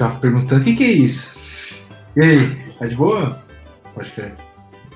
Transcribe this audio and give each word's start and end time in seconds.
ficava 0.00 0.18
perguntando: 0.18 0.62
o 0.62 0.64
que, 0.64 0.74
que 0.74 0.84
é 0.84 0.92
isso? 0.92 1.38
E 2.16 2.24
aí, 2.24 2.56
tá 2.78 2.86
de 2.86 2.96
boa? 2.96 3.38
Pode 3.94 4.10
crer. 4.12 4.34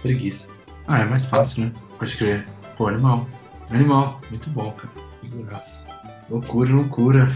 Preguiça. 0.01 0.49
Ah, 0.89 1.01
é 1.01 1.05
mais 1.05 1.27
fácil, 1.27 1.65
né? 1.65 1.73
Pode 1.99 2.17
crer. 2.17 2.47
Pô, 2.77 2.89
animal. 2.89 3.27
Animal. 3.71 4.21
Muito 4.31 4.49
bom, 4.51 4.73
cara. 4.73 4.93
Figuraça. 5.21 5.87
Loucura, 6.31 6.73
loucura. 6.73 7.33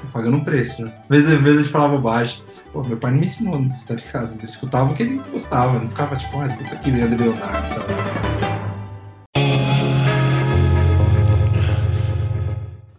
Tô 0.00 0.06
pagando 0.12 0.36
um 0.38 0.44
preço, 0.44 0.82
né? 0.82 0.92
Às 1.02 1.08
vezes, 1.08 1.32
às 1.32 1.40
vezes 1.40 1.66
de 1.66 1.72
falar 1.72 1.88
bobagem. 1.88 2.42
Pô, 2.72 2.82
meu 2.82 2.96
pai 2.96 3.12
não 3.12 3.18
me 3.18 3.26
ensinou, 3.26 3.64
tá 3.86 3.94
ligado? 3.94 4.34
Ele 4.34 4.48
escutava 4.48 4.92
o 4.92 4.94
que 4.94 5.02
ele 5.04 5.20
gostava. 5.30 5.78
Não 5.78 5.88
ficava 5.88 6.16
tipo, 6.16 6.40
ah, 6.40 6.46
escuta 6.46 6.74
aqui, 6.74 6.90
Leandro 6.90 7.24
Leonardo, 7.24 7.68
sabe? 7.68 7.92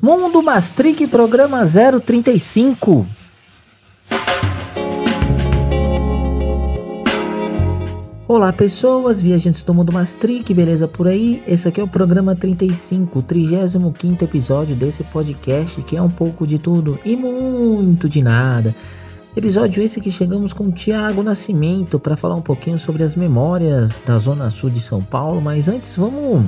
Mundo 0.01 0.41
Mastric, 0.41 1.05
programa 1.07 1.63
035. 1.65 3.18
Olá 8.39 8.53
pessoas, 8.53 9.21
viajantes 9.21 9.63
do 9.63 9.73
Mundo 9.73 9.91
Mastric, 9.91 10.53
beleza 10.53 10.87
por 10.87 11.09
aí? 11.09 11.43
Esse 11.45 11.67
aqui 11.67 11.81
é 11.81 11.83
o 11.83 11.87
programa 11.89 12.37
35, 12.37 13.21
35 13.21 14.23
episódio 14.23 14.77
desse 14.77 15.03
podcast 15.03 15.81
que 15.81 15.97
é 15.97 16.01
um 16.01 16.09
pouco 16.09 16.47
de 16.47 16.57
tudo 16.57 16.97
e 17.03 17.17
muito 17.17 18.07
de 18.07 18.23
nada. 18.23 18.73
Episódio 19.35 19.83
esse 19.83 19.99
que 19.99 20.09
chegamos 20.09 20.53
com 20.53 20.67
o 20.67 20.71
Tiago 20.71 21.21
Nascimento 21.21 21.99
para 21.99 22.15
falar 22.15 22.35
um 22.35 22.41
pouquinho 22.41 22.79
sobre 22.79 23.03
as 23.03 23.13
memórias 23.13 24.01
da 24.05 24.17
Zona 24.17 24.49
Sul 24.49 24.69
de 24.69 24.79
São 24.79 25.01
Paulo, 25.01 25.41
mas 25.41 25.67
antes 25.67 25.97
vamos 25.97 26.45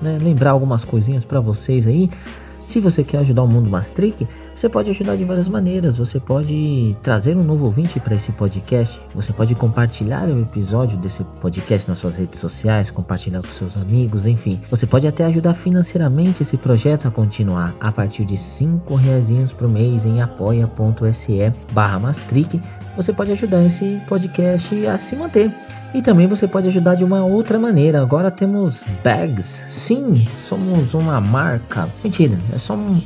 né, 0.00 0.16
lembrar 0.18 0.52
algumas 0.52 0.82
coisinhas 0.82 1.26
para 1.26 1.40
vocês 1.40 1.86
aí. 1.86 2.08
Se 2.48 2.80
você 2.80 3.04
quer 3.04 3.18
ajudar 3.18 3.42
o 3.42 3.48
Mundo 3.48 3.68
Mastric, 3.68 4.26
você 4.54 4.68
pode 4.68 4.90
ajudar 4.90 5.16
de 5.16 5.24
várias 5.24 5.48
maneiras. 5.48 5.96
Você 5.96 6.20
pode 6.20 6.96
trazer 7.02 7.36
um 7.36 7.42
novo 7.42 7.64
ouvinte 7.66 7.98
para 7.98 8.14
esse 8.14 8.30
podcast. 8.32 9.00
Você 9.14 9.32
pode 9.32 9.54
compartilhar 9.54 10.28
o 10.28 10.42
episódio 10.42 10.98
desse 10.98 11.24
podcast 11.40 11.88
nas 11.88 11.98
suas 11.98 12.16
redes 12.16 12.38
sociais, 12.38 12.90
compartilhar 12.90 13.40
com 13.40 13.48
seus 13.48 13.80
amigos, 13.80 14.26
enfim. 14.26 14.60
Você 14.68 14.86
pode 14.86 15.06
até 15.06 15.24
ajudar 15.24 15.54
financeiramente 15.54 16.42
esse 16.42 16.56
projeto 16.56 17.08
a 17.08 17.10
continuar 17.10 17.74
a 17.80 17.90
partir 17.90 18.24
de 18.24 18.36
cinco 18.36 18.94
reais 18.94 19.22
por 19.52 19.68
mês 19.68 20.04
em 20.04 20.20
apoia.se 20.20 21.52
barra 21.72 21.98
Mastric. 21.98 22.60
Você 22.96 23.12
pode 23.12 23.32
ajudar 23.32 23.64
esse 23.64 24.00
podcast 24.08 24.86
a 24.86 24.98
se 24.98 25.16
manter. 25.16 25.52
E 25.94 26.00
também 26.00 26.26
você 26.26 26.48
pode 26.48 26.68
ajudar 26.68 26.94
de 26.94 27.04
uma 27.04 27.24
outra 27.24 27.58
maneira. 27.58 28.00
Agora 28.00 28.30
temos 28.30 28.82
bags. 29.04 29.62
Sim, 29.68 30.14
somos 30.40 30.94
uma 30.94 31.20
marca. 31.20 31.88
Mentira, 32.02 32.38
é 32.52 32.58
só 32.58 32.74
um, 32.74 32.98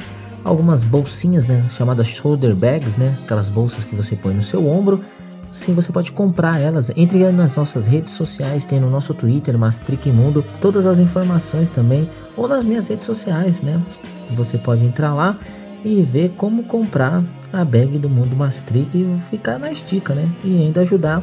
algumas 0.47 0.85
bolsinhas, 0.85 1.45
né, 1.47 1.65
chamadas 1.71 2.07
shoulder 2.07 2.55
bags, 2.55 2.97
né, 2.97 3.19
aquelas 3.25 3.49
bolsas 3.49 3.83
que 3.83 3.97
você 3.97 4.15
põe 4.15 4.33
no 4.33 4.43
seu 4.43 4.67
ombro. 4.67 5.03
Sim, 5.53 5.75
você 5.75 5.91
pode 5.91 6.13
comprar 6.13 6.61
elas. 6.61 6.91
Entre 6.95 7.31
nas 7.33 7.57
nossas 7.57 7.87
redes 7.87 8.13
sociais, 8.13 8.65
tem 8.65 8.79
no 8.79 8.91
nosso 8.91 9.13
Twitter, 9.13 9.59
Mastric 9.59 10.11
Mundo, 10.11 10.45
todas 10.61 10.87
as 10.87 11.01
informações 11.01 11.69
também, 11.69 12.09
ou 12.37 12.47
nas 12.47 12.65
minhas 12.65 12.89
redes 12.89 13.07
sociais, 13.07 13.63
né? 13.63 13.83
Você 14.37 14.59
pode 14.59 14.85
entrar 14.85 15.15
lá 15.15 15.39
e 15.85 16.03
ver 16.03 16.35
como 16.37 16.65
comprar 16.65 17.25
a 17.53 17.65
bag 17.65 17.99
do 17.99 18.09
Mundo 18.09 18.37
Mastric 18.37 18.91
e 18.95 19.19
ficar 19.31 19.59
na 19.59 19.73
estica, 19.73 20.15
né? 20.15 20.29
E 20.45 20.63
ainda 20.63 20.83
ajudar 20.83 21.23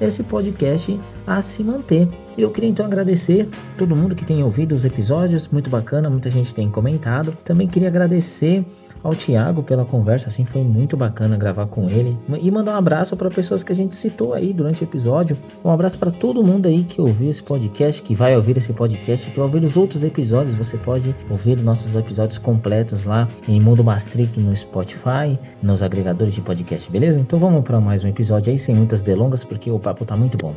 esse 0.00 0.22
podcast 0.22 0.98
a 1.26 1.42
se 1.42 1.64
manter. 1.64 2.08
Eu 2.36 2.50
queria 2.50 2.70
então 2.70 2.86
agradecer 2.86 3.48
todo 3.76 3.94
mundo 3.94 4.14
que 4.14 4.24
tem 4.24 4.42
ouvido 4.42 4.74
os 4.74 4.84
episódios, 4.84 5.48
muito 5.48 5.68
bacana, 5.68 6.08
muita 6.08 6.30
gente 6.30 6.54
tem 6.54 6.70
comentado. 6.70 7.36
Também 7.44 7.68
queria 7.68 7.88
agradecer 7.88 8.64
ao 9.02 9.14
Thiago 9.14 9.62
pela 9.62 9.84
conversa, 9.84 10.28
assim, 10.28 10.44
foi 10.44 10.62
muito 10.62 10.96
bacana 10.96 11.36
gravar 11.36 11.66
com 11.66 11.88
ele. 11.88 12.16
E 12.40 12.50
mandar 12.50 12.74
um 12.74 12.76
abraço 12.76 13.16
para 13.16 13.28
pessoas 13.28 13.64
que 13.64 13.72
a 13.72 13.74
gente 13.74 13.94
citou 13.94 14.32
aí 14.32 14.52
durante 14.52 14.82
o 14.82 14.84
episódio. 14.84 15.36
Um 15.64 15.70
abraço 15.70 15.98
para 15.98 16.10
todo 16.10 16.42
mundo 16.42 16.66
aí 16.66 16.84
que 16.84 17.00
ouviu 17.00 17.28
esse 17.28 17.42
podcast, 17.42 18.02
que 18.02 18.14
vai 18.14 18.36
ouvir 18.36 18.56
esse 18.56 18.72
podcast, 18.72 19.30
que 19.30 19.36
vai 19.36 19.46
ouvir 19.46 19.64
os 19.64 19.76
outros 19.76 20.04
episódios. 20.04 20.56
Você 20.56 20.76
pode 20.76 21.14
ouvir 21.28 21.60
nossos 21.60 21.94
episódios 21.96 22.38
completos 22.38 23.04
lá 23.04 23.28
em 23.48 23.60
Mundo 23.60 23.82
Mastric 23.82 24.38
no 24.38 24.54
Spotify, 24.56 25.38
nos 25.62 25.82
agregadores 25.82 26.34
de 26.34 26.40
podcast, 26.40 26.90
beleza? 26.90 27.18
Então 27.18 27.38
vamos 27.38 27.62
para 27.62 27.80
mais 27.80 28.04
um 28.04 28.08
episódio 28.08 28.52
aí, 28.52 28.58
sem 28.58 28.74
muitas 28.74 29.02
delongas, 29.02 29.42
porque 29.44 29.70
o 29.70 29.78
papo 29.78 30.04
tá 30.04 30.16
muito 30.16 30.38
bom. 30.38 30.54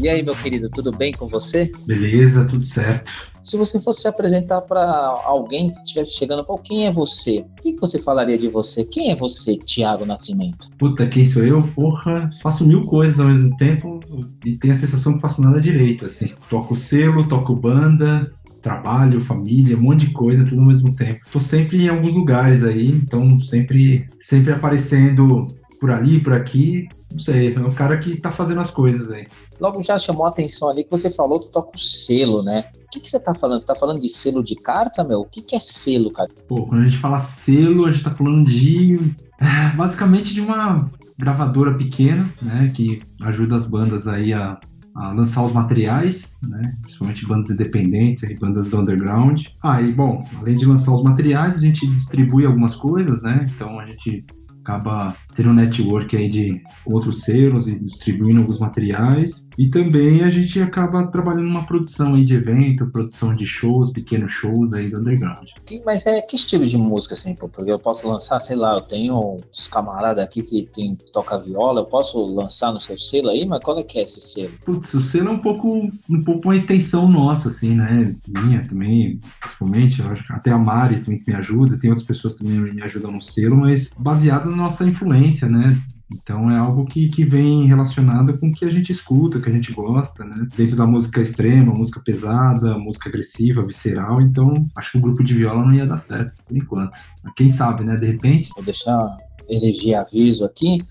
E 0.00 0.08
aí, 0.08 0.24
meu 0.24 0.34
querido, 0.34 0.68
tudo 0.70 0.90
bem 0.90 1.12
com 1.12 1.28
você? 1.28 1.70
Beleza, 1.86 2.46
tudo 2.46 2.64
certo. 2.64 3.12
Se 3.42 3.56
você 3.56 3.80
fosse 3.80 4.02
se 4.02 4.08
apresentar 4.08 4.60
para 4.60 4.80
alguém 5.24 5.70
que 5.70 5.78
estivesse 5.78 6.16
chegando, 6.16 6.44
pô, 6.44 6.56
quem 6.58 6.86
é 6.86 6.92
você? 6.92 7.46
O 7.58 7.62
que 7.62 7.76
você 7.80 8.00
falaria 8.00 8.36
de 8.36 8.48
você? 8.48 8.84
Quem 8.84 9.10
é 9.10 9.16
você, 9.16 9.56
Tiago 9.56 10.04
Nascimento? 10.04 10.68
Puta, 10.78 11.06
quem 11.06 11.24
sou 11.24 11.42
eu? 11.42 11.62
Porra, 11.74 12.30
faço 12.42 12.66
mil 12.66 12.84
coisas 12.86 13.18
ao 13.18 13.26
mesmo 13.28 13.56
tempo 13.56 14.00
e 14.44 14.56
tenho 14.56 14.74
a 14.74 14.76
sensação 14.76 15.14
que 15.14 15.20
faço 15.20 15.40
nada 15.40 15.60
direito, 15.60 16.04
assim. 16.04 16.32
Toco 16.50 16.76
selo, 16.76 17.26
toco 17.26 17.56
banda, 17.56 18.30
trabalho, 18.60 19.20
família, 19.20 19.76
um 19.76 19.82
monte 19.82 20.06
de 20.06 20.12
coisa, 20.12 20.44
tudo 20.44 20.60
ao 20.60 20.66
mesmo 20.66 20.94
tempo. 20.94 21.20
Tô 21.32 21.40
sempre 21.40 21.84
em 21.84 21.88
alguns 21.88 22.14
lugares 22.14 22.64
aí, 22.64 22.88
então 22.88 23.40
sempre, 23.40 24.06
sempre 24.20 24.52
aparecendo 24.52 25.48
por 25.80 25.90
ali, 25.90 26.20
por 26.20 26.34
aqui, 26.34 26.88
não 27.12 27.20
sei, 27.20 27.54
é 27.54 27.60
um 27.60 27.72
cara 27.72 27.96
que 27.98 28.16
tá 28.16 28.32
fazendo 28.32 28.60
as 28.60 28.70
coisas 28.70 29.10
aí. 29.12 29.26
Logo 29.60 29.82
já 29.82 29.98
chamou 29.98 30.26
a 30.26 30.28
atenção 30.28 30.68
ali 30.68 30.84
que 30.84 30.90
você 30.90 31.10
falou 31.10 31.40
que 31.40 31.52
toca 31.52 31.70
o 31.74 31.78
selo, 31.78 32.42
né? 32.42 32.64
O 32.86 32.90
que, 32.90 33.00
que 33.00 33.10
você 33.10 33.18
tá 33.18 33.34
falando? 33.34 33.60
Você 33.60 33.66
tá 33.66 33.74
falando 33.74 34.00
de 34.00 34.08
selo 34.08 34.42
de 34.42 34.54
carta, 34.54 35.04
meu? 35.04 35.20
O 35.20 35.24
que, 35.24 35.42
que 35.42 35.54
é 35.54 35.60
selo, 35.60 36.12
cara? 36.12 36.28
Pô, 36.48 36.66
quando 36.66 36.82
a 36.82 36.84
gente 36.84 36.98
fala 36.98 37.18
selo, 37.18 37.86
a 37.86 37.92
gente 37.92 38.04
tá 38.04 38.14
falando 38.14 38.44
de. 38.44 38.98
É, 39.40 39.76
basicamente 39.76 40.32
de 40.32 40.40
uma 40.40 40.90
gravadora 41.18 41.74
pequena, 41.74 42.28
né? 42.40 42.72
Que 42.74 43.02
ajuda 43.22 43.56
as 43.56 43.68
bandas 43.68 44.06
aí 44.06 44.32
a, 44.32 44.58
a 44.98 45.12
lançar 45.12 45.44
os 45.44 45.52
materiais, 45.52 46.38
né? 46.46 46.60
Principalmente 46.82 47.26
bandas 47.26 47.50
independentes 47.50 48.22
e 48.24 48.34
bandas 48.34 48.68
do 48.68 48.80
underground. 48.80 49.44
Ah, 49.62 49.80
bom, 49.94 50.24
além 50.38 50.56
de 50.56 50.66
lançar 50.66 50.92
os 50.92 51.04
materiais, 51.04 51.56
a 51.56 51.60
gente 51.60 51.86
distribui 51.86 52.44
algumas 52.44 52.74
coisas, 52.74 53.22
né? 53.22 53.46
Então 53.54 53.78
a 53.78 53.86
gente 53.86 54.26
acaba 54.64 55.14
tendo 55.34 55.50
um 55.50 55.54
network 55.54 56.16
aí 56.16 56.28
de 56.28 56.60
outros 56.84 57.20
selos 57.20 57.68
e 57.68 57.78
distribuindo 57.78 58.40
alguns 58.40 58.58
materiais. 58.58 59.47
E 59.58 59.66
também 59.68 60.22
a 60.22 60.30
gente 60.30 60.60
acaba 60.60 61.04
trabalhando 61.08 61.48
numa 61.48 61.66
produção 61.66 62.14
aí 62.14 62.24
de 62.24 62.36
evento, 62.36 62.86
produção 62.86 63.34
de 63.34 63.44
shows, 63.44 63.90
pequenos 63.90 64.30
shows 64.30 64.72
aí 64.72 64.88
do 64.88 65.00
underground. 65.00 65.48
Mas 65.84 66.06
é 66.06 66.22
que 66.22 66.36
estilo 66.36 66.64
de 66.64 66.76
música, 66.76 67.14
assim, 67.14 67.34
porque 67.34 67.68
eu 67.68 67.78
posso 67.78 68.08
lançar, 68.08 68.38
sei 68.38 68.54
lá, 68.54 68.76
eu 68.76 68.80
tenho 68.82 69.36
uns 69.36 69.66
camaradas 69.66 70.22
aqui 70.22 70.44
que, 70.44 70.62
tem, 70.72 70.94
que 70.94 71.10
toca 71.10 71.36
viola, 71.40 71.80
eu 71.80 71.86
posso 71.86 72.24
lançar 72.24 72.72
no 72.72 72.80
seu 72.80 72.96
selo 72.96 73.30
aí, 73.30 73.44
mas 73.46 73.60
qual 73.60 73.80
é 73.80 73.82
que 73.82 73.98
é 73.98 74.04
esse 74.04 74.20
selo? 74.20 74.52
Putz, 74.64 74.94
o 74.94 75.04
selo 75.04 75.30
é 75.30 75.32
um 75.32 75.40
pouco, 75.40 75.90
um 76.08 76.22
pouco 76.22 76.48
uma 76.48 76.54
extensão 76.54 77.08
nossa, 77.08 77.48
assim, 77.48 77.74
né? 77.74 78.14
Minha 78.28 78.62
também, 78.62 79.18
principalmente, 79.40 80.00
eu 80.00 80.06
acho, 80.06 80.32
até 80.32 80.52
a 80.52 80.58
Mari 80.58 81.00
também 81.00 81.18
que 81.18 81.32
me 81.32 81.36
ajuda, 81.36 81.78
tem 81.80 81.90
outras 81.90 82.06
pessoas 82.06 82.36
também 82.36 82.64
que 82.64 82.74
me 82.74 82.82
ajudam 82.82 83.10
no 83.10 83.20
selo, 83.20 83.56
mas 83.56 83.90
baseado 83.98 84.48
na 84.48 84.56
nossa 84.56 84.84
influência, 84.84 85.48
né? 85.48 85.76
Então 86.10 86.50
é 86.50 86.56
algo 86.56 86.86
que, 86.86 87.08
que 87.08 87.24
vem 87.24 87.66
relacionado 87.66 88.38
com 88.38 88.48
o 88.48 88.52
que 88.52 88.64
a 88.64 88.70
gente 88.70 88.90
escuta, 88.90 89.40
que 89.40 89.48
a 89.48 89.52
gente 89.52 89.72
gosta, 89.72 90.24
né? 90.24 90.46
Dentro 90.56 90.76
da 90.76 90.86
música 90.86 91.20
extrema, 91.20 91.74
música 91.74 92.00
pesada, 92.00 92.78
música 92.78 93.08
agressiva, 93.08 93.64
visceral. 93.64 94.20
Então 94.20 94.54
acho 94.76 94.92
que 94.92 94.98
o 94.98 95.02
grupo 95.02 95.22
de 95.22 95.34
viola 95.34 95.64
não 95.64 95.74
ia 95.74 95.86
dar 95.86 95.98
certo, 95.98 96.42
por 96.44 96.56
enquanto. 96.56 96.96
Mas 97.22 97.34
quem 97.34 97.50
sabe, 97.50 97.84
né? 97.84 97.96
De 97.96 98.06
repente. 98.06 98.50
Vou 98.54 98.64
deixar 98.64 99.16
eleger 99.48 99.98
aviso 99.98 100.44
aqui. 100.44 100.82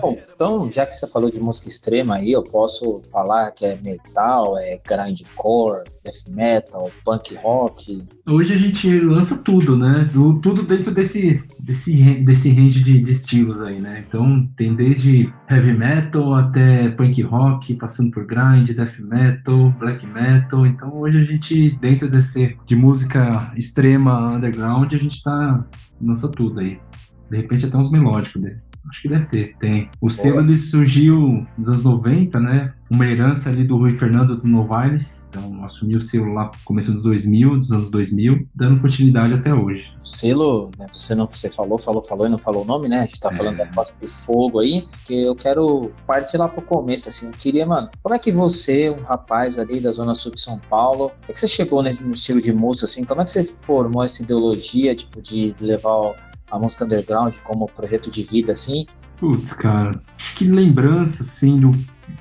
Bom, 0.00 0.18
então, 0.34 0.70
já 0.72 0.86
que 0.86 0.94
você 0.94 1.06
falou 1.06 1.30
de 1.30 1.38
música 1.38 1.68
extrema 1.68 2.16
aí, 2.16 2.32
eu 2.32 2.42
posso 2.42 3.02
falar 3.12 3.50
que 3.52 3.64
é 3.64 3.78
metal, 3.82 4.58
é 4.58 4.80
grindcore, 4.86 5.84
death 6.02 6.28
metal, 6.30 6.90
punk 7.04 7.34
rock. 7.36 8.02
Hoje 8.28 8.54
a 8.54 8.56
gente 8.56 9.00
lança 9.00 9.42
tudo, 9.42 9.76
né? 9.76 10.08
Tudo 10.42 10.62
dentro 10.62 10.92
desse, 10.92 11.44
desse, 11.58 12.14
desse 12.20 12.50
range 12.50 12.82
de, 12.82 13.02
de 13.02 13.12
estilos 13.12 13.60
aí, 13.60 13.78
né? 13.78 14.04
Então, 14.06 14.48
tem 14.56 14.74
desde 14.74 15.32
heavy 15.50 15.72
metal 15.72 16.34
até 16.34 16.88
punk 16.90 17.20
rock, 17.22 17.74
passando 17.74 18.10
por 18.10 18.26
grind, 18.26 18.70
death 18.70 18.98
metal, 19.00 19.70
black 19.78 20.06
metal. 20.06 20.66
Então, 20.66 20.96
hoje 20.96 21.18
a 21.18 21.24
gente, 21.24 21.78
dentro 21.80 22.10
desse 22.10 22.56
de 22.66 22.76
música 22.76 23.52
extrema 23.56 24.36
underground, 24.36 24.92
a 24.92 24.98
gente 24.98 25.22
tá 25.22 25.64
lança 26.00 26.28
tudo 26.28 26.60
aí. 26.60 26.78
De 27.30 27.36
repente 27.36 27.66
até 27.66 27.76
uns 27.76 27.90
melódicos 27.90 28.42
dele. 28.42 28.60
Acho 28.88 29.02
que 29.02 29.08
deve 29.08 29.26
ter, 29.26 29.56
tem. 29.58 29.90
O 30.00 30.08
selo 30.08 30.40
ele 30.40 30.56
surgiu 30.56 31.46
nos 31.56 31.68
anos 31.68 31.82
90, 31.82 32.40
né? 32.40 32.72
Uma 32.88 33.06
herança 33.06 33.50
ali 33.50 33.62
do 33.62 33.76
Rui 33.76 33.92
Fernando 33.92 34.36
do 34.36 34.48
Novaes. 34.48 35.28
Então 35.28 35.62
assumiu 35.64 35.98
o 35.98 36.00
selo 36.00 36.32
lá 36.32 36.46
no 36.46 36.52
começo 36.64 36.92
dos 36.92 37.02
2000, 37.02 37.58
dos 37.58 37.70
anos 37.70 37.90
2000, 37.90 38.48
dando 38.54 38.80
continuidade 38.80 39.34
até 39.34 39.54
hoje. 39.54 39.94
O 40.02 40.06
selo, 40.06 40.70
né, 40.76 40.86
você 40.92 41.14
não 41.14 41.26
você 41.26 41.50
falou, 41.50 41.78
falou, 41.78 42.02
falou 42.02 42.26
e 42.26 42.30
não 42.30 42.38
falou 42.38 42.62
o 42.62 42.66
nome, 42.66 42.88
né? 42.88 43.00
A 43.00 43.06
gente 43.06 43.20
tá 43.20 43.28
é. 43.30 43.36
falando 43.36 43.58
da 43.58 43.66
Costa 43.66 43.94
de 44.00 44.08
Fogo 44.08 44.58
aí, 44.58 44.86
que 45.04 45.22
eu 45.22 45.36
quero 45.36 45.92
partir 46.06 46.38
lá 46.38 46.48
pro 46.48 46.62
começo, 46.62 47.08
assim. 47.08 47.26
Eu 47.26 47.32
queria, 47.32 47.66
mano, 47.66 47.90
como 48.02 48.14
é 48.14 48.18
que 48.18 48.32
você, 48.32 48.90
um 48.90 49.02
rapaz 49.02 49.58
ali 49.58 49.80
da 49.80 49.92
Zona 49.92 50.14
Sul 50.14 50.32
de 50.32 50.40
São 50.40 50.58
Paulo, 50.58 51.10
como 51.10 51.22
é 51.28 51.32
que 51.32 51.40
você 51.40 51.46
chegou 51.46 51.82
no 51.82 52.12
estilo 52.12 52.40
de 52.40 52.52
música, 52.52 52.86
assim? 52.86 53.04
Como 53.04 53.20
é 53.20 53.24
que 53.24 53.30
você 53.30 53.44
formou 53.60 54.02
essa 54.02 54.22
ideologia, 54.22 54.96
tipo, 54.96 55.22
de 55.22 55.54
levar 55.60 56.29
a 56.50 56.58
música 56.58 56.84
underground 56.84 57.34
como 57.44 57.66
projeto 57.66 58.10
de 58.10 58.24
vida, 58.24 58.52
assim? 58.52 58.86
Putz, 59.16 59.52
cara, 59.52 60.00
acho 60.16 60.34
que 60.34 60.44
lembrança, 60.44 61.22
assim, 61.22 61.60
do, 61.60 61.72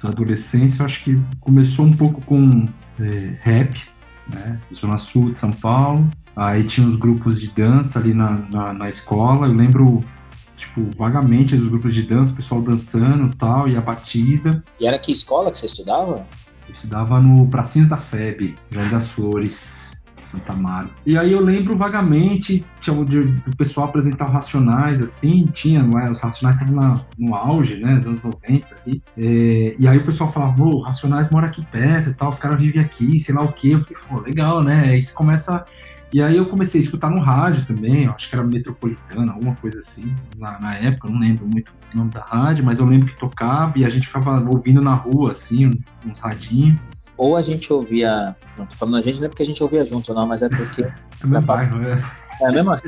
da 0.04 0.10
adolescência, 0.10 0.84
acho 0.84 1.04
que 1.04 1.20
começou 1.40 1.86
um 1.86 1.94
pouco 1.94 2.22
com 2.22 2.68
é, 3.00 3.38
rap, 3.42 3.82
né? 4.28 4.60
Zona 4.74 4.98
Sul 4.98 5.32
de 5.32 5.38
São 5.38 5.52
Paulo. 5.52 6.10
Aí 6.36 6.64
tinha 6.64 6.88
os 6.88 6.96
grupos 6.96 7.40
de 7.40 7.50
dança 7.50 8.00
ali 8.00 8.14
na, 8.14 8.32
na, 8.50 8.74
na 8.74 8.88
escola. 8.88 9.48
Eu 9.48 9.54
lembro, 9.54 10.04
tipo, 10.56 10.90
vagamente 10.98 11.56
dos 11.56 11.68
grupos 11.68 11.94
de 11.94 12.04
dança, 12.04 12.34
o 12.34 12.36
pessoal 12.36 12.62
dançando 12.62 13.36
tal, 13.36 13.68
e 13.68 13.76
a 13.76 13.82
batida. 13.82 14.64
E 14.80 14.86
era 14.86 15.00
que 15.00 15.12
escola 15.12 15.52
que 15.52 15.58
você 15.58 15.66
estudava? 15.66 16.26
Eu 16.68 16.74
estudava 16.74 17.20
no 17.20 17.48
Pracinhas 17.48 17.90
da 17.90 17.98
FEB, 17.98 18.56
Jardim 18.70 18.92
das 18.92 19.10
Flores. 19.10 19.99
Santa 20.30 20.54
Amaro. 20.54 20.90
E 21.06 21.18
aí 21.18 21.32
eu 21.32 21.42
lembro 21.42 21.76
vagamente 21.76 22.64
tinha 22.80 23.04
de, 23.04 23.24
do 23.24 23.56
pessoal 23.56 23.88
apresentar 23.88 24.28
o 24.28 24.32
Racionais, 24.32 25.02
assim, 25.02 25.46
tinha, 25.48 25.80
é? 25.80 26.10
Os 26.10 26.20
Racionais 26.20 26.62
estavam 26.62 27.06
no 27.18 27.36
auge, 27.36 27.78
né? 27.78 27.96
Nos 27.96 28.06
anos 28.06 28.22
90 28.22 28.68
ali. 28.86 29.04
É, 29.18 29.76
e 29.78 29.88
aí 29.88 29.98
o 29.98 30.06
pessoal 30.06 30.32
falava, 30.32 30.62
o 30.62 30.82
Racionais 30.82 31.30
mora 31.32 31.48
aqui 31.48 31.66
perto 31.66 32.10
e 32.10 32.14
tal, 32.14 32.30
os 32.30 32.38
caras 32.38 32.62
vivem 32.62 32.82
aqui, 32.82 33.20
sei 33.20 33.34
lá 33.34 33.42
o 33.42 33.52
quê. 33.52 33.70
Eu 33.70 33.80
falei, 33.82 34.04
pô, 34.08 34.20
legal, 34.20 34.64
né? 34.64 34.90
Aí 34.90 35.04
você 35.04 35.14
começa. 35.14 35.66
E 36.12 36.22
aí 36.22 36.38
eu 36.38 36.46
comecei 36.48 36.82
a 36.82 36.84
escutar 36.84 37.10
no 37.10 37.20
rádio 37.20 37.66
também, 37.68 38.08
acho 38.08 38.30
que 38.30 38.36
era 38.36 38.44
metropolitana, 38.44 39.32
alguma 39.32 39.56
coisa 39.56 39.78
assim, 39.78 40.16
na, 40.40 40.60
na 40.60 40.76
época, 40.76 41.08
não 41.08 41.20
lembro 41.20 41.48
muito 41.48 41.72
o 41.94 41.98
nome 41.98 42.10
da 42.10 42.22
rádio, 42.22 42.66
mas 42.66 42.80
eu 42.80 42.86
lembro 42.88 43.08
que 43.08 43.16
tocava 43.16 43.78
e 43.78 43.86
a 43.86 43.90
gente 43.90 44.08
ficava 44.08 44.40
ouvindo 44.50 44.82
na 44.82 44.96
rua, 44.96 45.32
assim, 45.32 45.80
uns 46.04 46.20
radinhos 46.20 46.80
ou 47.20 47.36
a 47.36 47.42
gente 47.42 47.72
ouvia. 47.72 48.34
Não 48.58 48.66
tô 48.66 48.76
falando 48.78 48.98
a 48.98 49.02
gente 49.02 49.20
não 49.20 49.26
é 49.26 49.30
porque 49.30 49.44
a 49.44 49.46
gente 49.46 49.62
ouvia 49.62 49.86
junto, 49.86 50.14
não, 50.14 50.26
mas 50.26 50.42
é 50.42 50.50
porque. 50.50 50.88
É 51.22 51.28
meu 51.28 51.42
bairro, 51.42 51.78
né? 51.80 52.02
É 52.42 52.48
a 52.48 52.52
mesma 52.54 52.82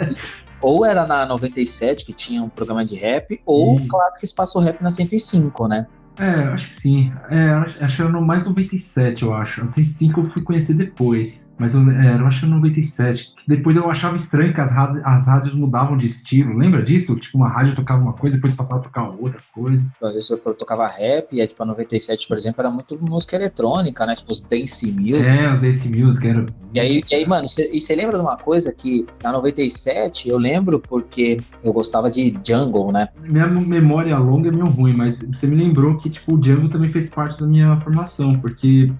Ou 0.62 0.86
era 0.86 1.06
na 1.06 1.26
97 1.26 2.06
que 2.06 2.14
tinha 2.14 2.42
um 2.42 2.48
programa 2.48 2.82
de 2.82 2.94
rap, 2.94 3.42
ou 3.44 3.76
o 3.76 3.86
clássico 3.86 4.24
Espaço 4.24 4.58
Rap 4.58 4.80
na 4.80 4.90
105, 4.90 5.68
né? 5.68 5.86
É, 6.18 6.30
acho 6.52 6.68
que 6.68 6.74
sim. 6.74 7.12
É, 7.30 7.50
acho 7.84 7.96
que 7.96 8.02
era 8.02 8.10
no 8.10 8.22
mais 8.22 8.44
97, 8.44 9.22
eu 9.22 9.34
acho. 9.34 9.62
A 9.62 9.66
105 9.66 10.20
eu 10.20 10.24
fui 10.24 10.42
conhecer 10.42 10.74
depois. 10.74 11.52
Mas 11.58 11.74
eu, 11.74 11.88
é, 11.90 12.16
eu 12.18 12.26
acho 12.26 12.40
que 12.40 12.46
era 12.46 12.54
97. 12.54 13.34
Depois 13.46 13.76
eu 13.76 13.88
achava 13.90 14.16
estranho 14.16 14.52
que 14.52 14.60
as 14.60 14.72
rádios, 14.72 15.02
as 15.04 15.26
rádios 15.26 15.54
mudavam 15.54 15.96
de 15.96 16.06
estilo. 16.06 16.56
Lembra 16.56 16.82
disso? 16.82 17.14
Tipo, 17.16 17.38
uma 17.38 17.48
rádio 17.48 17.74
tocava 17.74 18.02
uma 18.02 18.12
coisa, 18.12 18.36
depois 18.36 18.54
passava 18.54 18.80
a 18.80 18.82
tocar 18.82 19.08
outra 19.10 19.40
coisa. 19.54 19.86
Às 20.02 20.14
vezes 20.14 20.30
eu 20.30 20.38
tocava 20.38 20.86
rap, 20.88 21.34
e 21.34 21.40
aí, 21.40 21.46
tipo, 21.46 21.62
a 21.62 21.66
97, 21.66 22.26
por 22.26 22.36
exemplo, 22.36 22.60
era 22.60 22.70
muito 22.70 22.98
música 23.00 23.36
eletrônica, 23.36 24.04
né? 24.06 24.14
Tipo, 24.16 24.32
os 24.32 24.40
dance 24.40 24.90
music. 24.92 25.28
É, 25.28 25.52
os 25.52 25.60
dance 25.60 25.88
music, 25.88 26.26
era. 26.26 26.46
E 26.72 26.80
aí, 26.80 27.04
e 27.10 27.14
aí 27.14 27.26
mano, 27.26 27.48
cê, 27.48 27.70
e 27.72 27.80
você 27.80 27.94
lembra 27.94 28.18
de 28.18 28.22
uma 28.22 28.36
coisa 28.36 28.72
que 28.72 29.06
na 29.22 29.32
97 29.32 30.28
eu 30.28 30.38
lembro 30.38 30.80
porque 30.80 31.40
eu 31.62 31.72
gostava 31.72 32.10
de 32.10 32.34
jungle, 32.44 32.90
né? 32.90 33.08
Minha 33.20 33.46
memória 33.46 34.18
longa 34.18 34.48
é 34.48 34.52
meio 34.52 34.66
ruim, 34.66 34.92
mas 34.92 35.20
você 35.20 35.46
me 35.46 35.56
lembrou 35.56 35.96
que 35.96 36.03
que, 36.04 36.10
tipo, 36.10 36.34
o 36.34 36.38
Django 36.38 36.68
também 36.68 36.90
fez 36.90 37.08
parte 37.08 37.40
da 37.40 37.46
minha 37.46 37.74
formação, 37.76 38.38
porque 38.38 38.92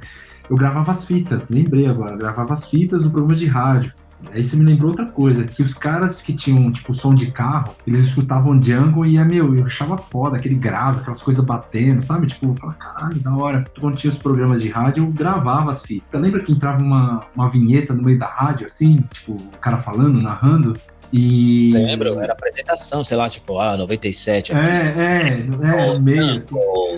eu 0.49 0.57
gravava 0.57 0.91
as 0.91 1.05
fitas, 1.05 1.51
lembrei 1.51 1.87
agora, 1.87 2.17
gravava 2.17 2.55
as 2.55 2.67
fitas 2.67 3.03
do 3.03 3.11
programa 3.11 3.35
de 3.35 3.47
rádio. 3.47 3.93
Aí 4.33 4.43
você 4.43 4.57
me 4.57 4.65
lembrou 4.65 4.93
outra 4.93 5.05
coisa, 5.05 5.45
que 5.45 5.63
os 5.63 5.75
caras 5.75 6.23
que 6.23 6.33
tinham, 6.33 6.73
tipo, 6.73 6.95
som 6.95 7.15
de 7.15 7.31
carro, 7.31 7.75
eles 7.87 8.05
escutavam 8.05 8.59
Django 8.59 9.05
e, 9.05 9.19
é, 9.19 9.25
meu, 9.25 9.55
eu 9.55 9.67
achava 9.67 9.99
foda, 9.99 10.39
aquele 10.39 10.55
grave, 10.55 11.01
aquelas 11.01 11.21
coisas 11.21 11.45
batendo, 11.45 12.03
sabe? 12.03 12.27
Tipo, 12.27 12.47
eu 12.47 12.55
falava, 12.55 12.79
caralho, 12.79 13.21
da 13.21 13.37
hora. 13.37 13.65
Quando 13.79 13.97
tinha 13.97 14.11
os 14.11 14.17
programas 14.17 14.63
de 14.63 14.71
rádio, 14.71 15.05
eu 15.05 15.13
gravava 15.13 15.71
as 15.71 15.83
fitas. 15.83 16.19
Lembra 16.19 16.43
que 16.43 16.53
entrava 16.53 16.83
uma, 16.83 17.27
uma 17.37 17.51
vinheta 17.51 17.93
no 17.93 18.03
meio 18.03 18.19
da 18.19 18.27
rádio, 18.27 18.65
assim, 18.65 19.05
tipo, 19.13 19.33
o 19.33 19.59
cara 19.59 19.77
falando, 19.77 20.23
narrando? 20.23 20.81
E... 21.17 21.71
Lembro, 21.73 22.21
era 22.21 22.33
apresentação, 22.33 23.05
sei 23.05 23.17
lá, 23.17 23.31
tipo, 23.31 23.57
ah, 23.61 23.77
97. 23.77 24.53
Aqui. 24.53 24.61
É, 24.61 24.95
é, 24.99 25.93
é, 25.93 25.99
meio 26.01 26.35
assim. 26.35 26.57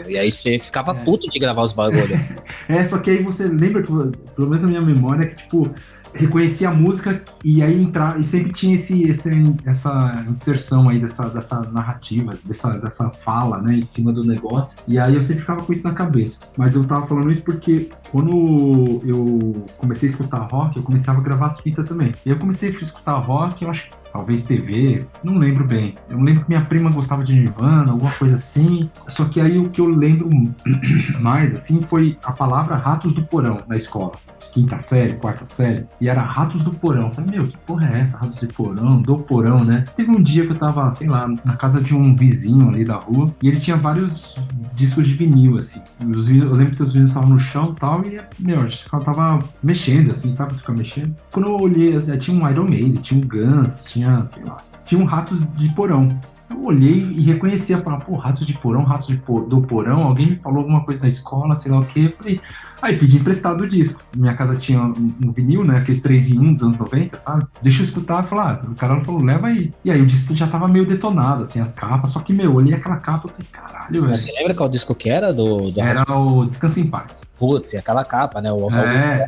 E 0.09 0.17
aí 0.17 0.33
você 0.33 0.59
ficava 0.59 0.93
é. 0.93 1.05
puto 1.05 1.29
de 1.29 1.39
gravar 1.39 1.63
os 1.63 1.75
bagulhos. 1.75 2.19
é, 2.67 2.83
só 2.83 2.97
que 2.97 3.11
aí 3.11 3.23
você 3.23 3.45
lembra, 3.45 3.83
que, 3.83 3.93
pelo 3.93 4.49
menos 4.49 4.63
na 4.63 4.69
minha 4.69 4.81
memória, 4.81 5.27
que, 5.27 5.37
tipo, 5.37 5.71
reconhecia 6.15 6.71
a 6.71 6.73
música 6.73 7.23
e 7.45 7.63
aí 7.63 7.83
entrar 7.83 8.19
e 8.19 8.25
sempre 8.25 8.55
tinha 8.55 8.75
esse, 8.75 9.05
esse, 9.05 9.31
essa 9.67 10.25
inserção 10.27 10.89
aí 10.89 10.99
dessa, 10.99 11.29
dessa 11.29 11.61
narrativa, 11.71 12.33
dessa, 12.43 12.71
dessa 12.79 13.11
fala, 13.11 13.61
né, 13.61 13.75
em 13.75 13.83
cima 13.83 14.15
do 14.15 14.23
negócio. 14.23 14.79
E 14.89 14.99
aí 14.99 15.15
eu 15.15 15.23
sempre 15.23 15.43
ficava 15.43 15.63
com 15.63 15.73
isso 15.75 15.87
na 15.87 15.93
cabeça. 15.93 16.39
Mas 16.57 16.75
eu 16.75 16.83
tava 16.87 17.07
falando 17.07 17.31
isso 17.31 17.43
porque 17.43 17.91
quando 18.11 19.03
eu 19.05 19.63
comecei 19.77 20.09
a 20.09 20.13
escutar 20.13 20.39
rock, 20.39 20.79
eu 20.79 20.83
começava 20.83 21.21
a 21.21 21.23
gravar 21.23 21.49
as 21.49 21.61
fitas 21.61 21.87
também. 21.87 22.15
E 22.25 22.31
eu 22.31 22.39
comecei 22.39 22.71
a 22.71 22.73
escutar 22.73 23.19
rock, 23.19 23.63
eu 23.63 23.69
acho 23.69 23.91
que 23.91 24.06
talvez 24.13 24.43
TV, 24.43 25.07
não 25.23 25.39
lembro 25.39 25.65
bem. 25.65 25.95
Eu 26.09 26.21
lembro 26.21 26.45
que 26.45 26.49
minha 26.49 26.65
prima 26.65 26.91
gostava 26.91 27.25
de 27.25 27.35
Nirvana, 27.35 27.93
alguma 27.93 28.13
coisa 28.13 28.37
assim. 28.37 28.91
Só 29.09 29.25
que 29.27 29.41
aí 29.41 29.59
o 29.59 29.69
que 29.69 29.81
eu 29.81 29.87
lembro 29.87 30.29
mais 31.21 31.55
assim 31.55 31.83
foi 31.83 32.19
a 32.25 32.33
palavra 32.33 32.77
ratos 32.77 33.13
do 33.13 33.23
porão 33.23 33.59
na 33.67 33.77
escola. 33.77 34.13
Quinta 34.53 34.79
série, 34.79 35.15
quarta 35.15 35.45
série, 35.45 35.87
e 36.01 36.09
era 36.09 36.23
Ratos 36.23 36.63
do 36.63 36.71
Porão. 36.71 37.07
Eu 37.07 37.11
falei, 37.11 37.39
meu, 37.39 37.49
que 37.49 37.57
porra 37.59 37.91
é 37.91 38.01
essa? 38.01 38.19
Ratos 38.19 38.41
do 38.41 38.53
Porão, 38.53 39.03
do 39.03 39.19
Porão, 39.19 39.65
né? 39.65 39.85
Teve 39.95 40.11
um 40.11 40.23
dia 40.23 40.45
que 40.45 40.53
eu 40.53 40.57
tava, 40.57 40.91
sei 40.91 41.09
lá, 41.09 41.27
na 41.29 41.57
casa 41.57 41.81
de 41.81 41.95
um 41.95 42.15
vizinho 42.15 42.69
ali 42.69 42.85
da 42.85 42.97
rua, 42.97 43.35
e 43.43 43.49
ele 43.49 43.61
tinha 43.61 43.77
vários 43.77 44.37
discos 44.75 45.07
de 45.07 45.15
vinil, 45.15 45.59
assim. 45.59 45.81
Os 46.15 46.29
vinil, 46.29 46.49
eu 46.49 46.55
lembro 46.55 46.75
que 46.75 46.83
os 46.83 46.93
vinis 46.93 47.09
estavam 47.09 47.31
no 47.31 47.39
chão 47.39 47.75
e 47.77 47.81
tal, 47.81 48.03
e, 48.05 48.21
meu, 48.39 48.61
gente 48.61 48.89
tava 48.89 49.45
mexendo, 49.63 50.11
assim, 50.11 50.33
sabe? 50.33 50.55
Você 50.55 50.61
ficar 50.61 50.75
mexendo. 50.75 51.15
Quando 51.33 51.49
eu 51.49 51.61
olhei, 51.61 51.95
assim, 51.95 52.17
tinha 52.19 52.37
um 52.37 52.51
Iron 52.51 52.69
Maiden, 52.69 52.95
tinha 52.95 53.21
um 53.21 53.27
Guns, 53.27 53.85
tinha 53.97 54.07
tinha, 54.07 54.29
sei 54.33 54.45
lá, 54.45 54.57
tinha 54.85 55.01
um 55.01 55.05
rato 55.05 55.35
de 55.35 55.69
porão. 55.71 56.09
Eu 56.49 56.65
olhei 56.65 57.01
e 57.01 57.23
reconheci 57.23 57.75
a 57.75 57.79
palavra, 57.79 58.07
pô, 58.07 58.15
ratos 58.15 58.47
de 58.47 58.57
porão, 58.59 58.85
ratos 58.85 59.09
de 59.09 59.17
por, 59.17 59.49
do 59.49 59.63
porão, 59.63 60.05
alguém 60.05 60.31
me 60.31 60.37
falou 60.37 60.61
alguma 60.61 60.85
coisa 60.85 61.03
na 61.03 61.09
escola, 61.09 61.57
sei 61.57 61.73
lá 61.73 61.81
o 61.81 61.85
que. 61.85 62.05
Eu 62.05 62.13
falei, 62.13 62.41
aí 62.81 62.97
pedi 62.97 63.17
emprestado 63.17 63.65
o 63.65 63.69
disco. 63.69 64.01
Minha 64.17 64.33
casa 64.35 64.55
tinha 64.55 64.81
um, 64.81 65.13
um, 65.25 65.33
vinil, 65.33 65.65
né? 65.65 65.79
Aqueles 65.79 66.01
3 66.03 66.31
em 66.31 66.39
1 66.39 66.53
dos 66.53 66.63
anos 66.63 66.77
90, 66.77 67.19
sabe? 67.19 67.47
Deixa 67.61 67.83
eu 67.83 67.87
escutar 67.87 68.23
falar, 68.23 68.63
ah, 68.65 68.71
o 68.71 68.77
cara 68.77 69.01
falou, 69.01 69.25
leva 69.25 69.49
aí. 69.49 69.73
E 69.85 69.91
aí 69.91 70.01
o 70.01 70.07
disco 70.07 70.37
já 70.37 70.47
tava 70.47 70.69
meio 70.69 70.87
detonado, 70.87 71.43
assim, 71.43 71.59
as 71.59 71.73
capas, 71.73 72.11
só 72.11 72.21
que, 72.21 72.33
meu, 72.33 72.47
eu 72.47 72.55
olhei 72.55 72.75
aquela 72.75 72.99
capa 72.99 73.27
e 73.27 73.31
falei, 73.33 73.49
caralho, 73.51 74.03
velho. 74.03 74.17
Você 74.17 74.31
lembra 74.31 74.55
qual 74.55 74.69
disco 74.69 74.95
que 74.95 75.11
era 75.11 75.33
do. 75.33 75.73
do 75.73 75.81
era 75.81 76.05
o 76.09 76.47
Descansa 76.47 76.79
em 76.79 76.87
Paz. 76.87 77.35
Putz, 77.37 77.73
e 77.73 77.77
aquela 77.77 78.05
capa, 78.05 78.41
né? 78.41 78.53
O 78.53 78.71
é. 78.73 79.27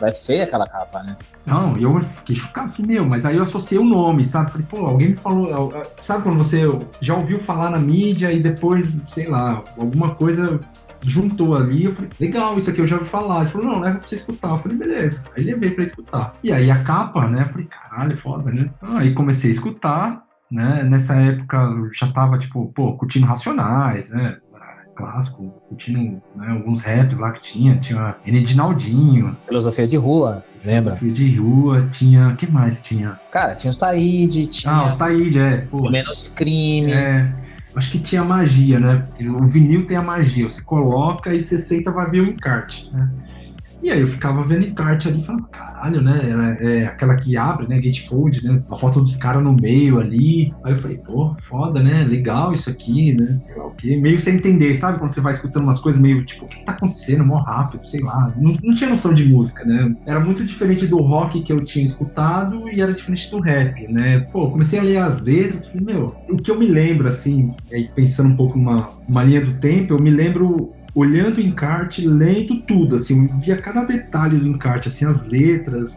é 0.00 0.12
feia 0.12 0.44
aquela 0.44 0.68
capa, 0.68 1.02
né? 1.02 1.16
Não, 1.44 1.76
e 1.76 1.82
eu 1.82 2.00
fiquei 2.00 2.36
chocado, 2.36 2.72
falei, 2.72 2.92
meu, 2.92 3.04
mas 3.04 3.24
aí 3.24 3.36
eu 3.36 3.42
associei 3.42 3.78
o 3.78 3.84
nome, 3.84 4.24
sabe? 4.24 4.52
Falei, 4.52 4.66
pô, 4.68 4.86
alguém 4.86 5.10
me 5.10 5.16
falou. 5.16 5.72
Sabe 6.04 6.22
quando 6.22 6.38
você 6.38 6.62
já 7.00 7.16
ouviu 7.16 7.40
falar 7.40 7.70
na 7.70 7.78
mídia 7.78 8.32
e 8.32 8.40
depois, 8.40 8.88
sei 9.08 9.28
lá, 9.28 9.62
alguma 9.76 10.14
coisa 10.14 10.60
juntou 11.04 11.56
ali, 11.56 11.84
eu 11.84 11.94
falei, 11.94 12.10
legal, 12.20 12.56
isso 12.56 12.70
aqui 12.70 12.80
eu 12.80 12.86
já 12.86 12.96
ouvi 12.96 13.08
falar. 13.08 13.40
Ele 13.40 13.50
falou, 13.50 13.66
não, 13.66 13.80
leva 13.80 13.98
pra 13.98 14.06
você 14.06 14.14
escutar. 14.14 14.50
Eu 14.50 14.56
falei, 14.56 14.78
beleza. 14.78 15.24
Aí 15.36 15.44
levei 15.44 15.70
pra 15.70 15.84
escutar. 15.84 16.32
E 16.42 16.52
aí 16.52 16.70
a 16.70 16.82
capa, 16.84 17.28
né? 17.28 17.42
Eu 17.42 17.46
falei, 17.46 17.66
caralho, 17.66 18.16
foda, 18.16 18.50
né? 18.50 18.70
Aí 18.80 19.12
comecei 19.12 19.50
a 19.50 19.54
escutar, 19.54 20.22
né? 20.50 20.84
Nessa 20.84 21.14
época 21.14 21.56
eu 21.56 21.92
já 21.92 22.12
tava, 22.12 22.38
tipo, 22.38 22.72
pô, 22.72 22.96
curtindo 22.96 23.26
Racionais, 23.26 24.10
né? 24.10 24.38
Clássico, 24.94 25.52
curtindo 25.68 26.22
né, 26.34 26.48
alguns 26.50 26.82
raps 26.82 27.18
lá 27.18 27.32
que 27.32 27.40
tinha, 27.40 27.78
tinha 27.78 28.16
N. 28.24 28.40
Dinaldinho. 28.40 29.36
Filosofia 29.46 29.86
de 29.86 29.96
rua, 29.96 30.44
lembra? 30.64 30.96
Filosofia 30.96 31.12
de 31.12 31.36
rua, 31.38 31.88
tinha. 31.90 32.34
que 32.36 32.50
mais 32.50 32.82
tinha? 32.82 33.18
Cara, 33.30 33.54
tinha 33.54 33.70
os 33.70 33.76
Taíde, 33.76 34.46
tinha. 34.46 34.72
Ah, 34.72 34.86
os 34.86 34.96
Taíde, 34.96 35.38
é. 35.38 35.58
Pô. 35.58 35.90
Menos 35.90 36.28
crime. 36.28 36.92
É. 36.92 37.34
Acho 37.74 37.90
que 37.92 37.98
tinha 37.98 38.22
magia, 38.22 38.78
né? 38.78 39.06
O 39.20 39.46
vinil 39.46 39.86
tem 39.86 39.96
a 39.96 40.02
magia. 40.02 40.48
Você 40.48 40.62
coloca 40.62 41.34
e 41.34 41.40
você 41.40 41.58
senta 41.58 41.90
vai 41.90 42.06
ver 42.06 42.20
o 42.20 42.26
encarte, 42.26 42.90
né? 42.92 43.10
E 43.82 43.90
aí 43.90 44.00
eu 44.00 44.06
ficava 44.06 44.44
vendo 44.44 44.64
encarte 44.64 45.08
ali 45.08 45.24
falava, 45.24 45.48
caralho, 45.50 46.00
né? 46.00 46.20
Era, 46.22 46.52
é, 46.64 46.86
aquela 46.86 47.16
que 47.16 47.36
abre, 47.36 47.66
né? 47.66 47.80
Gatefold, 47.80 48.40
né? 48.44 48.62
A 48.70 48.76
foto 48.76 49.00
dos 49.00 49.16
caras 49.16 49.42
no 49.42 49.54
meio 49.54 49.98
ali. 49.98 50.52
Aí 50.64 50.72
eu 50.72 50.78
falei, 50.78 50.98
pô, 50.98 51.34
foda, 51.48 51.82
né? 51.82 52.04
Legal 52.04 52.52
isso 52.52 52.70
aqui, 52.70 53.12
né? 53.14 53.38
Sei 53.40 53.56
lá 53.56 53.66
o 53.66 53.74
quê. 53.74 53.96
Meio 53.96 54.20
sem 54.20 54.36
entender, 54.36 54.76
sabe? 54.76 55.00
Quando 55.00 55.12
você 55.12 55.20
vai 55.20 55.32
escutando 55.32 55.64
umas 55.64 55.80
coisas 55.80 56.00
meio 56.00 56.24
tipo, 56.24 56.44
o 56.44 56.48
que, 56.48 56.58
que 56.58 56.64
tá 56.64 56.72
acontecendo? 56.72 57.24
Mó 57.24 57.42
rápido, 57.42 57.84
sei 57.84 58.00
lá. 58.00 58.32
Não, 58.36 58.56
não 58.62 58.74
tinha 58.74 58.88
noção 58.88 59.12
de 59.12 59.24
música, 59.24 59.64
né? 59.64 59.92
Era 60.06 60.20
muito 60.20 60.44
diferente 60.44 60.86
do 60.86 61.00
rock 61.00 61.42
que 61.42 61.52
eu 61.52 61.64
tinha 61.64 61.84
escutado 61.84 62.68
e 62.70 62.80
era 62.80 62.94
diferente 62.94 63.28
do 63.30 63.40
rap, 63.40 63.74
né? 63.88 64.20
Pô, 64.30 64.50
comecei 64.52 64.78
a 64.78 64.82
ler 64.82 64.98
as 64.98 65.20
letras, 65.20 65.66
falei, 65.66 65.86
meu, 65.86 66.14
o 66.30 66.36
que 66.36 66.50
eu 66.50 66.58
me 66.58 66.66
lembro, 66.66 67.08
assim, 67.08 67.50
pensando 67.96 68.30
um 68.30 68.36
pouco 68.36 68.56
numa 68.56 68.92
uma 69.08 69.24
linha 69.24 69.44
do 69.44 69.58
tempo, 69.58 69.92
eu 69.94 69.98
me 69.98 70.10
lembro 70.10 70.70
olhando 70.94 71.38
o 71.38 71.40
encarte, 71.40 72.06
lendo 72.06 72.62
tudo, 72.66 72.96
assim, 72.96 73.26
via 73.40 73.56
cada 73.56 73.84
detalhe 73.84 74.38
do 74.38 74.46
encarte, 74.46 74.88
assim, 74.88 75.04
as 75.04 75.26
letras, 75.26 75.96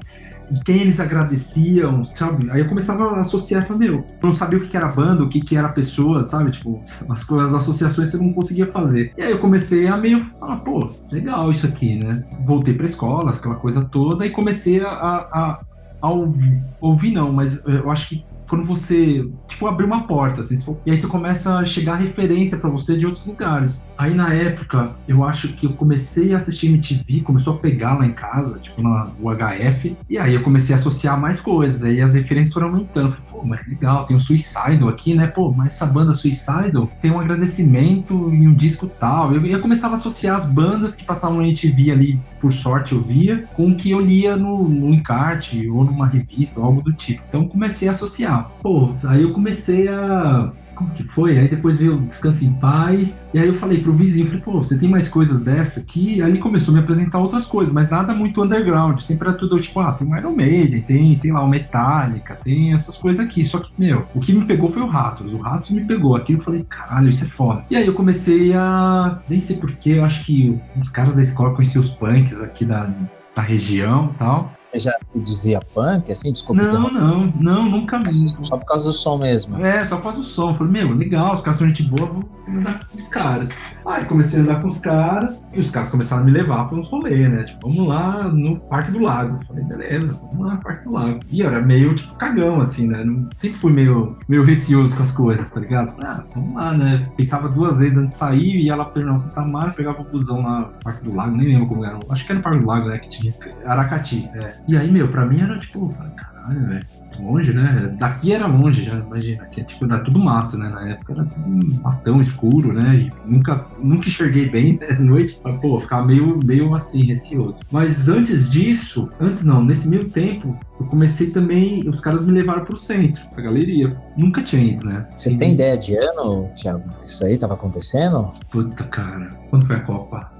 e 0.49 0.63
quem 0.63 0.81
eles 0.81 0.99
agradeciam, 0.99 2.03
sabe? 2.05 2.49
Aí 2.51 2.61
eu 2.61 2.69
começava 2.69 3.03
a 3.11 3.21
associar, 3.21 3.65
falei, 3.65 3.89
meu, 3.89 3.97
eu 3.99 4.29
não 4.29 4.35
sabia 4.35 4.59
o 4.59 4.67
que 4.67 4.77
era 4.77 4.87
banda, 4.87 5.23
o 5.23 5.29
que 5.29 5.57
era 5.57 5.69
pessoa, 5.69 6.23
sabe? 6.23 6.51
Tipo, 6.51 6.83
as 7.09 7.29
as 7.29 7.53
associações 7.53 8.11
você 8.11 8.17
não 8.17 8.33
conseguia 8.33 8.71
fazer. 8.71 9.11
E 9.17 9.21
aí 9.21 9.31
eu 9.31 9.39
comecei 9.39 9.87
a 9.87 9.97
meio 9.97 10.23
falar, 10.39 10.57
pô, 10.57 10.95
legal 11.11 11.51
isso 11.51 11.65
aqui, 11.65 11.95
né? 11.97 12.23
Voltei 12.45 12.73
pra 12.73 12.85
escola, 12.85 13.31
aquela 13.31 13.55
coisa 13.55 13.87
toda, 13.91 14.25
e 14.25 14.29
comecei 14.31 14.79
a, 14.81 14.89
a, 14.89 15.59
a 16.01 16.09
ouvir, 16.11 16.61
ouvir 16.79 17.11
não, 17.11 17.33
mas 17.33 17.63
eu 17.65 17.89
acho 17.89 18.09
que 18.09 18.25
quando 18.47 18.65
você, 18.65 19.27
tipo, 19.47 19.67
abrir 19.67 19.85
uma 19.85 20.05
porta, 20.07 20.41
assim, 20.41 20.61
for, 20.63 20.79
e 20.85 20.91
aí 20.91 20.97
você 20.97 21.07
começa 21.07 21.57
a 21.57 21.65
chegar 21.65 21.95
referência 21.95 22.57
para 22.57 22.69
você 22.69 22.97
de 22.97 23.05
outros 23.05 23.25
lugares. 23.25 23.87
Aí 23.97 24.13
na 24.13 24.33
época, 24.33 24.95
eu 25.07 25.23
acho 25.23 25.53
que 25.53 25.65
eu 25.65 25.73
comecei 25.73 26.33
a 26.33 26.37
assistir 26.37 26.67
MTV, 26.67 27.21
começou 27.21 27.55
a 27.55 27.59
pegar 27.59 27.95
lá 27.97 28.05
em 28.05 28.13
casa, 28.13 28.59
tipo, 28.59 28.81
na 28.81 29.11
UHF, 29.19 29.97
e 30.09 30.17
aí 30.17 30.33
eu 30.33 30.43
comecei 30.43 30.75
a 30.75 30.77
associar 30.77 31.19
mais 31.19 31.39
coisas, 31.39 31.83
aí 31.83 32.01
as 32.01 32.13
referências 32.13 32.53
foram 32.53 32.67
aumentando. 32.67 33.15
Pô, 33.35 33.43
mas 33.43 33.67
legal, 33.67 34.05
tem 34.05 34.15
o 34.15 34.19
Suicidal 34.19 34.87
aqui, 34.87 35.13
né? 35.13 35.27
Pô, 35.27 35.51
mas 35.51 35.73
essa 35.73 35.85
banda 35.85 36.13
Suicidal 36.13 36.89
tem 37.01 37.11
um 37.11 37.19
agradecimento 37.19 38.33
e 38.33 38.47
um 38.47 38.53
disco 38.53 38.87
tal. 38.87 39.33
Eu, 39.33 39.45
eu 39.45 39.61
começava 39.61 39.93
a 39.93 39.97
associar 39.97 40.35
as 40.35 40.51
bandas 40.51 40.95
que 40.95 41.03
passavam 41.03 41.37
na 41.37 41.47
MTV 41.47 41.91
ali, 41.91 42.21
por 42.39 42.53
sorte 42.53 42.93
eu 42.93 43.01
via, 43.01 43.45
com 43.53 43.71
o 43.71 43.75
que 43.75 43.91
eu 43.91 43.99
lia 43.99 44.37
no, 44.37 44.69
no 44.69 44.93
encarte 44.93 45.67
ou 45.67 45.83
numa 45.83 46.07
revista 46.07 46.59
ou 46.59 46.65
algo 46.65 46.81
do 46.81 46.93
tipo. 46.93 47.21
Então 47.27 47.47
comecei 47.47 47.87
a 47.87 47.91
associar. 47.91 48.49
Pô, 48.61 48.93
aí 49.03 49.21
eu 49.21 49.33
comecei 49.33 49.87
a 49.87 50.51
como 50.75 50.91
que 50.91 51.03
foi? 51.03 51.37
Aí 51.37 51.47
depois 51.47 51.77
veio 51.77 52.01
Descanse 52.01 52.45
em 52.45 52.53
Paz. 52.53 53.29
E 53.33 53.39
aí 53.39 53.47
eu 53.47 53.53
falei 53.53 53.81
pro 53.81 53.93
vizinho, 53.93 54.27
falei, 54.27 54.41
pô, 54.41 54.63
você 54.63 54.77
tem 54.77 54.89
mais 54.89 55.07
coisas 55.07 55.41
dessa 55.41 55.79
aqui? 55.79 56.21
Aí 56.21 56.29
ele 56.29 56.39
começou 56.39 56.73
a 56.73 56.77
me 56.77 56.83
apresentar 56.83 57.19
outras 57.19 57.45
coisas, 57.45 57.73
mas 57.73 57.89
nada 57.89 58.13
muito 58.13 58.43
underground. 58.43 58.99
Sempre 58.99 59.29
era 59.29 59.37
tudo 59.37 59.59
tipo, 59.59 59.79
ah, 59.79 59.93
tem 59.93 60.07
um 60.07 60.15
Iron 60.17 60.35
Maiden, 60.35 60.81
tem, 60.81 61.15
sei 61.15 61.31
lá, 61.31 61.43
o 61.43 61.47
Metallica, 61.47 62.35
tem 62.43 62.73
essas 62.73 62.97
coisas 62.97 63.25
aqui. 63.25 63.43
Só 63.43 63.59
que, 63.59 63.71
meu, 63.77 64.05
o 64.13 64.19
que 64.19 64.33
me 64.33 64.45
pegou 64.45 64.69
foi 64.69 64.81
o 64.81 64.87
Ratos. 64.87 65.33
O 65.33 65.37
Ratos 65.37 65.69
me 65.71 65.83
pegou. 65.85 66.15
Aqui 66.15 66.33
eu 66.33 66.39
falei, 66.39 66.65
caralho, 66.69 67.09
isso 67.09 67.23
é 67.23 67.27
foda. 67.27 67.65
E 67.69 67.75
aí 67.75 67.87
eu 67.87 67.93
comecei 67.93 68.53
a. 68.53 69.19
Nem 69.29 69.39
sei 69.39 69.57
porquê, 69.57 69.91
eu 69.91 70.05
acho 70.05 70.25
que 70.25 70.59
os 70.79 70.89
caras 70.89 71.15
da 71.15 71.21
escola 71.21 71.55
conheciam 71.55 71.81
os 71.81 71.89
punks 71.89 72.41
aqui 72.41 72.65
da, 72.65 72.89
da 73.33 73.41
região 73.41 74.11
e 74.13 74.17
tal 74.17 74.54
já 74.79 74.95
se 74.99 75.19
dizia 75.19 75.59
punk, 75.73 76.11
assim? 76.11 76.31
Desculpa. 76.31 76.61
Não, 76.61 76.89
não, 76.89 77.33
não, 77.41 77.69
nunca 77.69 77.99
vi. 77.99 78.27
Só 78.27 78.57
por 78.57 78.65
causa 78.65 78.85
do 78.85 78.93
som 78.93 79.17
mesmo. 79.17 79.63
É, 79.65 79.85
só 79.85 79.97
por 79.97 80.03
causa 80.03 80.19
do 80.19 80.23
som. 80.23 80.53
Falei, 80.53 80.73
meu, 80.73 80.93
legal, 80.93 81.33
os 81.33 81.41
caras 81.41 81.59
são 81.59 81.67
gente 81.67 81.83
boa, 81.83 82.07
vou 82.09 82.23
andar 82.47 82.87
com 82.87 82.97
os 82.97 83.07
caras. 83.09 83.49
Aí 83.85 84.03
comecei 84.05 84.39
a 84.39 84.43
andar 84.43 84.61
com 84.61 84.67
os 84.67 84.79
caras 84.79 85.49
e 85.53 85.59
os 85.59 85.69
caras 85.69 85.89
começaram 85.89 86.23
a 86.23 86.25
me 86.25 86.31
levar 86.31 86.67
para 86.67 86.77
uns 86.77 86.89
rolês, 86.89 87.33
né? 87.33 87.43
Tipo, 87.43 87.69
vamos 87.69 87.87
lá 87.87 88.23
no 88.23 88.59
Parque 88.61 88.91
do 88.91 88.99
Lago. 88.99 89.39
Falei, 89.45 89.63
beleza, 89.63 90.19
vamos 90.31 90.47
lá 90.47 90.55
no 90.55 90.61
Parque 90.61 90.83
do 90.83 90.91
Lago. 90.91 91.19
E 91.29 91.43
era 91.43 91.61
meio, 91.61 91.95
tipo, 91.95 92.15
cagão, 92.15 92.61
assim, 92.61 92.87
né? 92.87 93.05
Sempre 93.37 93.59
fui 93.59 93.71
meio, 93.71 94.17
meio 94.27 94.43
receoso 94.43 94.95
com 94.95 95.03
as 95.03 95.11
coisas, 95.11 95.51
tá 95.51 95.59
ligado? 95.59 95.93
Ah, 96.03 96.23
vamos 96.33 96.55
lá, 96.55 96.73
né? 96.75 97.07
Pensava 97.15 97.47
duas 97.47 97.79
vezes 97.79 97.97
antes 97.97 98.13
de 98.13 98.19
sair, 98.19 98.55
ia 98.63 98.75
lá 98.75 98.85
pro 98.85 98.95
Terminal 98.95 99.19
Santa 99.19 99.41
Mara, 99.41 99.71
pegava 99.71 100.01
o 100.01 100.05
busão 100.05 100.41
lá 100.41 100.59
no 100.61 100.67
Parque 100.83 101.03
do 101.03 101.15
Lago, 101.15 101.35
nem 101.35 101.47
lembro 101.47 101.67
como 101.67 101.85
era. 101.85 101.99
Acho 102.09 102.25
que 102.25 102.31
era 102.31 102.39
no 102.39 102.43
Parque 102.43 102.59
do 102.59 102.67
Lago, 102.67 102.89
né? 102.89 102.97
Que 102.97 103.09
tinha. 103.09 103.35
Aracati, 103.65 104.29
é. 104.35 104.55
E 104.67 104.75
aí, 104.75 104.91
meu, 104.91 105.07
pra 105.09 105.25
mim 105.25 105.41
era 105.41 105.59
tipo, 105.59 105.93
caralho, 106.15 106.67
velho 106.67 107.04
longe, 107.21 107.53
né? 107.53 107.95
Daqui 107.99 108.33
era 108.33 108.47
longe 108.47 108.83
já, 108.83 108.95
imagina. 108.97 109.43
Aqui 109.43 109.61
é 109.61 109.63
tipo, 109.63 109.85
era 109.85 109.99
tudo 109.99 110.19
mato, 110.19 110.57
né? 110.57 110.69
Na 110.69 110.89
época 110.89 111.13
era 111.13 111.25
tudo 111.25 111.81
matão 111.81 112.21
escuro, 112.21 112.73
né? 112.73 112.95
E 112.95 113.11
nunca, 113.25 113.65
nunca 113.79 114.07
enxerguei 114.07 114.49
bem 114.49 114.79
né? 114.79 114.93
noite. 114.99 115.39
Mas, 115.43 115.55
pô, 115.59 115.79
ficava 115.79 116.05
meio, 116.05 116.39
meio 116.43 116.73
assim, 116.75 117.05
receoso. 117.05 117.61
Mas 117.71 118.07
antes 118.07 118.51
disso, 118.51 119.09
antes 119.19 119.43
não, 119.45 119.63
nesse 119.63 119.87
meio 119.87 120.09
tempo, 120.09 120.57
eu 120.79 120.85
comecei 120.87 121.31
também. 121.31 121.87
Os 121.87 121.99
caras 121.99 122.25
me 122.25 122.31
levaram 122.31 122.63
pro 122.63 122.77
centro, 122.77 123.25
pra 123.29 123.43
galeria. 123.43 123.95
Nunca 124.17 124.41
tinha 124.41 124.63
ido, 124.63 124.85
né? 124.85 125.07
Você 125.17 125.31
e... 125.31 125.37
tem 125.37 125.53
ideia 125.53 125.77
de 125.77 125.95
ano, 125.95 126.49
Thiago? 126.55 126.83
Isso 127.03 127.25
aí 127.25 127.37
tava 127.37 127.53
acontecendo? 127.53 128.31
Puta, 128.51 128.83
cara. 128.85 129.37
Quando 129.49 129.65
foi 129.65 129.75
a 129.75 129.81
Copa? 129.81 130.35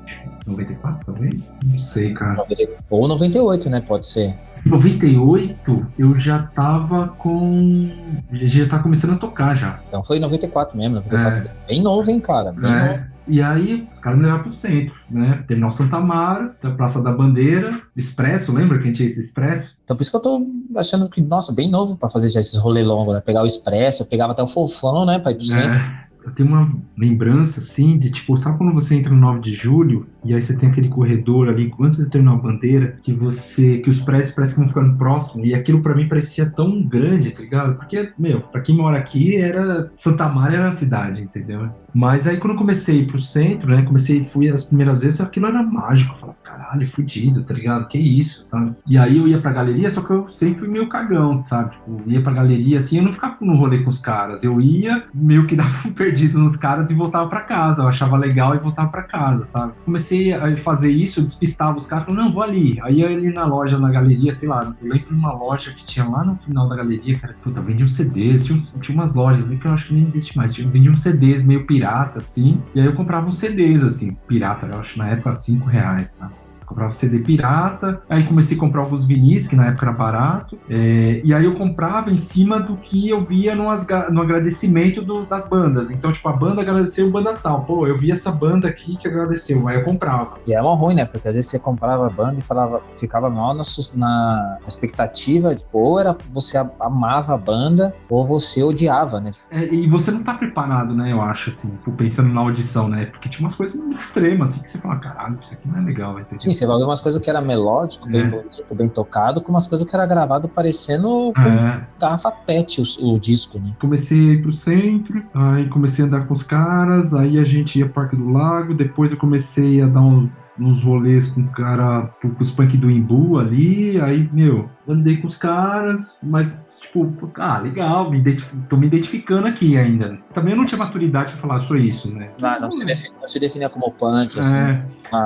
94, 0.46 1.06
talvez? 1.06 1.58
Não 1.64 1.80
sei, 1.80 2.14
cara. 2.14 2.44
Ou 2.90 3.08
98, 3.08 3.70
né? 3.70 3.82
Pode 3.82 4.08
ser. 4.08 4.36
98 4.66 5.88
eu 5.98 6.20
já 6.20 6.40
tava 6.40 7.10
com. 7.20 7.90
Já 8.32 8.68
tava 8.68 8.84
começando 8.84 9.14
a 9.14 9.18
tocar 9.18 9.56
já. 9.56 9.80
Então 9.88 10.04
foi 10.04 10.20
94 10.20 10.78
mesmo, 10.78 10.96
94 10.96 11.62
é. 11.64 11.68
bem 11.68 11.84
novo, 11.84 12.10
hein, 12.10 12.20
cara? 12.20 12.52
Bem 12.52 12.72
é. 12.72 12.98
novo. 12.98 13.16
E 13.28 13.42
aí, 13.42 13.88
os 13.92 14.00
caras 14.00 14.20
me 14.20 14.26
levaram 14.26 14.44
pro 14.44 14.54
centro, 14.54 14.96
né? 15.10 15.44
Terminal 15.48 15.72
Santa 15.72 16.00
Mara, 16.00 16.56
Praça 16.78 17.02
da 17.02 17.12
Bandeira, 17.12 17.82
Expresso, 17.96 18.54
lembra 18.54 18.78
que 18.78 18.84
a 18.84 18.88
gente 18.88 18.98
tinha 18.98 19.08
esse 19.08 19.20
Expresso? 19.20 19.80
Então 19.84 19.98
por 19.98 20.04
isso 20.04 20.12
que 20.12 20.18
eu 20.18 20.22
tô 20.22 20.48
achando 20.76 21.10
que, 21.10 21.22
nossa, 21.22 21.52
bem 21.52 21.70
novo 21.70 21.98
para 21.98 22.10
fazer 22.10 22.30
já 22.30 22.40
esses 22.40 22.58
rolê 22.58 22.84
longos, 22.84 23.16
né? 23.16 23.22
Pegar 23.22 23.42
o 23.42 23.48
Expresso, 23.48 24.04
eu 24.04 24.08
pegava 24.08 24.34
até 24.34 24.44
o 24.44 24.48
Fofão, 24.48 25.06
né? 25.06 25.18
Pra 25.18 25.32
ir 25.32 25.36
pro 25.36 25.46
centro. 25.46 25.70
É 25.70 26.06
eu 26.26 26.32
tenho 26.32 26.50
uma 26.50 26.76
lembrança, 26.98 27.60
assim, 27.60 28.00
de 28.00 28.10
tipo, 28.10 28.36
sabe 28.36 28.58
quando 28.58 28.74
você 28.74 28.96
entra 28.96 29.14
no 29.14 29.20
9 29.20 29.42
de 29.42 29.54
julho 29.54 30.08
e 30.26 30.34
aí 30.34 30.42
você 30.42 30.58
tem 30.58 30.70
aquele 30.70 30.90
corredor 30.90 31.50
ali, 31.50 31.72
antes 31.80 31.98
de 31.98 32.10
terminar 32.10 32.34
a 32.34 32.38
bandeira, 32.38 32.98
que 33.02 33.14
você, 33.14 33.78
que 33.78 33.90
os 33.90 34.02
prédios 34.02 34.32
parecem 34.32 34.56
que 34.56 34.62
vão 34.62 34.70
ficando 34.70 34.98
próximos, 34.98 35.48
e 35.48 35.54
aquilo 35.54 35.82
para 35.82 35.96
mim 35.96 36.08
parecia 36.08 36.50
tão 36.50 36.82
grande, 36.84 37.32
tá 37.32 37.42
ligado? 37.42 37.76
Porque, 37.76 38.12
meu, 38.18 38.42
pra 38.42 38.62
quem 38.62 38.76
mora 38.76 38.98
aqui, 38.98 39.36
era, 39.36 39.92
Santa 39.96 40.28
Maria 40.28 40.58
era 40.58 40.68
a 40.70 40.72
cidade, 40.72 41.22
entendeu? 41.22 41.70
Mas 41.94 42.28
aí 42.28 42.38
quando 42.38 42.54
eu 42.54 42.60
comecei 42.60 43.00
a 43.00 43.02
ir 43.04 43.08
pro 43.08 43.20
centro, 43.20 43.74
né, 43.74 43.84
comecei, 43.84 44.26
fui 44.26 44.50
as 44.50 44.66
primeiras 44.66 45.02
vezes, 45.02 45.22
aquilo 45.22 45.48
era 45.48 45.64
mágico, 45.64 46.14
eu 46.14 46.18
falava, 46.18 46.38
caralho, 46.44 46.88
fudido, 46.88 47.44
tá 47.44 47.54
ligado? 47.54 47.88
Que 47.88 47.98
isso, 47.98 48.44
sabe? 48.44 48.76
E 48.88 48.98
aí 48.98 49.18
eu 49.18 49.28
ia 49.28 49.40
pra 49.40 49.54
galeria, 49.54 49.90
só 49.90 50.02
que 50.02 50.12
eu 50.12 50.28
sempre 50.28 50.60
fui 50.60 50.68
meio 50.68 50.90
cagão, 50.90 51.42
sabe? 51.42 51.72
Tipo, 51.72 52.04
ia 52.08 52.22
pra 52.22 52.34
galeria, 52.34 52.78
assim, 52.78 52.98
eu 52.98 53.04
não 53.04 53.14
ficava 53.14 53.38
no 53.42 53.56
rolê 53.56 53.84
com 53.84 53.90
os 53.90 54.00
caras, 54.00 54.44
eu 54.44 54.60
ia, 54.60 55.04
meio 55.14 55.48
que 55.48 55.56
dava 55.56 55.88
um 55.88 55.94
perdido 55.94 56.40
nos 56.40 56.58
caras 56.58 56.90
e 56.90 56.94
voltava 56.94 57.30
para 57.30 57.42
casa. 57.42 57.84
Eu 57.84 57.88
achava 57.88 58.18
legal 58.18 58.56
e 58.56 58.60
voltava 58.60 58.90
para 58.90 59.04
casa, 59.04 59.44
sabe? 59.44 59.74
Comecei 59.86 60.15
a 60.34 60.56
fazer 60.58 60.90
isso, 60.90 61.20
eu 61.20 61.24
despistava 61.24 61.78
os 61.78 61.88
caras, 61.88 62.06
falando, 62.06 62.24
não, 62.24 62.34
vou 62.34 62.44
ali. 62.44 62.78
Aí 62.82 63.02
eu 63.02 63.08
ali 63.08 63.32
na 63.32 63.46
loja, 63.46 63.78
na 63.78 63.90
galeria, 63.90 64.34
sei 64.34 64.48
lá, 64.50 64.76
eu 64.82 64.90
lembro 64.90 65.08
de 65.08 65.14
uma 65.14 65.34
loja 65.34 65.74
que 65.74 65.86
tinha 65.86 66.08
lá 66.08 66.24
no 66.24 66.36
final 66.36 66.68
da 66.68 66.76
galeria, 66.76 67.20
cara, 67.20 67.36
puta, 67.44 67.62
vendia 67.62 67.86
uns 67.86 67.96
CDs, 67.96 68.46
tinha, 68.46 68.60
tinha 68.60 68.96
umas 68.96 69.14
lojas 69.14 69.46
ali 69.46 69.58
que 69.58 69.66
eu 69.66 69.72
acho 69.72 69.88
que 69.88 69.94
nem 69.94 70.04
existe 70.04 70.36
mais, 70.38 70.54
tinha, 70.54 70.68
vendia 70.70 70.92
uns 70.92 71.02
CDs 71.02 71.44
meio 71.44 71.66
pirata, 71.66 72.20
assim, 72.20 72.62
e 72.74 72.80
aí 72.80 72.86
eu 72.86 72.96
comprava 72.96 73.28
uns 73.28 73.38
CDs, 73.38 73.84
assim, 73.84 74.16
pirata, 74.28 74.68
eu 74.68 74.80
acho 74.80 74.98
na 74.98 75.10
época 75.10 75.34
5 75.34 75.66
reais, 75.68 76.12
sabe? 76.12 76.34
Comprava 76.66 76.92
CD 76.92 77.20
pirata, 77.20 78.02
aí 78.10 78.24
comecei 78.24 78.58
a 78.58 78.60
comprar 78.60 78.82
alguns 78.82 79.06
vinis, 79.06 79.48
que 79.48 79.56
na 79.56 79.68
época 79.68 79.86
era 79.86 79.94
barato, 79.94 80.58
é, 80.70 81.22
e 81.24 81.34
aí 81.34 81.46
eu 81.46 81.56
comprava 81.56 82.12
em 82.12 82.18
cima 82.18 82.60
do 82.60 82.76
que 82.78 83.10
eu 83.10 83.24
via 83.24 83.56
no, 83.56 83.66
no 84.12 84.22
agradecimento 84.22 85.02
do, 85.02 85.26
das 85.26 85.50
bandas. 85.50 85.92
Então, 85.92 86.12
tipo, 86.12 86.28
a 86.28 86.34
banda 86.34 86.62
agradeceu 86.62 87.10
banda 87.12 87.34
tal. 87.34 87.64
Pô, 87.64 87.88
eu 87.88 87.98
vi 87.98 88.12
essa 88.12 88.32
banda 88.32 88.68
aqui 88.68 88.98
que 88.98 89.08
agradeceu, 89.08 89.68
aí 89.68 89.78
eu 89.78 89.84
comprava. 89.84 90.38
E 90.46 90.54
é 90.54 90.62
uma 90.62 90.76
ruim, 90.76 90.96
né? 90.96 91.06
Porque 91.06 91.28
às 91.28 91.36
vezes 91.36 91.50
você 91.50 91.60
comprava 91.60 92.08
a 92.08 92.10
banda 92.10 92.40
e 92.40 92.44
falava, 92.44 92.82
ficava 93.00 93.30
mal 93.30 93.54
na, 93.54 93.64
na 93.94 94.60
expectativa, 94.68 95.56
tipo, 95.56 95.78
ou 95.78 96.00
era 96.00 96.16
você 96.32 96.58
amava 96.80 97.34
a 97.34 97.38
banda, 97.38 97.96
ou 98.10 98.26
você 98.26 98.64
odiava, 98.64 99.20
né? 99.20 99.32
É, 99.50 99.74
e 99.74 99.88
você 99.88 100.12
não 100.12 100.24
tá 100.24 100.34
preparado, 100.34 100.94
né? 100.94 101.12
Eu 101.12 101.22
acho, 101.22 101.50
assim, 101.50 101.78
pensando 101.98 102.30
na 102.30 102.42
audição, 102.42 102.88
né? 102.88 103.06
Porque 103.06 103.30
tinha 103.30 103.42
umas 103.42 103.56
coisas 103.56 103.80
muito 103.80 104.00
extremas, 104.00 104.52
assim, 104.52 104.62
que 104.62 104.70
você 104.70 104.78
fala, 104.80 104.98
caralho, 104.98 105.38
isso 105.42 105.54
aqui 105.54 105.68
não 105.68 105.80
é 105.80 105.82
legal, 105.82 106.20
entendeu? 106.20 106.42
Sim, 106.42 106.54
você 106.56 106.66
vai 106.66 106.78
ver 106.78 106.84
umas 106.84 107.02
coisas 107.02 107.22
que 107.22 107.30
era 107.30 107.42
melódico, 107.42 108.08
bem 108.08 108.22
é. 108.22 108.30
bonito, 108.30 108.76
bem 108.76 108.90
tocado, 108.90 109.42
com 109.42 109.52
umas 109.52 109.68
coisas 109.68 109.88
que 109.88 109.96
era 109.96 110.06
gravado 110.06 110.48
parecendo 110.48 111.32
com 111.36 111.42
é. 111.42 111.88
garrafa 112.00 112.32
pet 112.32 112.82
o, 112.82 113.14
o, 113.14 113.20
disco, 113.20 113.60
né? 113.60 113.74
Comecei 113.80 114.18
a 114.18 114.34
ir 114.34 114.42
pro 114.42 114.52
centro, 114.52 115.24
aí 115.34 115.68
comecei 115.70 116.04
a 116.04 116.08
andar 116.08 116.28
com 116.28 116.34
os 116.34 116.44
caras, 116.44 117.14
aí 117.14 117.38
a 117.38 117.44
gente 117.44 117.78
ia 117.78 117.86
pro 117.86 117.96
Parque 117.96 118.16
do 118.16 118.30
Lago, 118.30 118.74
depois 118.74 119.12
eu 119.12 119.18
comecei 119.18 119.82
a 119.82 119.88
dar 119.88 120.02
um, 120.02 120.30
uns 120.60 120.84
rolês 120.84 121.28
com 121.30 121.42
o 121.42 121.48
cara, 121.50 122.10
com 122.22 122.36
os 122.40 122.52
punk 122.52 122.78
do 122.78 122.90
Imbu 122.90 123.40
ali, 123.40 124.00
aí, 124.02 124.30
meu, 124.32 124.70
andei 124.88 125.18
com 125.18 125.28
os 125.28 125.38
caras, 125.38 126.18
mas 126.24 126.60
tipo, 126.82 127.12
ah, 127.38 127.60
legal, 127.60 128.10
me 128.10 128.22
tô 128.70 128.78
me 128.78 128.88
identificando 128.88 129.48
aqui 129.48 129.78
ainda. 129.78 130.18
Também 130.34 130.54
eu 130.54 130.58
não 130.58 130.66
tinha 130.66 130.80
maturidade 130.80 131.34
pra 131.34 131.42
falar 131.42 131.60
só 131.62 131.76
isso, 131.76 132.12
né? 132.12 132.32
Não, 132.40 132.60
não, 132.62 132.72
se, 132.72 132.86
define, 132.86 133.16
não 133.20 133.28
se 133.28 133.40
definia 133.40 133.70
como 133.70 133.92
punk, 133.92 134.40
assim. 134.40 134.56
É, 134.56 134.84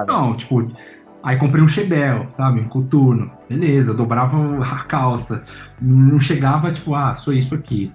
Não, 0.07 0.35
tipo, 0.35 0.71
Aí 1.21 1.37
comprei 1.37 1.63
um 1.63 1.67
Chebel, 1.67 2.27
sabe? 2.31 2.61
Um 2.61 2.69
coturno. 2.69 3.31
Beleza, 3.49 3.93
dobrava 3.93 4.63
a 4.63 4.83
calça. 4.83 5.43
Não 5.81 6.19
chegava, 6.19 6.71
tipo, 6.71 6.95
ah, 6.95 7.13
sou 7.13 7.33
isso 7.33 7.53
aqui. 7.53 7.91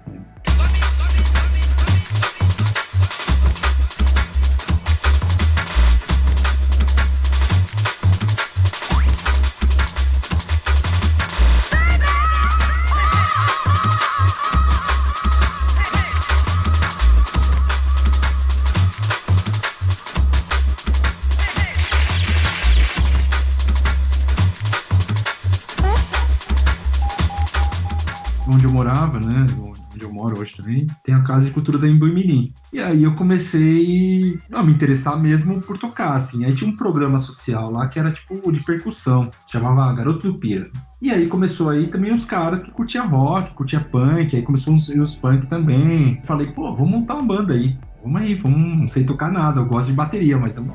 A 31.65 31.71
Casa 31.71 31.71
de 31.71 31.71
Cultura 31.71 31.77
da 31.77 31.87
Embu-Mirim. 31.87 32.53
E 32.71 32.79
aí 32.79 33.03
eu 33.03 33.13
comecei 33.15 34.39
a 34.51 34.63
me 34.63 34.73
interessar 34.73 35.19
mesmo 35.19 35.61
por 35.61 35.77
tocar, 35.77 36.15
assim. 36.15 36.45
Aí 36.45 36.53
tinha 36.53 36.69
um 36.69 36.75
programa 36.75 37.19
social 37.19 37.71
lá 37.71 37.87
que 37.87 37.99
era 37.99 38.11
tipo 38.11 38.51
de 38.51 38.63
percussão, 38.63 39.31
chamava 39.47 39.93
Garoto 39.93 40.31
do 40.31 40.37
Pira. 40.37 40.69
E 41.01 41.11
aí 41.11 41.27
começou 41.27 41.69
aí 41.69 41.87
também 41.87 42.13
os 42.13 42.25
caras 42.25 42.63
que 42.63 42.71
curtiam 42.71 43.07
rock, 43.07 43.53
curtiam 43.53 43.83
punk, 43.83 44.35
aí 44.35 44.41
começou 44.41 44.75
os, 44.75 44.87
os 44.89 45.15
punk 45.15 45.45
também. 45.47 46.21
Falei, 46.23 46.47
pô, 46.47 46.73
vamos 46.73 46.91
montar 46.91 47.15
uma 47.15 47.23
banda 47.23 47.53
aí. 47.53 47.77
Vamos 48.03 48.21
aí, 48.21 48.35
vamos, 48.35 48.79
não 48.79 48.87
sei 48.87 49.03
tocar 49.03 49.31
nada, 49.31 49.61
eu 49.61 49.65
gosto 49.65 49.87
de 49.87 49.93
bateria, 49.93 50.37
mas 50.37 50.57
eu, 50.57 50.65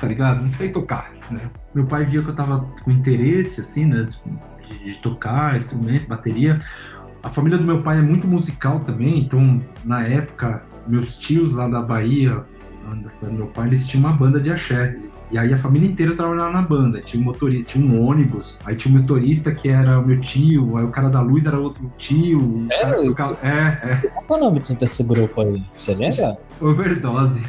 tá 0.00 0.06
ligado? 0.06 0.42
Não 0.42 0.52
sei 0.52 0.70
tocar, 0.70 1.12
né? 1.30 1.50
Meu 1.74 1.86
pai 1.86 2.06
via 2.06 2.22
que 2.22 2.28
eu 2.28 2.34
tava 2.34 2.66
com 2.82 2.90
interesse, 2.90 3.60
assim, 3.60 3.84
né? 3.84 4.06
De, 4.66 4.84
de 4.84 4.98
tocar 4.98 5.56
instrumento, 5.56 6.08
bateria. 6.08 6.60
A 7.22 7.30
família 7.30 7.56
do 7.56 7.64
meu 7.64 7.82
pai 7.82 7.98
é 7.98 8.02
muito 8.02 8.26
musical 8.26 8.80
também, 8.80 9.20
então 9.20 9.60
na 9.84 10.06
época, 10.06 10.62
meus 10.86 11.16
tios 11.16 11.54
lá 11.54 11.68
da 11.68 11.80
Bahia, 11.80 12.44
da 13.02 13.08
cidade 13.08 13.34
do 13.34 13.44
meu 13.44 13.46
pai, 13.48 13.68
eles 13.68 13.86
tinham 13.86 14.04
uma 14.06 14.16
banda 14.16 14.40
de 14.40 14.50
axé. 14.50 14.96
E 15.30 15.38
aí 15.38 15.54
a 15.54 15.56
família 15.56 15.88
inteira 15.88 16.14
trabalhava 16.14 16.52
na 16.52 16.60
banda. 16.60 17.00
Tinha 17.00 17.22
um 17.22 17.24
motorista, 17.24 17.72
tinha 17.72 17.86
um 17.86 18.06
ônibus, 18.06 18.58
aí 18.66 18.76
tinha 18.76 18.94
um 18.94 18.98
motorista 19.00 19.50
que 19.54 19.68
era 19.68 19.98
o 19.98 20.06
meu 20.06 20.20
tio, 20.20 20.76
aí 20.76 20.84
o 20.84 20.88
cara 20.88 21.08
da 21.08 21.22
luz 21.22 21.46
era 21.46 21.58
outro 21.58 21.90
tio. 21.96 22.66
É, 22.70 23.14
cara, 23.14 23.38
é, 23.42 23.92
é. 23.92 23.96
Qual 24.26 24.38
é 24.38 24.42
o 24.42 24.44
nome 24.44 24.60
desse 24.60 25.02
grupo 25.02 25.40
aí? 25.40 25.64
Você 25.74 25.94
lembra? 25.94 26.36
Overdose. 26.60 27.42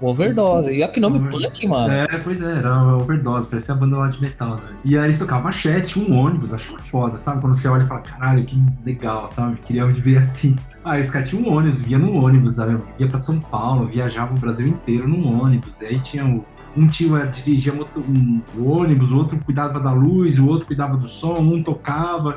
Overdose. 0.00 0.72
E 0.72 0.82
olha 0.82 0.92
que 0.92 1.00
nome 1.00 1.18
Over... 1.18 1.30
punk, 1.30 1.66
mano. 1.66 1.92
É, 1.92 2.06
pois 2.18 2.40
é, 2.40 2.58
era 2.58 2.96
Overdose, 2.96 3.48
parecia 3.48 3.74
a 3.74 3.76
banda 3.78 3.96
lá 3.96 4.08
de 4.08 4.20
metal, 4.20 4.56
né? 4.56 4.76
E 4.84 4.96
aí 4.96 5.04
eles 5.04 5.18
tocavam 5.18 5.50
chat, 5.50 5.98
um 5.98 6.16
ônibus, 6.16 6.52
achava 6.52 6.80
foda, 6.82 7.18
sabe? 7.18 7.40
Quando 7.40 7.54
você 7.54 7.68
olha 7.68 7.82
e 7.82 7.86
fala, 7.86 8.00
caralho, 8.00 8.44
que 8.44 8.62
legal, 8.84 9.26
sabe? 9.26 9.56
Queria 9.64 9.86
viver 9.86 10.18
assim. 10.18 10.56
Ah, 10.84 10.98
esse 10.98 11.10
cara 11.10 11.24
tinha 11.24 11.40
um 11.40 11.52
ônibus, 11.52 11.80
via 11.80 11.98
no 11.98 12.14
ônibus, 12.14 12.56
sabe? 12.56 12.80
Via 12.96 13.08
pra 13.08 13.18
São 13.18 13.40
Paulo, 13.40 13.86
viajava 13.88 14.34
o 14.34 14.38
Brasil 14.38 14.68
inteiro 14.68 15.08
num 15.08 15.42
ônibus. 15.42 15.80
E 15.80 15.86
aí 15.86 16.00
tinha 16.00 16.24
o, 16.24 16.44
um 16.76 16.86
tio 16.86 17.16
era, 17.16 17.26
dirigia 17.26 17.72
um, 17.72 18.42
um 18.56 18.68
ônibus, 18.68 19.10
o 19.10 19.18
outro 19.18 19.38
cuidava 19.44 19.80
da 19.80 19.92
luz, 19.92 20.38
o 20.38 20.46
outro 20.46 20.66
cuidava 20.66 20.96
do 20.96 21.08
som, 21.08 21.34
um 21.34 21.62
tocava. 21.62 22.34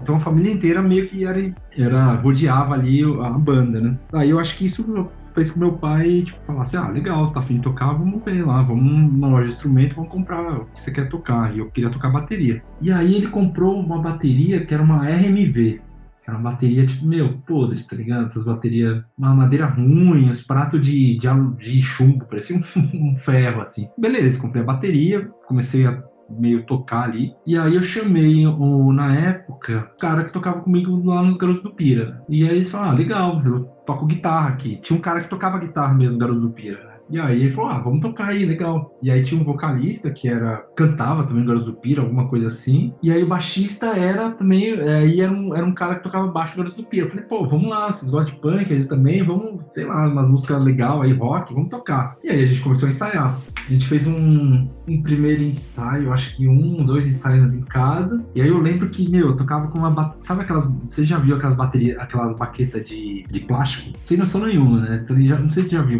Então 0.00 0.16
a 0.16 0.20
família 0.20 0.52
inteira 0.52 0.80
meio 0.80 1.08
que 1.08 1.24
era, 1.24 1.52
era 1.76 2.14
rodeava 2.14 2.74
ali 2.74 3.02
a 3.02 3.30
banda, 3.30 3.80
né? 3.80 3.98
Aí 4.12 4.30
eu 4.30 4.38
acho 4.38 4.56
que 4.56 4.66
isso 4.66 5.10
fez 5.38 5.52
com 5.52 5.60
meu 5.60 5.72
pai, 5.72 6.22
tipo, 6.24 6.40
falasse, 6.44 6.76
ah, 6.76 6.88
legal, 6.88 7.24
você 7.24 7.34
tá 7.34 7.40
afim 7.40 7.56
de 7.56 7.62
tocar, 7.62 7.92
vamos 7.92 8.24
ver 8.24 8.44
lá, 8.44 8.60
vamos 8.62 8.82
numa 8.82 9.28
loja 9.28 9.44
de 9.44 9.52
instrumento, 9.52 9.94
vamos 9.94 10.10
comprar 10.10 10.60
o 10.60 10.64
que 10.66 10.80
você 10.80 10.90
quer 10.90 11.08
tocar. 11.08 11.54
E 11.54 11.60
eu 11.60 11.70
queria 11.70 11.90
tocar 11.90 12.10
bateria. 12.10 12.62
E 12.80 12.90
aí 12.90 13.14
ele 13.14 13.28
comprou 13.28 13.78
uma 13.78 14.00
bateria 14.00 14.64
que 14.64 14.74
era 14.74 14.82
uma 14.82 15.08
RMV, 15.08 15.80
era 16.26 16.36
uma 16.36 16.50
bateria, 16.50 16.84
tipo, 16.84 17.06
meu, 17.06 17.38
podre, 17.46 17.80
tá 17.84 17.94
ligado? 17.94 18.26
Essas 18.26 18.44
baterias, 18.44 19.02
uma 19.16 19.32
madeira 19.32 19.66
ruim, 19.66 20.28
os 20.28 20.42
pratos 20.42 20.84
de, 20.84 21.16
de, 21.18 21.28
de 21.58 21.82
chumbo, 21.82 22.26
parecia 22.26 22.56
um, 22.56 22.60
um, 23.10 23.16
ferro, 23.16 23.60
assim. 23.60 23.88
Beleza, 23.96 24.40
comprei 24.40 24.62
a 24.62 24.66
bateria, 24.66 25.30
comecei 25.46 25.86
a 25.86 26.02
meio 26.28 26.66
tocar 26.66 27.04
ali. 27.04 27.32
E 27.46 27.56
aí 27.56 27.76
eu 27.76 27.82
chamei, 27.82 28.44
o, 28.46 28.92
na 28.92 29.14
época, 29.14 29.90
o 29.94 29.98
cara 29.98 30.24
que 30.24 30.32
tocava 30.32 30.60
comigo 30.60 31.02
lá 31.04 31.22
nos 31.22 31.38
Garotos 31.38 31.62
do 31.62 31.72
Pira. 31.72 32.22
E 32.28 32.46
aí 32.46 32.56
eles 32.56 32.70
falaram, 32.70 32.92
ah, 32.92 32.94
legal, 32.94 33.42
toco 33.88 34.04
guitarra 34.04 34.50
aqui. 34.50 34.76
Tinha 34.76 34.98
um 34.98 35.00
cara 35.00 35.22
que 35.22 35.30
tocava 35.30 35.58
guitarra 35.58 35.94
mesmo, 35.94 36.18
Garoto 36.18 36.40
do 36.40 36.50
Pira? 36.50 36.98
E 37.10 37.18
aí 37.18 37.40
ele 37.40 37.50
falou, 37.50 37.70
ah, 37.70 37.78
vamos 37.78 38.00
tocar 38.00 38.28
aí, 38.28 38.44
legal. 38.44 38.94
E 39.02 39.10
aí 39.10 39.22
tinha 39.22 39.40
um 39.40 39.44
vocalista 39.44 40.10
que 40.10 40.28
era 40.28 40.58
cantava 40.76 41.24
também 41.24 41.46
Garoto 41.46 41.64
do 41.64 41.72
Pira, 41.72 42.02
alguma 42.02 42.28
coisa 42.28 42.48
assim. 42.48 42.92
E 43.02 43.10
aí 43.10 43.22
o 43.22 43.26
baixista 43.26 43.96
era 43.96 44.30
também, 44.32 44.78
aí 44.78 45.22
era 45.22 45.32
um, 45.32 45.56
era 45.56 45.64
um 45.64 45.72
cara 45.72 45.94
que 45.94 46.02
tocava 46.02 46.26
baixo 46.26 46.54
Garoto 46.54 46.76
do 46.76 46.84
Pira. 46.84 47.06
Eu 47.06 47.10
falei, 47.10 47.24
pô, 47.24 47.46
vamos 47.46 47.70
lá, 47.70 47.90
vocês 47.90 48.10
gostam 48.10 48.34
de 48.34 48.40
punk, 48.42 48.70
ele 48.70 48.84
também, 48.84 49.24
vamos, 49.24 49.64
sei 49.70 49.86
lá, 49.86 50.06
umas 50.06 50.28
músicas 50.28 50.62
legal 50.62 51.00
aí, 51.00 51.14
rock, 51.14 51.54
vamos 51.54 51.70
tocar. 51.70 52.18
E 52.22 52.28
aí 52.28 52.42
a 52.42 52.46
gente 52.46 52.60
começou 52.60 52.86
a 52.86 52.90
ensaiar. 52.90 53.40
A 53.56 53.72
gente 53.72 53.88
fez 53.88 54.06
um, 54.06 54.68
um 54.88 55.02
primeiro 55.02 55.42
ensaio, 55.42 56.12
acho 56.12 56.36
que 56.36 56.48
um, 56.48 56.84
dois 56.84 57.06
ensaios 57.06 57.54
em 57.54 57.62
casa. 57.62 58.24
E 58.34 58.40
aí 58.40 58.48
eu 58.48 58.58
lembro 58.58 58.88
que, 58.88 59.08
meu, 59.08 59.28
eu 59.28 59.36
tocava 59.36 59.68
com 59.68 59.78
uma. 59.78 60.16
Sabe 60.20 60.42
aquelas. 60.42 60.66
Você 60.88 61.04
já 61.04 61.18
viu 61.18 61.36
aquelas 61.36 61.54
baterias, 61.54 61.98
aquelas 61.98 62.36
baquetas 62.36 62.88
de, 62.88 63.24
de 63.28 63.40
plástico? 63.40 63.98
Sem 64.04 64.16
noção 64.16 64.44
nenhuma, 64.44 64.80
né? 64.80 65.00
Então, 65.02 65.20
já, 65.20 65.38
não 65.38 65.48
sei 65.48 65.62
se 65.62 65.70
você 65.70 65.76
já 65.76 65.82
viu 65.82 65.98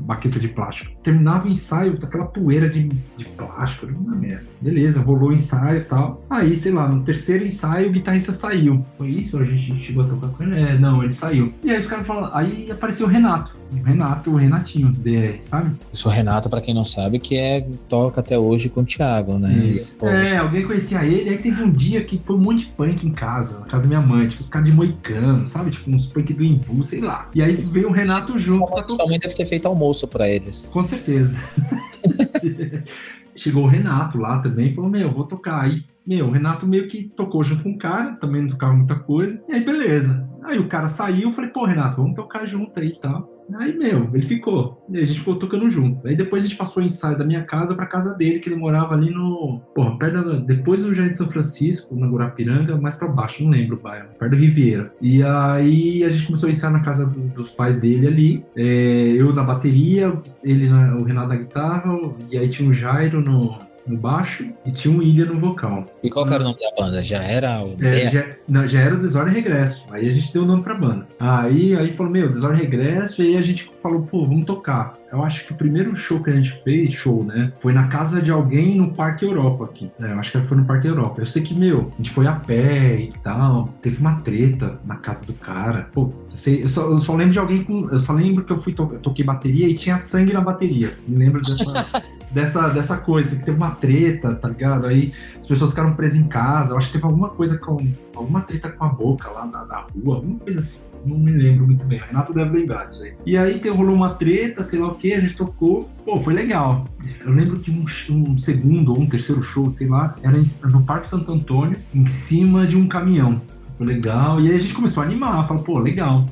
baqueta 0.00 0.40
de 0.40 0.48
plástico. 0.48 0.92
Terminava 1.02 1.46
o 1.46 1.50
ensaio, 1.50 1.96
aquela 2.02 2.26
poeira 2.26 2.68
de, 2.68 2.88
de 2.88 3.24
plástico, 3.36 3.86
uma 3.86 4.16
merda. 4.16 4.44
Beleza, 4.60 5.00
rolou 5.00 5.30
o 5.30 5.32
ensaio 5.32 5.78
e 5.78 5.84
tal. 5.84 6.24
Aí, 6.28 6.56
sei 6.56 6.72
lá, 6.72 6.88
no 6.88 7.02
terceiro 7.04 7.46
ensaio 7.46 7.88
o 7.88 7.92
guitarrista 7.92 8.32
saiu. 8.32 8.84
Foi 8.98 9.08
isso? 9.08 9.38
A 9.38 9.44
gente 9.44 9.80
chegou 9.80 10.04
a 10.04 10.08
tocar 10.08 10.28
com 10.28 10.42
ele? 10.42 10.60
É, 10.60 10.78
não, 10.78 11.02
ele 11.02 11.12
saiu. 11.12 11.52
E 11.62 11.70
aí 11.70 11.78
os 11.78 11.86
caras 11.86 12.06
falaram. 12.06 12.36
Aí 12.36 12.70
apareceu 12.70 13.06
o 13.06 13.10
Renato. 13.10 13.56
O 13.72 13.82
Renato, 13.82 14.30
o 14.30 14.36
Renatinho, 14.36 14.92
DR, 14.92 15.38
sabe? 15.42 15.76
Isso, 15.92 16.08
o 16.08 16.12
Renato, 16.12 16.48
pra 16.48 16.60
quem 16.60 16.74
não 16.74 16.84
sabe, 16.84 17.18
que 17.18 17.36
é 17.36 17.66
toca 17.88 18.15
até 18.20 18.38
hoje 18.38 18.68
com 18.68 18.80
o 18.80 18.84
Thiago, 18.84 19.38
né? 19.38 19.52
Isso. 19.68 20.04
É, 20.06 20.38
alguém 20.38 20.66
conhecia 20.66 21.04
ele, 21.04 21.30
aí 21.30 21.38
teve 21.38 21.62
um 21.62 21.70
dia 21.70 22.04
que 22.04 22.20
foi 22.24 22.36
um 22.36 22.40
monte 22.40 22.66
de 22.66 22.72
punk 22.72 23.06
em 23.06 23.12
casa, 23.12 23.60
na 23.60 23.66
casa 23.66 23.84
da 23.84 23.88
minha 23.88 24.00
mãe, 24.00 24.26
tipo, 24.26 24.42
os 24.42 24.48
caras 24.48 24.68
de 24.68 24.74
moicano, 24.74 25.46
sabe? 25.48 25.70
Tipo, 25.70 25.90
uns 25.90 26.06
punk 26.06 26.32
do 26.34 26.44
Imbu, 26.44 26.84
sei 26.84 27.00
lá. 27.00 27.30
E 27.34 27.42
aí 27.42 27.56
veio 27.56 27.88
o 27.88 27.92
Renato 27.92 28.38
junto. 28.38 28.66
Sua 28.88 29.06
mãe 29.06 29.18
deve 29.18 29.34
ter 29.34 29.46
feito 29.46 29.66
almoço 29.66 30.06
para 30.08 30.28
eles. 30.28 30.68
Com 30.72 30.82
certeza. 30.82 31.36
Chegou 33.36 33.64
o 33.64 33.68
Renato 33.68 34.16
lá 34.16 34.38
também, 34.38 34.72
falou, 34.72 34.90
meu, 34.90 35.12
vou 35.12 35.26
tocar. 35.26 35.62
Aí, 35.62 35.84
meu, 36.06 36.26
o 36.26 36.30
Renato 36.30 36.66
meio 36.66 36.88
que 36.88 37.08
tocou 37.08 37.44
junto 37.44 37.62
com 37.62 37.72
o 37.72 37.78
cara, 37.78 38.12
também 38.14 38.42
não 38.42 38.50
tocava 38.50 38.72
muita 38.72 38.94
coisa. 38.94 39.42
E 39.48 39.52
aí, 39.52 39.64
beleza. 39.64 40.26
Aí 40.42 40.58
o 40.58 40.68
cara 40.68 40.88
saiu, 40.88 41.28
eu 41.28 41.32
falei, 41.32 41.50
pô, 41.50 41.66
Renato, 41.66 41.96
vamos 41.96 42.14
tocar 42.14 42.46
junto 42.46 42.78
aí 42.80 42.88
e 42.88 42.98
tal. 42.98 43.35
Aí, 43.54 43.76
meu, 43.76 44.10
ele 44.12 44.26
ficou. 44.26 44.84
E 44.88 44.98
a 44.98 45.04
gente 45.04 45.20
ficou 45.20 45.36
tocando 45.36 45.70
junto. 45.70 46.06
Aí 46.06 46.16
depois 46.16 46.42
a 46.42 46.46
gente 46.46 46.56
passou 46.56 46.82
o 46.82 46.86
ensaio 46.86 47.18
da 47.18 47.24
minha 47.24 47.44
casa 47.44 47.74
pra 47.74 47.86
casa 47.86 48.14
dele, 48.14 48.38
que 48.38 48.48
ele 48.48 48.56
morava 48.56 48.94
ali 48.94 49.10
no. 49.10 49.60
Porra, 49.74 49.96
perto 49.98 50.24
da, 50.24 50.36
depois 50.38 50.80
do 50.80 50.94
Jardim 50.94 51.14
São 51.14 51.28
Francisco, 51.28 51.94
na 51.94 52.06
Guarapiranga, 52.06 52.76
mais 52.76 52.96
pra 52.96 53.08
baixo, 53.08 53.42
não 53.42 53.50
lembro 53.50 53.76
o 53.76 53.80
bairro, 53.80 54.08
perto 54.18 54.32
do 54.32 54.36
Riviera. 54.36 54.92
E 55.00 55.22
aí 55.22 56.04
a 56.04 56.10
gente 56.10 56.26
começou 56.26 56.48
a 56.48 56.50
ensaiar 56.50 56.72
na 56.72 56.80
casa 56.80 57.06
do, 57.06 57.20
dos 57.28 57.50
pais 57.50 57.80
dele 57.80 58.06
ali. 58.06 58.44
É, 58.56 59.12
eu 59.16 59.32
na 59.32 59.42
bateria, 59.42 60.12
ele 60.42 60.68
na, 60.68 60.96
o 60.96 61.04
Renato 61.04 61.28
na 61.28 61.36
guitarra, 61.36 61.98
e 62.30 62.38
aí 62.38 62.48
tinha 62.48 62.68
o 62.68 62.72
Jairo 62.72 63.20
no, 63.20 63.58
no 63.86 63.96
baixo 63.96 64.52
e 64.64 64.70
tinha 64.72 64.92
um 64.92 65.02
Ilha 65.02 65.24
no 65.24 65.38
vocal. 65.38 65.86
E 66.02 66.10
qual 66.10 66.26
era 66.26 66.40
o 66.40 66.44
nome 66.44 66.58
da 66.58 66.82
banda? 66.82 67.02
Já 67.02 67.22
era 67.22 67.64
o. 67.64 67.76
É, 67.82 68.10
já, 68.10 68.26
não, 68.48 68.66
já 68.66 68.80
era 68.80 68.94
o 68.94 68.98
Desordem 68.98 69.34
Regresso. 69.34 69.86
Aí 69.90 70.06
a 70.06 70.10
gente 70.10 70.32
deu 70.32 70.42
o 70.42 70.46
nome 70.46 70.62
pra 70.62 70.74
banda. 70.74 71.06
Aí, 71.18 71.76
aí 71.76 71.94
falou, 71.94 72.12
meu, 72.12 72.28
Desordem 72.28 72.62
Regresso, 72.62 73.22
e 73.22 73.28
aí 73.28 73.36
a 73.36 73.42
gente 73.42 73.70
falou, 73.82 74.02
pô, 74.02 74.26
vamos 74.26 74.44
tocar. 74.44 74.98
Eu 75.12 75.22
acho 75.22 75.46
que 75.46 75.52
o 75.52 75.56
primeiro 75.56 75.94
show 75.96 76.22
que 76.22 76.30
a 76.30 76.34
gente 76.34 76.50
fez, 76.62 76.92
show, 76.92 77.24
né? 77.24 77.52
Foi 77.60 77.72
na 77.72 77.86
casa 77.88 78.20
de 78.20 78.30
alguém 78.30 78.76
no 78.76 78.92
Parque 78.92 79.24
Europa 79.24 79.64
aqui. 79.64 79.90
É, 80.00 80.12
eu 80.12 80.18
acho 80.18 80.32
que 80.32 80.46
foi 80.46 80.56
no 80.56 80.64
Parque 80.64 80.88
Europa. 80.88 81.20
Eu 81.20 81.26
sei 81.26 81.42
que, 81.42 81.54
meu, 81.54 81.92
a 81.94 81.96
gente 81.96 82.10
foi 82.10 82.26
a 82.26 82.32
pé 82.32 82.96
e 83.00 83.12
tal. 83.22 83.68
Teve 83.80 84.00
uma 84.00 84.20
treta 84.20 84.78
na 84.84 84.96
casa 84.96 85.24
do 85.24 85.32
cara. 85.32 85.88
Pô, 85.92 86.12
sei, 86.28 86.64
eu, 86.64 86.68
só, 86.68 86.90
eu 86.90 87.00
só 87.00 87.14
lembro 87.14 87.32
de 87.32 87.38
alguém 87.38 87.62
com. 87.62 87.88
Eu 87.88 88.00
só 88.00 88.12
lembro 88.12 88.44
que 88.44 88.52
eu 88.52 88.58
fui 88.58 88.72
to, 88.72 88.90
eu 88.92 88.98
toquei 88.98 89.24
bateria 89.24 89.68
e 89.68 89.74
tinha 89.74 89.96
sangue 89.98 90.32
na 90.32 90.40
bateria. 90.40 90.92
Me 91.06 91.16
lembro 91.16 91.40
dessa. 91.40 91.64
dessa, 92.30 92.68
dessa 92.68 92.96
coisa, 92.98 93.36
que 93.36 93.44
teve 93.44 93.56
uma 93.56 93.72
treta, 93.72 94.34
tá 94.34 94.48
ligado? 94.48 94.86
Aí 94.86 95.12
as 95.38 95.46
pessoas 95.46 95.70
ficaram 95.70 95.94
presas 95.94 96.18
em 96.18 96.28
casa. 96.28 96.72
Eu 96.72 96.78
acho 96.78 96.88
que 96.88 96.94
teve 96.94 97.06
alguma 97.06 97.30
coisa 97.30 97.58
com. 97.58 97.86
alguma 98.14 98.40
treta 98.42 98.70
com 98.70 98.84
a 98.84 98.88
boca 98.88 99.30
lá 99.30 99.46
da, 99.46 99.86
rua, 99.94 100.16
alguma 100.16 100.38
coisa 100.38 100.58
assim 100.58 100.86
não 101.06 101.18
me 101.18 101.30
lembro 101.30 101.66
muito 101.66 101.84
bem. 101.84 102.00
A 102.00 102.06
Renata 102.06 102.32
deve 102.32 102.58
lembrar 102.58 102.86
disso 102.86 103.04
aí. 103.04 103.14
E 103.24 103.36
aí 103.36 103.58
tem, 103.60 103.70
rolou 103.70 103.94
uma 103.94 104.14
treta, 104.14 104.62
sei 104.62 104.80
lá 104.80 104.88
o 104.88 104.94
que, 104.96 105.12
a 105.12 105.20
gente 105.20 105.36
tocou. 105.36 105.88
Pô, 106.04 106.20
foi 106.20 106.34
legal. 106.34 106.86
Eu 107.24 107.32
lembro 107.32 107.60
que 107.60 107.70
um, 107.70 107.84
um, 108.10 108.36
segundo 108.36 108.92
ou 108.92 109.00
um 109.00 109.06
terceiro 109.06 109.42
show, 109.42 109.70
sei 109.70 109.88
lá, 109.88 110.16
era 110.22 110.36
no 110.68 110.82
Parque 110.82 111.06
Santo 111.06 111.30
Antônio, 111.32 111.78
em 111.94 112.06
cima 112.06 112.66
de 112.66 112.76
um 112.76 112.88
caminhão. 112.88 113.40
Foi 113.78 113.86
legal. 113.86 114.40
E 114.40 114.48
aí 114.48 114.56
a 114.56 114.58
gente 114.58 114.74
começou 114.74 115.02
a 115.02 115.06
animar, 115.06 115.46
falou, 115.46 115.62
pô, 115.62 115.78
legal. 115.78 116.26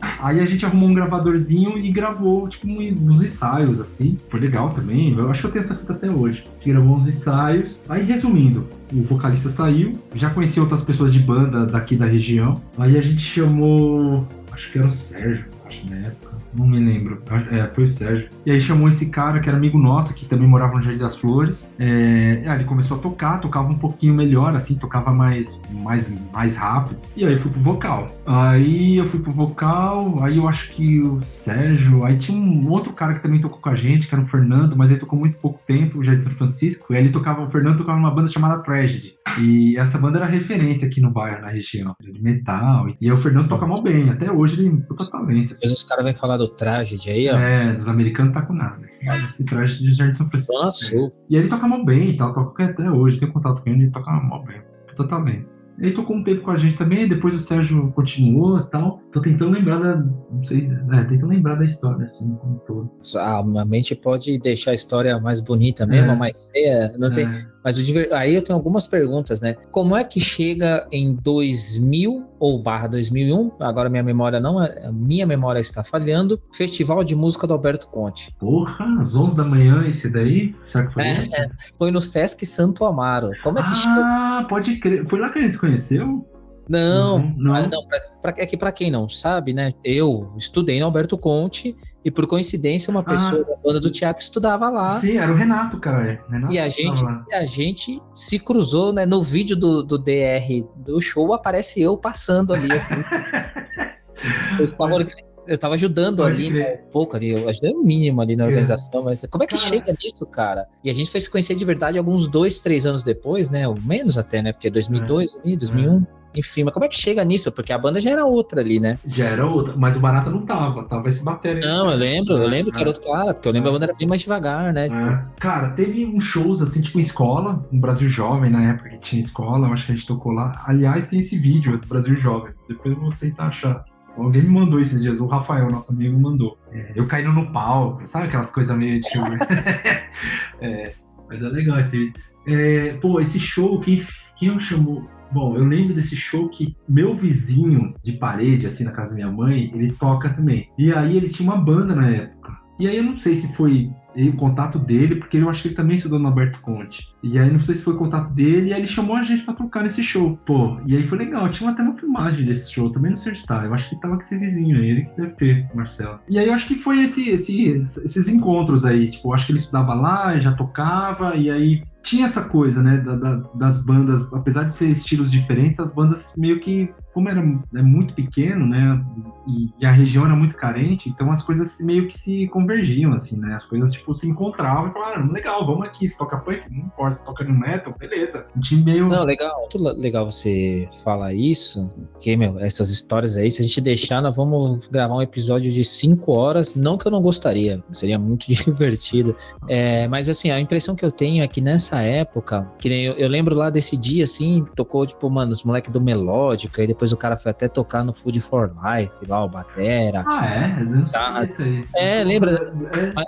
Aí 0.00 0.40
a 0.40 0.44
gente 0.44 0.64
arrumou 0.64 0.88
um 0.88 0.94
gravadorzinho 0.94 1.78
e 1.78 1.90
gravou, 1.90 2.48
tipo, 2.48 2.66
uns 2.68 3.22
ensaios, 3.22 3.80
assim. 3.80 4.18
Foi 4.28 4.40
legal 4.40 4.70
também. 4.70 5.16
Eu 5.16 5.30
acho 5.30 5.40
que 5.40 5.46
eu 5.46 5.50
tenho 5.50 5.64
essa 5.64 5.74
fita 5.74 5.92
até 5.92 6.10
hoje. 6.10 6.44
A 6.46 6.54
gente 6.58 6.68
gravou 6.68 6.96
uns 6.96 7.08
ensaios. 7.08 7.76
Aí, 7.88 8.02
resumindo, 8.02 8.66
o 8.92 9.02
vocalista 9.02 9.50
saiu. 9.50 9.98
Já 10.14 10.30
conheci 10.30 10.60
outras 10.60 10.82
pessoas 10.82 11.12
de 11.12 11.20
banda 11.20 11.66
daqui 11.66 11.96
da 11.96 12.06
região. 12.06 12.60
Aí 12.78 12.96
a 12.98 13.02
gente 13.02 13.20
chamou. 13.20 14.26
Acho 14.52 14.72
que 14.72 14.78
era 14.78 14.88
o 14.88 14.92
Sérgio, 14.92 15.44
acho, 15.66 15.82
época 15.92 16.25
não 16.56 16.66
me 16.66 16.78
lembro. 16.78 17.22
É, 17.50 17.66
foi 17.74 17.84
o 17.84 17.88
Sérgio. 17.88 18.28
E 18.44 18.50
aí 18.50 18.60
chamou 18.60 18.88
esse 18.88 19.10
cara 19.10 19.40
que 19.40 19.48
era 19.48 19.56
amigo 19.56 19.78
nosso, 19.78 20.14
que 20.14 20.26
também 20.26 20.48
morava 20.48 20.74
no 20.74 20.82
Jardim 20.82 20.98
das 20.98 21.16
Flores. 21.16 21.68
É, 21.78 22.42
aí 22.46 22.58
ele 22.58 22.64
começou 22.64 22.96
a 22.96 23.00
tocar, 23.00 23.40
tocava 23.40 23.68
um 23.68 23.78
pouquinho 23.78 24.14
melhor, 24.14 24.54
assim, 24.54 24.76
tocava 24.76 25.12
mais, 25.12 25.60
mais, 25.70 26.12
mais 26.32 26.56
rápido. 26.56 27.00
E 27.16 27.24
aí 27.24 27.34
eu 27.34 27.40
fui 27.40 27.50
pro 27.50 27.60
vocal. 27.60 28.08
Aí 28.24 28.96
eu 28.96 29.06
fui 29.06 29.20
pro 29.20 29.32
vocal, 29.32 30.22
aí 30.22 30.38
eu 30.38 30.48
acho 30.48 30.72
que 30.72 31.00
o 31.00 31.20
Sérgio. 31.24 32.04
Aí 32.04 32.16
tinha 32.16 32.38
um 32.38 32.70
outro 32.70 32.92
cara 32.92 33.14
que 33.14 33.20
também 33.20 33.40
tocou 33.40 33.58
com 33.58 33.68
a 33.68 33.74
gente, 33.74 34.08
que 34.08 34.14
era 34.14 34.22
o 34.22 34.26
Fernando, 34.26 34.76
mas 34.76 34.90
ele 34.90 35.00
tocou 35.00 35.18
muito 35.18 35.38
pouco 35.38 35.60
tempo, 35.66 36.02
já 36.02 36.12
em 36.12 36.16
São 36.16 36.32
Francisco. 36.32 36.92
E 36.92 36.96
aí 36.96 37.02
ele 37.02 37.12
tocava, 37.12 37.42
o 37.42 37.50
Fernando 37.50 37.78
tocava 37.78 37.98
numa 37.98 38.10
banda 38.10 38.30
chamada 38.30 38.62
Tragedy. 38.62 39.15
E 39.40 39.76
essa 39.76 39.98
banda 39.98 40.18
era 40.18 40.26
referência 40.26 40.86
aqui 40.86 41.00
no 41.00 41.10
bairro, 41.10 41.42
na 41.42 41.48
região, 41.48 41.94
de 42.00 42.22
metal. 42.22 42.86
E 43.00 43.10
o 43.10 43.16
Fernando 43.16 43.48
toca 43.48 43.66
mal 43.66 43.82
bem, 43.82 44.08
até 44.08 44.30
hoje 44.30 44.60
ele 44.60 44.68
é 44.68 44.86
puta 44.86 45.04
talento. 45.10 45.52
Assim. 45.52 45.60
Depois 45.62 45.72
os 45.72 45.84
caras 45.84 46.04
vão 46.04 46.14
falar 46.14 46.36
do 46.38 46.48
Tragedy 46.48 47.10
aí, 47.10 47.28
ó. 47.28 47.36
É, 47.36 47.74
dos 47.74 47.88
americanos 47.88 48.32
tá 48.32 48.42
com 48.42 48.54
nada. 48.54 48.84
Esse, 48.84 49.08
esse 49.08 49.44
Tragedy 49.44 49.90
de 49.90 49.96
Jardim 49.96 50.12
São 50.14 50.28
Francisco. 50.28 50.54
Nossa. 50.54 51.12
E 51.28 51.36
ele 51.36 51.48
toca 51.48 51.66
mal 51.68 51.84
bem 51.84 52.10
e 52.10 52.16
tal, 52.16 52.32
toca 52.32 52.64
até 52.64 52.90
hoje, 52.90 53.18
tenho 53.18 53.32
contato 53.32 53.62
com 53.62 53.70
ele, 53.70 53.84
ele 53.84 53.90
toca 53.90 54.10
mal 54.10 54.44
bem. 54.44 54.60
Puta 54.88 55.06
talento. 55.06 55.56
Ele 55.78 55.92
tocou 55.92 56.16
um 56.16 56.24
tempo 56.24 56.40
com 56.40 56.50
a 56.50 56.56
gente 56.56 56.74
também, 56.74 57.06
depois 57.06 57.34
o 57.34 57.38
Sérgio 57.38 57.92
continuou 57.92 58.58
e 58.58 58.70
tal. 58.70 58.98
Tô 59.12 59.20
tentando 59.20 59.52
lembrar 59.52 59.78
da. 59.78 59.96
Não 59.96 60.42
sei, 60.42 60.70
é, 60.92 61.04
tentando 61.04 61.28
lembrar 61.28 61.56
da 61.56 61.64
história, 61.64 62.04
assim, 62.04 62.34
como 62.36 62.58
todo. 62.66 62.90
A 63.18 63.64
mente 63.64 63.94
pode 63.94 64.38
deixar 64.38 64.70
a 64.70 64.74
história 64.74 65.20
mais 65.20 65.40
bonita 65.40 65.86
mesmo, 65.86 66.12
é. 66.12 66.16
mais 66.16 66.50
feia. 66.50 66.96
Não 66.98 67.08
é. 67.08 67.46
Mas 67.66 67.76
aí 68.12 68.36
eu 68.36 68.44
tenho 68.44 68.56
algumas 68.56 68.86
perguntas, 68.86 69.40
né? 69.40 69.56
Como 69.72 69.96
é 69.96 70.04
que 70.04 70.20
chega 70.20 70.86
em 70.92 71.12
2000 71.12 72.24
ou 72.38 72.62
barra 72.62 72.86
2001, 72.86 73.54
agora 73.58 73.90
minha 73.90 74.04
memória 74.04 74.38
não, 74.38 74.62
é, 74.62 74.88
minha 74.92 75.26
memória 75.26 75.58
está 75.58 75.82
falhando, 75.82 76.40
Festival 76.54 77.02
de 77.02 77.16
Música 77.16 77.44
do 77.44 77.54
Alberto 77.54 77.88
Conte. 77.88 78.32
Porra, 78.38 78.86
às 79.00 79.16
11 79.16 79.36
da 79.36 79.42
manhã 79.42 79.84
esse 79.84 80.12
daí? 80.12 80.54
Será 80.62 80.86
que 80.86 80.94
foi 80.94 81.02
é, 81.08 81.50
Foi 81.76 81.90
no 81.90 82.00
Sesc 82.00 82.46
Santo 82.46 82.84
Amaro. 82.84 83.32
Como 83.42 83.58
é 83.58 83.62
que 83.62 83.68
ah, 83.68 83.72
chega? 83.72 84.00
Ah, 84.00 84.46
pode 84.48 84.76
crer. 84.76 85.04
Foi 85.04 85.18
lá 85.18 85.30
que 85.30 85.40
a 85.40 85.42
gente 85.42 85.54
se 85.54 85.58
conheceu? 85.58 86.24
Não, 86.68 87.18
não. 87.36 87.68
não 87.68 87.86
pra, 87.88 88.00
pra, 88.22 88.34
é 88.38 88.46
que 88.46 88.56
para 88.56 88.70
quem 88.70 88.92
não 88.92 89.08
sabe, 89.08 89.52
né? 89.52 89.72
Eu 89.82 90.32
estudei 90.38 90.78
no 90.78 90.86
Alberto 90.86 91.18
Conte 91.18 91.76
e 92.06 92.10
por 92.10 92.24
coincidência 92.28 92.88
uma 92.88 93.02
pessoa 93.02 93.42
ah, 93.42 93.50
da 93.50 93.56
banda 93.56 93.80
do 93.80 93.90
Tiago 93.90 94.20
estudava 94.20 94.70
lá. 94.70 94.92
Sim, 94.92 95.18
era 95.18 95.32
o 95.32 95.34
Renato, 95.34 95.76
cara. 95.80 96.22
Renato 96.30 96.54
e 96.54 96.58
a 96.60 96.68
gente, 96.68 97.04
a 97.32 97.44
gente 97.44 98.00
se 98.14 98.38
cruzou, 98.38 98.92
né? 98.92 99.04
No 99.04 99.24
vídeo 99.24 99.56
do, 99.56 99.82
do 99.82 99.98
DR 99.98 100.64
do 100.76 101.02
show 101.02 101.34
aparece 101.34 101.82
eu 101.82 101.98
passando 101.98 102.54
ali. 102.54 102.68
Assim. 102.72 102.94
eu 104.60 104.66
estava 104.66 105.04
eu 105.48 105.54
estava 105.54 105.74
ajudando 105.74 106.18
Pode 106.18 106.46
ali 106.46 106.50
né, 106.58 106.80
um 106.86 106.90
pouco 106.92 107.16
ali, 107.16 107.30
eu 107.30 107.48
ajudei 107.48 107.72
o 107.72 107.82
mínimo 107.82 108.20
ali 108.20 108.36
na 108.36 108.44
é. 108.44 108.46
organização, 108.48 109.02
mas 109.02 109.24
como 109.28 109.42
é 109.42 109.46
que 109.48 109.56
cara. 109.56 109.68
chega 109.68 109.92
nisso, 110.00 110.24
cara? 110.26 110.66
E 110.84 110.90
a 110.90 110.94
gente 110.94 111.10
foi 111.10 111.20
se 111.20 111.30
conhecer 111.30 111.56
de 111.56 111.64
verdade 111.64 111.98
alguns 111.98 112.28
dois, 112.28 112.60
três 112.60 112.86
anos 112.86 113.02
depois, 113.02 113.50
né? 113.50 113.66
Ou 113.66 113.80
menos 113.80 114.16
até, 114.16 114.42
né? 114.42 114.52
Porque 114.52 114.70
2002 114.70 115.34
é. 115.34 115.38
ali, 115.40 115.56
2001. 115.56 115.96
É. 115.96 116.25
Enfim, 116.36 116.64
mas 116.64 116.74
como 116.74 116.84
é 116.84 116.88
que 116.88 116.96
chega 116.96 117.24
nisso? 117.24 117.50
Porque 117.50 117.72
a 117.72 117.78
banda 117.78 117.98
já 117.98 118.10
era 118.10 118.26
outra 118.26 118.60
ali, 118.60 118.78
né? 118.78 118.98
Já 119.06 119.24
era 119.24 119.46
outra, 119.46 119.74
mas 119.76 119.96
o 119.96 120.00
Barata 120.00 120.28
não 120.28 120.44
tava, 120.44 120.84
tava 120.84 121.08
esse 121.08 121.24
bater 121.24 121.56
Não, 121.60 121.90
eu 121.90 121.96
lembro, 121.96 122.34
eu 122.34 122.46
lembro 122.46 122.70
que 122.70 122.78
era 122.78 122.88
outro 122.88 123.02
cara, 123.02 123.32
porque 123.32 123.48
eu 123.48 123.52
lembro 123.52 123.68
é. 123.68 123.70
a 123.70 123.72
banda 123.72 123.86
era 123.86 123.94
bem 123.94 124.06
mais 124.06 124.20
devagar, 124.20 124.72
né? 124.72 124.88
Tipo... 124.88 125.40
Cara, 125.40 125.70
teve 125.70 126.04
uns 126.04 126.24
shows 126.24 126.60
assim, 126.60 126.82
tipo 126.82 126.98
em 126.98 127.00
escola, 127.00 127.66
no 127.72 127.80
Brasil 127.80 128.08
Jovem, 128.08 128.50
na 128.50 128.70
época 128.70 128.90
que 128.90 128.98
tinha 128.98 129.20
escola, 129.20 129.66
eu 129.66 129.72
acho 129.72 129.86
que 129.86 129.92
a 129.92 129.94
gente 129.94 130.06
tocou 130.06 130.32
lá. 130.32 130.62
Aliás, 130.66 131.06
tem 131.06 131.20
esse 131.20 131.38
vídeo 131.38 131.78
do 131.78 131.86
Brasil 131.86 132.16
Jovem, 132.16 132.52
depois 132.68 132.94
eu 132.94 133.00
vou 133.00 133.12
tentar 133.12 133.46
achar. 133.46 133.84
Alguém 134.16 134.42
me 134.42 134.48
mandou 134.48 134.80
esses 134.80 135.00
dias, 135.00 135.20
o 135.20 135.26
Rafael, 135.26 135.70
nosso 135.70 135.92
amigo, 135.92 136.18
mandou. 136.18 136.58
É, 136.70 136.92
eu 136.94 137.06
caindo 137.06 137.32
no 137.32 137.50
palco, 137.52 138.06
sabe 138.06 138.26
aquelas 138.26 138.50
coisas 138.50 138.76
meio 138.76 139.00
de 139.00 139.08
filme? 139.10 139.38
é, 140.60 140.92
mas 141.28 141.42
é 141.42 141.48
legal 141.48 141.78
esse. 141.80 142.12
É, 142.46 142.94
pô, 143.00 143.20
esse 143.20 143.38
show, 143.40 143.80
quem, 143.80 144.06
quem 144.36 144.48
eu 144.48 144.60
chamou? 144.60 145.06
Bom, 145.32 145.56
eu 145.56 145.64
lembro 145.64 145.94
desse 145.94 146.16
show 146.16 146.48
que 146.48 146.76
meu 146.88 147.14
vizinho 147.14 147.94
de 148.02 148.12
parede, 148.12 148.66
assim, 148.66 148.84
na 148.84 148.92
casa 148.92 149.10
da 149.10 149.16
minha 149.16 149.30
mãe, 149.30 149.70
ele 149.74 149.92
toca 149.92 150.30
também. 150.30 150.68
E 150.78 150.92
aí 150.92 151.16
ele 151.16 151.28
tinha 151.28 151.48
uma 151.48 151.58
banda 151.58 151.94
na 151.94 152.08
época. 152.08 152.66
E 152.78 152.86
aí 152.86 152.96
eu 152.98 153.02
não 153.02 153.16
sei 153.16 153.34
se 153.36 153.54
foi 153.54 153.90
o 154.14 154.36
contato 154.36 154.78
dele, 154.78 155.16
porque 155.16 155.38
eu 155.38 155.48
acho 155.48 155.62
que 155.62 155.68
ele 155.68 155.74
também 155.74 155.96
estudou 155.96 156.18
no 156.18 156.28
Alberto 156.28 156.60
Conte. 156.60 157.08
E 157.22 157.38
aí 157.38 157.50
não 157.50 157.60
sei 157.60 157.74
se 157.74 157.82
foi 157.82 157.94
o 157.94 157.98
contato 157.98 158.32
dele, 158.34 158.68
e 158.68 158.72
aí 158.72 158.80
ele 158.80 158.86
chamou 158.86 159.16
a 159.16 159.22
gente 159.22 159.44
para 159.44 159.54
tocar 159.54 159.82
nesse 159.82 160.02
show. 160.02 160.38
Pô, 160.44 160.78
e 160.86 160.94
aí 160.94 161.02
foi 161.02 161.18
legal, 161.18 161.48
tinha 161.50 161.70
até 161.70 161.82
uma 161.82 161.94
filmagem 161.94 162.44
desse 162.44 162.70
show, 162.70 162.90
também 162.90 163.10
não 163.10 163.16
sei 163.16 163.32
onde 163.32 163.46
tá. 163.46 163.64
Eu 163.64 163.72
acho 163.72 163.88
que 163.88 164.00
tava 164.00 164.14
com 164.14 164.20
esse 164.20 164.38
vizinho 164.38 164.76
aí, 164.76 164.90
ele 164.90 165.02
que 165.04 165.16
deve 165.16 165.34
ter, 165.34 165.68
Marcelo. 165.74 166.20
E 166.28 166.38
aí 166.38 166.48
eu 166.48 166.54
acho 166.54 166.66
que 166.66 166.76
foi 166.76 167.02
esse, 167.02 167.30
esse, 167.30 167.68
esses 167.70 168.28
encontros 168.28 168.84
aí, 168.84 169.10
tipo, 169.10 169.28
eu 169.28 169.34
acho 169.34 169.46
que 169.46 169.52
ele 169.52 169.58
estudava 169.58 169.94
lá, 169.94 170.38
já 170.38 170.52
tocava, 170.52 171.34
e 171.34 171.50
aí 171.50 171.82
tinha 172.06 172.24
essa 172.24 172.44
coisa, 172.44 172.80
né, 172.80 172.98
da, 172.98 173.16
da, 173.16 173.34
das 173.52 173.84
bandas, 173.84 174.32
apesar 174.32 174.62
de 174.62 174.74
ser 174.76 174.86
estilos 174.86 175.28
diferentes, 175.28 175.80
as 175.80 175.92
bandas 175.92 176.34
meio 176.36 176.60
que, 176.60 176.88
como 177.12 177.28
era 177.28 177.40
é 177.74 177.82
muito 177.82 178.14
pequeno, 178.14 178.64
né, 178.64 179.04
e, 179.44 179.70
e, 179.80 179.84
a 179.84 179.90
região 179.90 180.24
era 180.24 180.36
muito 180.36 180.54
carente, 180.56 181.08
então 181.08 181.32
as 181.32 181.42
coisas 181.42 181.80
meio 181.80 182.06
que 182.06 182.16
se 182.16 182.46
convergiam, 182.46 183.12
assim, 183.12 183.40
né, 183.40 183.54
as 183.54 183.66
coisas, 183.66 183.90
tipo, 183.90 184.14
se 184.14 184.28
encontravam 184.28 184.88
e 184.88 184.92
falaram, 184.92 185.32
legal, 185.32 185.66
vamos 185.66 185.84
aqui, 185.84 186.06
se 186.06 186.16
toca 186.16 186.36
punk, 186.38 186.62
não 186.70 186.86
importa, 186.86 187.16
se 187.16 187.26
toca 187.26 187.42
no 187.42 187.58
metal, 187.58 187.92
beleza. 187.98 188.46
Um 188.56 188.60
time 188.60 188.84
meio... 188.84 189.08
Não, 189.08 189.24
legal, 189.24 189.58
muito 189.58 189.78
legal 189.78 190.30
você 190.30 190.88
falar 191.02 191.34
isso, 191.34 191.90
porque, 192.12 192.36
meu, 192.36 192.56
essas 192.60 192.88
histórias 192.88 193.36
aí, 193.36 193.50
se 193.50 193.60
a 193.60 193.64
gente 193.64 193.80
deixar, 193.80 194.22
nós 194.22 194.36
vamos 194.36 194.86
gravar 194.86 195.16
um 195.16 195.22
episódio 195.22 195.72
de 195.72 195.84
5 195.84 196.30
horas, 196.30 196.76
não 196.76 196.96
que 196.96 197.08
eu 197.08 197.10
não 197.10 197.20
gostaria, 197.20 197.82
seria 197.90 198.16
muito 198.16 198.46
divertido, 198.46 199.34
é, 199.68 200.06
mas, 200.06 200.28
assim, 200.28 200.52
a 200.52 200.60
impressão 200.60 200.94
que 200.94 201.04
eu 201.04 201.10
tenho 201.10 201.42
é 201.42 201.48
que 201.48 201.60
nessa 201.60 201.95
nessa 201.96 202.02
época, 202.02 202.70
que 202.78 202.88
nem 202.88 203.04
eu, 203.04 203.14
eu, 203.14 203.28
lembro 203.28 203.54
lá 203.54 203.70
desse 203.70 203.96
dia, 203.96 204.24
assim, 204.24 204.64
tocou, 204.74 205.06
tipo, 205.06 205.28
mano, 205.30 205.52
os 205.52 205.64
moleques 205.64 205.90
do 205.90 206.00
Melódica, 206.00 206.82
e 206.82 206.86
depois 206.86 207.12
o 207.12 207.16
cara 207.16 207.36
foi 207.36 207.50
até 207.50 207.68
tocar 207.68 208.04
no 208.04 208.12
Food 208.12 208.40
for 208.40 208.70
Life, 208.70 209.14
lá, 209.26 209.44
o 209.44 209.48
Batera. 209.48 210.24
Ah, 210.26 210.46
é? 210.46 210.80
Eu 210.80 210.86
não 210.86 211.04
tá, 211.04 211.44
isso 211.44 211.62
aí. 211.62 211.86
É, 211.94 212.24
lembra. 212.24 212.52
É. 212.52 213.12
Mas, 213.14 213.26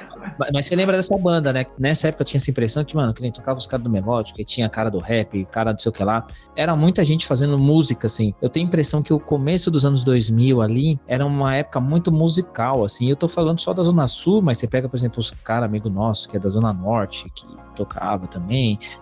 mas, 0.53 0.67
você 0.67 0.77
lembra 0.77 0.97
dessa 0.97 1.17
banda, 1.17 1.53
né? 1.53 1.67
Nessa 1.79 2.09
época 2.09 2.25
tinha 2.25 2.39
essa 2.39 2.51
impressão 2.51 2.85
que, 2.85 2.95
mano, 2.95 3.15
que 3.15 3.23
nem 3.23 3.33
tocava 3.33 3.59
os 3.59 3.67
caras 3.67 3.85
do 3.85 3.91
Melódica, 3.91 4.41
e 4.41 4.45
tinha 4.45 4.69
cara 4.69 4.91
do 4.91 4.99
rap, 4.99 5.45
cara 5.47 5.73
do 5.73 5.81
sei 5.81 5.91
o 5.91 5.93
que 5.93 6.05
lá. 6.05 6.27
Era 6.57 6.75
muita 6.77 7.05
gente 7.05 7.27
fazendo 7.27 7.59
música, 7.59 8.07
assim. 8.07 8.35
Eu 8.43 8.49
tenho 8.49 8.67
a 8.67 8.69
impressão 8.69 9.03
que 9.03 9.13
o 9.13 9.21
começo 9.21 9.71
dos 9.71 9.85
anos 9.85 10.05
2000 10.05 10.61
ali 10.61 10.99
era 11.07 11.25
uma 11.25 11.57
época 11.57 11.81
muito 11.81 12.13
musical, 12.13 12.85
assim. 12.85 13.09
Eu 13.09 13.17
tô 13.17 13.29
falando 13.29 13.61
só 13.61 13.73
da 13.73 13.83
Zona 13.83 14.07
Sul, 14.07 14.43
mas 14.43 14.59
você 14.59 14.67
pega, 14.67 14.89
por 14.89 14.97
exemplo, 14.97 15.21
os 15.21 15.31
caras, 15.31 15.65
amigo 15.69 15.89
nosso, 15.89 16.29
que 16.29 16.37
é 16.37 16.41
da 16.41 16.49
Zona 16.49 16.73
Norte, 16.73 17.31
que 17.35 17.47
tocava 17.79 18.27
também, 18.27 18.58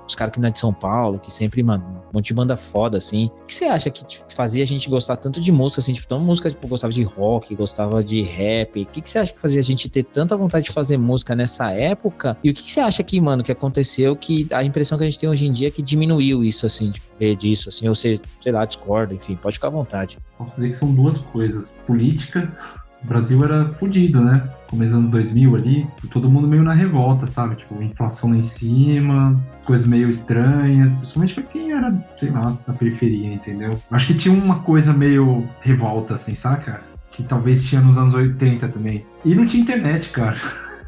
os 0.07 0.15
caras 0.15 0.33
que 0.33 0.41
não 0.41 0.49
é 0.49 0.51
de 0.51 0.59
São 0.59 0.73
Paulo, 0.73 1.19
que 1.19 1.33
sempre, 1.33 1.63
mano, 1.63 1.85
um 2.11 2.17
monte 2.17 2.27
de 2.27 2.35
banda 2.35 2.57
foda, 2.57 2.99
assim. 2.99 3.31
O 3.43 3.47
que 3.47 3.55
você 3.55 3.65
acha 3.65 3.91
que 3.91 4.05
tipo, 4.05 4.25
fazia 4.35 4.63
a 4.63 4.67
gente 4.67 4.89
gostar 4.89 5.17
tanto 5.17 5.41
de 5.41 5.51
música, 5.53 5.81
assim, 5.81 5.93
tipo, 5.93 6.07
tão 6.07 6.21
música, 6.21 6.51
tipo, 6.51 6.67
gostava 6.69 6.93
de 6.93 7.03
rock, 7.03 7.55
gostava 7.55 8.03
de 8.03 8.23
rap? 8.23 8.83
O 8.83 8.87
que, 8.87 9.01
que 9.01 9.11
você 9.11 9.19
acha 9.19 9.33
que 9.33 9.41
fazia 9.41 9.61
a 9.61 9.65
gente 9.65 9.89
ter 9.89 10.05
tanta 10.05 10.37
vontade 10.37 10.67
de 10.67 10.73
fazer 10.73 10.97
música 10.97 11.35
nessa 11.35 11.71
época? 11.71 12.37
E 12.43 12.51
o 12.51 12.55
que, 12.55 12.63
que 12.63 12.71
você 12.71 12.81
acha 12.81 13.03
que, 13.03 13.21
mano, 13.21 13.43
que 13.43 13.53
aconteceu 13.53 14.17
que 14.17 14.47
a 14.53 14.63
impressão 14.63 14.99
que 14.99 15.05
a 15.05 15.07
gente 15.07 15.19
tem 15.19 15.29
hoje 15.29 15.47
em 15.47 15.53
dia 15.53 15.69
é 15.69 15.71
que 15.71 15.83
diminuiu 15.83 16.45
isso, 16.45 16.67
assim, 16.67 16.91
de 16.91 17.03
ver 17.19 17.37
disso, 17.37 17.69
assim, 17.69 17.89
ou 17.89 17.95
você, 17.95 18.21
sei 18.43 18.53
lá, 18.53 18.65
discorda, 18.65 19.15
enfim, 19.15 19.37
pode 19.37 19.57
ficar 19.57 19.69
à 19.69 19.71
vontade. 19.71 20.19
Posso 20.39 20.57
dizer 20.57 20.71
que 20.71 20.77
são 20.77 20.93
duas 20.95 21.19
coisas. 21.19 21.81
Política 21.87 22.57
o 23.03 23.07
Brasil 23.07 23.45
era 23.45 23.69
fodido, 23.75 24.21
né? 24.21 24.49
Começo 24.69 24.93
dos 24.93 24.99
anos 24.99 25.11
2000 25.11 25.55
ali, 25.55 25.87
todo 26.11 26.31
mundo 26.31 26.49
meio 26.49 26.63
na 26.63 26.75
revolta, 26.75 27.27
sabe? 27.27 27.57
Tipo, 27.57 27.81
inflação 27.83 28.31
lá 28.31 28.37
em 28.37 28.43
cima, 28.43 29.41
coisas 29.65 29.87
meio 29.87 30.09
estranhas, 30.09 30.97
principalmente 30.97 31.35
pra 31.35 31.43
quem 31.45 31.73
era, 31.73 31.95
sei 32.17 32.31
lá, 32.31 32.57
da 32.67 32.73
periferia, 32.73 33.33
entendeu? 33.33 33.81
Acho 33.91 34.09
que 34.09 34.15
tinha 34.15 34.35
uma 34.35 34.61
coisa 34.61 34.93
meio 34.93 35.49
revolta, 35.61 36.15
assim, 36.15 36.35
saca? 36.35 36.83
Que 37.13 37.23
talvez 37.23 37.65
tinha 37.65 37.81
nos 37.81 37.97
anos 37.97 38.13
80 38.13 38.69
também. 38.69 39.07
E 39.25 39.35
não 39.35 39.47
tinha 39.47 39.63
internet, 39.63 40.11
cara. 40.11 40.37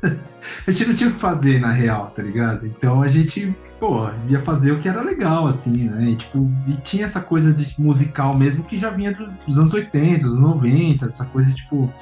a 0.67 0.71
gente 0.71 0.89
não 0.89 0.95
tinha 0.95 1.11
o 1.11 1.13
que 1.15 1.21
fazer 1.21 1.61
na 1.61 1.73
real, 1.73 2.13
tá 2.15 2.23
ligado? 2.23 2.67
Então 2.67 3.03
a 3.03 3.09
gente, 3.09 3.55
pô, 3.79 4.09
ia 4.29 4.41
fazer 4.41 4.73
o 4.73 4.81
que 4.81 4.89
era 4.89 5.03
legal, 5.03 5.47
assim, 5.47 5.89
né? 5.89 6.11
E, 6.11 6.17
tipo, 6.17 6.51
e 6.67 6.75
tinha 6.77 7.05
essa 7.05 7.21
coisa 7.21 7.53
de 7.53 7.75
musical 7.79 8.37
mesmo 8.37 8.65
que 8.65 8.79
já 8.79 8.91
vinha 8.91 9.17
dos 9.47 9.59
anos 9.59 9.73
80, 9.73 10.27
dos 10.27 10.39
90, 10.39 11.07
essa 11.07 11.25
coisa, 11.27 11.53
tipo, 11.53 11.93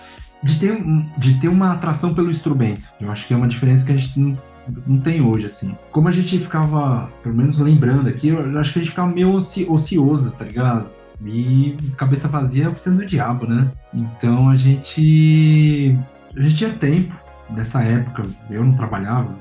de 0.43 0.59
ter, 0.59 0.83
de 1.19 1.41
ter 1.41 1.49
uma 1.49 1.73
atração 1.73 2.15
pelo 2.15 2.31
instrumento. 2.31 2.89
Eu 3.01 3.11
acho 3.11 3.27
que 3.27 3.35
é 3.35 3.37
uma 3.37 3.49
diferença 3.49 3.85
que 3.85 3.93
a 3.93 3.97
gente 3.97 4.19
não, 4.19 4.39
não 4.87 4.99
tem 5.01 5.21
hoje, 5.21 5.47
assim. 5.47 5.77
Como 5.91 6.09
a 6.09 6.13
gente 6.13 6.39
ficava, 6.39 7.11
pelo 7.23 7.35
menos 7.35 7.59
lembrando 7.59 8.09
aqui, 8.09 8.29
eu 8.29 8.59
acho 8.59 8.73
que 8.73 8.79
a 8.79 8.83
gente 8.83 8.91
ficava 8.91 9.13
meio 9.13 9.33
oci, 9.33 9.67
ocioso, 9.69 10.37
tá 10.37 10.45
ligado? 10.45 10.89
E 11.25 11.77
cabeça 11.97 12.29
vazia 12.29 12.71
precisando 12.71 12.99
do 12.99 13.07
diabo, 13.07 13.47
né? 13.47 13.71
Então 13.93 14.51
a 14.51 14.57
gente. 14.57 15.97
A 16.37 16.41
gente 16.43 16.57
tinha 16.57 16.71
tempo 16.71 17.15
nessa 17.51 17.83
época. 17.83 18.25
Eu 18.51 18.65
não 18.65 18.75
trabalhava, 18.75 19.35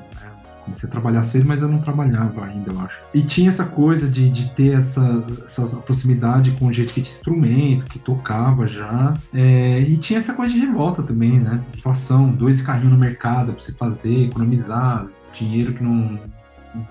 Comecei 0.65 0.89
a 0.89 0.91
trabalhar 0.91 1.23
cedo, 1.23 1.45
mas 1.47 1.61
eu 1.61 1.67
não 1.67 1.79
trabalhava 1.79 2.43
ainda, 2.43 2.71
eu 2.71 2.79
acho. 2.79 3.01
E 3.13 3.21
tinha 3.21 3.49
essa 3.49 3.65
coisa 3.65 4.09
de, 4.09 4.29
de 4.29 4.49
ter 4.51 4.73
essa, 4.73 5.23
essa 5.45 5.77
proximidade 5.77 6.51
com 6.53 6.71
gente 6.71 6.91
que 6.91 7.01
tinha 7.01 7.15
instrumento, 7.15 7.85
que 7.85 7.99
tocava 7.99 8.67
já. 8.67 9.13
É, 9.33 9.79
e 9.81 9.95
tinha 9.97 10.17
essa 10.17 10.33
coisa 10.33 10.53
de 10.53 10.59
revolta 10.59 11.03
também, 11.03 11.39
né? 11.39 11.63
Inflação, 11.77 12.29
dois 12.29 12.61
carrinhos 12.61 12.93
no 12.93 12.99
mercado 12.99 13.53
pra 13.53 13.61
você 13.61 13.71
fazer, 13.71 14.25
economizar, 14.25 15.07
dinheiro 15.31 15.73
que 15.73 15.83
não, 15.83 16.19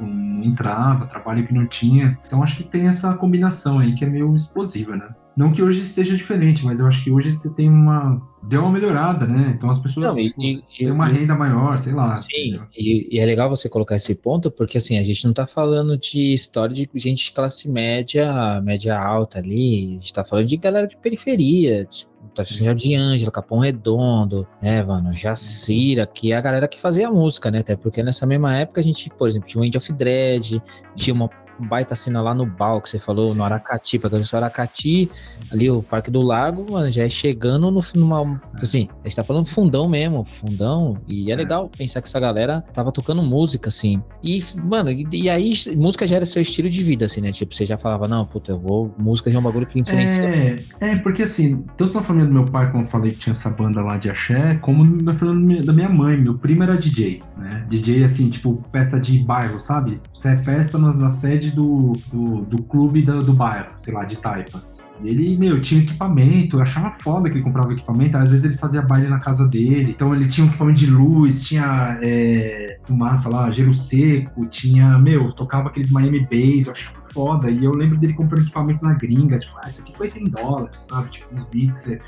não 0.00 0.44
entrava, 0.44 1.06
trabalho 1.06 1.46
que 1.46 1.52
não 1.52 1.66
tinha. 1.66 2.16
Então 2.26 2.42
acho 2.42 2.56
que 2.56 2.64
tem 2.64 2.86
essa 2.86 3.14
combinação 3.14 3.80
aí 3.80 3.94
que 3.94 4.04
é 4.04 4.08
meio 4.08 4.34
explosiva, 4.34 4.96
né? 4.96 5.08
Não 5.36 5.52
que 5.52 5.62
hoje 5.62 5.80
esteja 5.80 6.16
diferente, 6.16 6.64
mas 6.64 6.78
eu 6.78 6.86
acho 6.86 7.02
que 7.02 7.10
hoje 7.10 7.32
você 7.32 7.52
tem 7.52 7.68
uma. 7.68 8.22
Deu 8.42 8.60
uma 8.60 8.70
melhorada, 8.70 9.26
né? 9.26 9.54
Então 9.56 9.68
as 9.68 9.78
pessoas 9.78 10.12
Não, 10.12 10.18
e, 10.18 10.28
tipo, 10.28 10.42
e, 10.42 10.62
têm 10.78 10.90
uma 10.90 11.10
e, 11.10 11.14
renda 11.14 11.34
maior, 11.34 11.78
sei 11.78 11.92
lá. 11.92 12.16
Sim, 12.16 12.60
e, 12.76 13.18
é 13.18 13.24
legal 13.24 13.48
você 13.48 13.68
colocar 13.68 13.96
esse 13.96 14.14
ponto, 14.14 14.50
porque 14.50 14.78
assim, 14.78 14.98
a 14.98 15.02
gente 15.02 15.24
não 15.26 15.32
tá 15.32 15.46
falando 15.46 15.98
de 15.98 16.34
história 16.34 16.74
de 16.74 16.88
gente 16.94 17.24
de 17.24 17.32
classe 17.32 17.68
média, 17.68 18.60
média 18.60 18.96
alta 18.96 19.38
ali. 19.38 19.96
A 19.96 20.00
gente 20.00 20.12
tá 20.12 20.24
falando 20.24 20.46
de 20.46 20.56
galera 20.56 20.86
de 20.86 20.96
periferia, 20.96 21.84
tipo, 21.86 22.12
tá 22.34 22.44
falando 22.44 22.78
de 22.78 22.94
Ângelo, 22.94 23.32
Capão 23.32 23.58
Redondo, 23.58 24.46
né, 24.62 24.82
mano, 24.82 25.12
Jacira, 25.14 26.06
que 26.06 26.32
é 26.32 26.36
a 26.36 26.40
galera 26.40 26.68
que 26.68 26.80
fazia 26.80 27.10
música, 27.10 27.50
né? 27.50 27.60
Até 27.60 27.74
porque 27.76 28.02
nessa 28.02 28.24
mesma 28.24 28.56
época 28.56 28.80
a 28.80 28.84
gente, 28.84 29.10
por 29.10 29.28
exemplo, 29.28 29.48
tinha 29.48 29.60
o 29.60 29.64
End 29.64 29.76
of 29.76 29.92
Dread, 29.92 30.62
tinha 30.94 31.14
uma 31.14 31.28
baita 31.58 31.94
cena 31.94 32.20
lá 32.20 32.34
no 32.34 32.46
Bal, 32.46 32.80
que 32.80 32.88
você 32.88 32.98
falou, 32.98 33.34
no 33.34 33.44
Aracati, 33.44 33.98
pra 33.98 34.10
quem 34.10 34.22
Aracati, 34.32 35.10
ali 35.50 35.70
o 35.70 35.82
Parque 35.82 36.10
do 36.10 36.22
Lago, 36.22 36.72
mano, 36.72 36.90
já 36.90 37.04
é 37.04 37.08
chegando 37.10 37.70
no 37.70 37.80
numa, 37.94 38.40
assim, 38.56 38.88
a 39.00 39.08
gente 39.08 39.16
tá 39.16 39.22
falando 39.22 39.46
fundão 39.46 39.88
mesmo, 39.88 40.24
fundão, 40.24 40.98
e 41.06 41.30
é, 41.30 41.34
é 41.34 41.36
legal 41.36 41.68
pensar 41.68 42.00
que 42.00 42.08
essa 42.08 42.18
galera 42.18 42.62
tava 42.72 42.90
tocando 42.90 43.22
música, 43.22 43.68
assim, 43.68 44.02
e, 44.22 44.42
mano, 44.62 44.90
e, 44.90 45.06
e, 45.12 45.28
aí 45.28 45.52
música 45.76 46.06
já 46.06 46.16
era 46.16 46.26
seu 46.26 46.42
estilo 46.42 46.68
de 46.68 46.82
vida, 46.82 47.04
assim, 47.04 47.20
né, 47.20 47.30
tipo, 47.30 47.54
você 47.54 47.64
já 47.64 47.76
falava, 47.76 48.08
não, 48.08 48.24
puta, 48.26 48.52
eu 48.52 48.58
vou, 48.58 48.94
música 48.98 49.30
já 49.30 49.36
é 49.36 49.40
um 49.40 49.44
bagulho 49.44 49.66
que 49.66 49.78
influencia. 49.78 50.24
É, 50.24 50.58
é 50.80 50.96
porque 50.96 51.22
assim, 51.22 51.64
tanto 51.76 51.94
na 51.94 52.02
família 52.02 52.28
do 52.28 52.34
meu 52.34 52.46
pai, 52.46 52.70
como 52.70 52.84
eu 52.84 52.88
falei 52.88 53.12
que 53.12 53.18
tinha 53.18 53.32
essa 53.32 53.50
banda 53.50 53.82
lá 53.82 53.96
de 53.96 54.10
axé, 54.10 54.56
como 54.56 54.84
na 54.84 55.14
família 55.14 55.62
da 55.62 55.72
minha 55.72 55.88
mãe, 55.88 56.16
meu 56.16 56.38
primo 56.38 56.62
era 56.62 56.76
DJ, 56.76 57.20
né, 57.36 57.64
DJ, 57.68 58.04
assim, 58.04 58.30
tipo, 58.30 58.56
festa 58.70 59.00
de 59.00 59.18
bairro, 59.20 59.60
sabe? 59.60 60.00
Você 60.12 60.28
é 60.28 60.36
festa 60.38 60.78
na 60.78 61.10
sede 61.10 61.43
sede 61.44 61.50
do, 61.50 61.92
do, 62.12 62.42
do 62.42 62.62
clube 62.62 63.02
do, 63.02 63.22
do 63.22 63.32
bairro, 63.32 63.74
sei 63.78 63.92
lá, 63.92 64.04
de 64.04 64.16
Taipas. 64.16 64.82
Ele, 65.02 65.36
meu, 65.36 65.60
tinha 65.60 65.82
equipamento, 65.82 66.56
eu 66.56 66.62
achava 66.62 66.90
foda 66.92 67.28
que 67.28 67.36
ele 67.36 67.44
comprava 67.44 67.72
equipamento, 67.72 68.16
às 68.16 68.30
vezes 68.30 68.44
ele 68.44 68.56
fazia 68.56 68.80
baile 68.80 69.08
na 69.08 69.18
casa 69.18 69.46
dele, 69.46 69.90
então 69.90 70.14
ele 70.14 70.28
tinha 70.28 70.46
um 70.46 70.48
equipamento 70.48 70.78
de 70.78 70.86
luz, 70.86 71.42
tinha 71.42 71.98
é, 72.00 72.78
fumaça 72.84 73.28
lá, 73.28 73.50
gelo 73.50 73.74
seco, 73.74 74.46
tinha, 74.46 74.96
meu, 74.98 75.32
tocava 75.32 75.68
aqueles 75.68 75.90
Miami 75.90 76.20
Bass, 76.20 76.66
eu 76.66 76.72
achava 76.72 77.02
foda, 77.12 77.50
e 77.50 77.64
eu 77.64 77.72
lembro 77.72 77.98
dele 77.98 78.14
comprando 78.14 78.42
equipamento 78.42 78.84
na 78.84 78.94
gringa, 78.94 79.38
tipo, 79.38 79.54
ah, 79.60 79.68
isso 79.68 79.82
aqui 79.82 79.92
foi 79.96 80.06
100 80.06 80.28
dólares, 80.28 80.76
sabe, 80.76 81.10
tipo, 81.10 81.34
uns 81.34 81.46
mixer. 81.52 82.00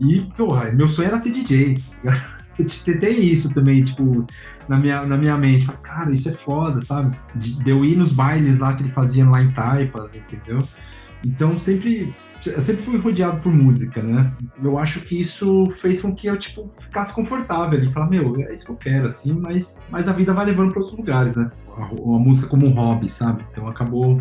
E, 0.00 0.22
porra, 0.36 0.72
meu 0.72 0.88
sonho 0.88 1.08
era 1.08 1.18
ser 1.18 1.30
DJ. 1.30 1.80
tem 3.00 3.24
isso 3.24 3.52
também, 3.52 3.82
tipo, 3.82 4.26
na 4.68 4.78
minha, 4.78 5.04
na 5.04 5.16
minha 5.16 5.36
mente. 5.36 5.66
Cara, 5.82 6.12
isso 6.12 6.28
é 6.28 6.32
foda, 6.32 6.80
sabe? 6.80 7.16
De, 7.34 7.68
eu 7.68 7.84
ir 7.84 7.96
nos 7.96 8.12
bailes 8.12 8.58
lá 8.58 8.74
que 8.74 8.82
ele 8.82 8.90
fazia 8.90 9.28
lá 9.28 9.42
em 9.42 9.50
Taipas, 9.52 10.14
entendeu? 10.14 10.62
Então 11.24 11.58
sempre, 11.58 12.14
eu 12.44 12.60
sempre 12.60 12.82
fui 12.82 12.98
rodeado 12.98 13.40
por 13.40 13.52
música, 13.52 14.02
né? 14.02 14.32
Eu 14.62 14.78
acho 14.78 15.00
que 15.02 15.20
isso 15.20 15.70
fez 15.80 16.00
com 16.00 16.14
que 16.14 16.26
eu 16.26 16.36
tipo 16.36 16.70
ficasse 16.78 17.12
confortável 17.14 17.78
ali, 17.78 17.92
falar 17.92 18.08
meu, 18.08 18.40
é 18.40 18.54
isso 18.54 18.66
que 18.66 18.72
eu 18.72 18.76
quero 18.76 19.06
assim, 19.06 19.32
mas, 19.32 19.80
mas 19.88 20.08
a 20.08 20.12
vida 20.12 20.34
vai 20.34 20.46
levando 20.46 20.72
para 20.72 20.80
outros 20.80 20.98
lugares, 20.98 21.36
né? 21.36 21.50
A, 21.76 21.84
a, 21.84 22.18
música 22.18 22.48
como 22.48 22.66
um 22.66 22.72
hobby, 22.72 23.08
sabe? 23.08 23.44
Então 23.50 23.68
acabou 23.68 24.18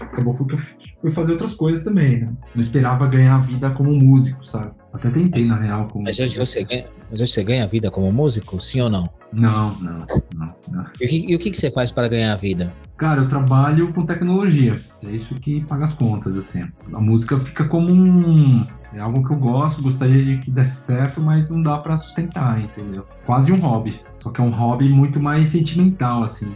acabou 0.00 0.34
que 0.34 0.54
eu 0.54 0.58
fui 1.00 1.10
fazer 1.12 1.32
outras 1.32 1.54
coisas 1.54 1.84
também, 1.84 2.20
né? 2.20 2.32
Não 2.54 2.62
esperava 2.62 3.06
ganhar 3.06 3.36
a 3.36 3.40
vida 3.40 3.70
como 3.70 3.92
músico, 3.92 4.44
sabe? 4.44 4.72
Até 4.92 5.10
tentei, 5.10 5.46
na 5.46 5.56
real. 5.56 5.88
Como... 5.88 6.04
Mas 6.04 6.18
hoje 6.18 6.36
você 6.38 6.64
ganha, 6.64 6.86
mas 7.10 7.20
hoje 7.20 7.32
você 7.32 7.44
ganha 7.44 7.64
a 7.64 7.66
vida 7.66 7.90
como 7.90 8.10
músico, 8.12 8.60
sim 8.60 8.80
ou 8.80 8.90
não? 8.90 9.08
Não, 9.32 9.78
não, 9.80 9.98
não. 10.34 10.48
não. 10.72 10.84
E, 11.00 11.04
o 11.04 11.08
que, 11.08 11.32
e 11.32 11.36
o 11.36 11.38
que 11.38 11.54
você 11.54 11.70
faz 11.70 11.92
para 11.92 12.08
ganhar 12.08 12.32
a 12.32 12.36
vida? 12.36 12.72
Cara, 12.96 13.22
eu 13.22 13.28
trabalho 13.28 13.92
com 13.92 14.04
tecnologia. 14.04 14.78
É 15.06 15.10
isso 15.10 15.34
que 15.36 15.64
paga 15.64 15.84
as 15.84 15.92
contas, 15.94 16.36
assim. 16.36 16.68
A 16.92 17.00
música 17.00 17.38
fica 17.40 17.64
como 17.64 17.90
um. 17.90 18.66
É 18.92 18.98
algo 18.98 19.26
que 19.26 19.32
eu 19.32 19.38
gosto, 19.38 19.80
gostaria 19.80 20.22
de 20.22 20.38
que 20.38 20.50
desse 20.50 20.76
certo, 20.76 21.20
mas 21.20 21.48
não 21.48 21.62
dá 21.62 21.78
para 21.78 21.96
sustentar, 21.96 22.60
entendeu? 22.60 23.06
Quase 23.24 23.52
um 23.52 23.60
hobby. 23.60 23.98
Só 24.18 24.30
que 24.30 24.40
é 24.40 24.44
um 24.44 24.50
hobby 24.50 24.88
muito 24.88 25.20
mais 25.20 25.48
sentimental, 25.48 26.24
assim. 26.24 26.54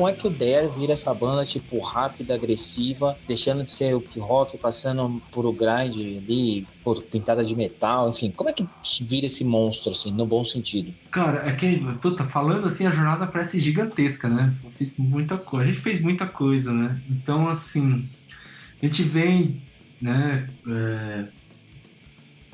Como 0.00 0.08
é 0.08 0.14
que 0.14 0.26
o 0.26 0.30
Dare 0.30 0.68
vira 0.68 0.94
essa 0.94 1.12
banda, 1.12 1.44
tipo, 1.44 1.78
rápida, 1.78 2.34
agressiva, 2.34 3.18
deixando 3.28 3.62
de 3.62 3.70
ser 3.70 3.94
o 3.94 4.02
rock, 4.18 4.56
passando 4.56 5.20
por 5.30 5.44
o 5.44 5.52
grind 5.52 5.94
ali, 5.94 6.66
por 6.82 7.02
pintada 7.02 7.44
de 7.44 7.54
metal, 7.54 8.08
enfim, 8.08 8.32
como 8.34 8.48
é 8.48 8.54
que 8.54 8.66
vira 9.02 9.26
esse 9.26 9.44
monstro, 9.44 9.92
assim, 9.92 10.10
no 10.10 10.24
bom 10.24 10.42
sentido? 10.42 10.94
Cara, 11.10 11.46
é 11.46 11.52
que, 11.52 11.76
puta, 12.00 12.24
falando 12.24 12.66
assim, 12.66 12.86
a 12.86 12.90
jornada 12.90 13.26
parece 13.26 13.60
gigantesca, 13.60 14.26
né? 14.26 14.54
Eu 14.64 14.70
fiz 14.70 14.96
muita 14.96 15.36
coisa, 15.36 15.68
a 15.68 15.70
gente 15.70 15.82
fez 15.82 16.00
muita 16.00 16.26
coisa, 16.26 16.72
né? 16.72 16.98
Então, 17.10 17.46
assim, 17.50 18.08
a 18.82 18.86
gente 18.86 19.02
vem, 19.02 19.60
né, 20.00 20.48
é... 20.66 21.39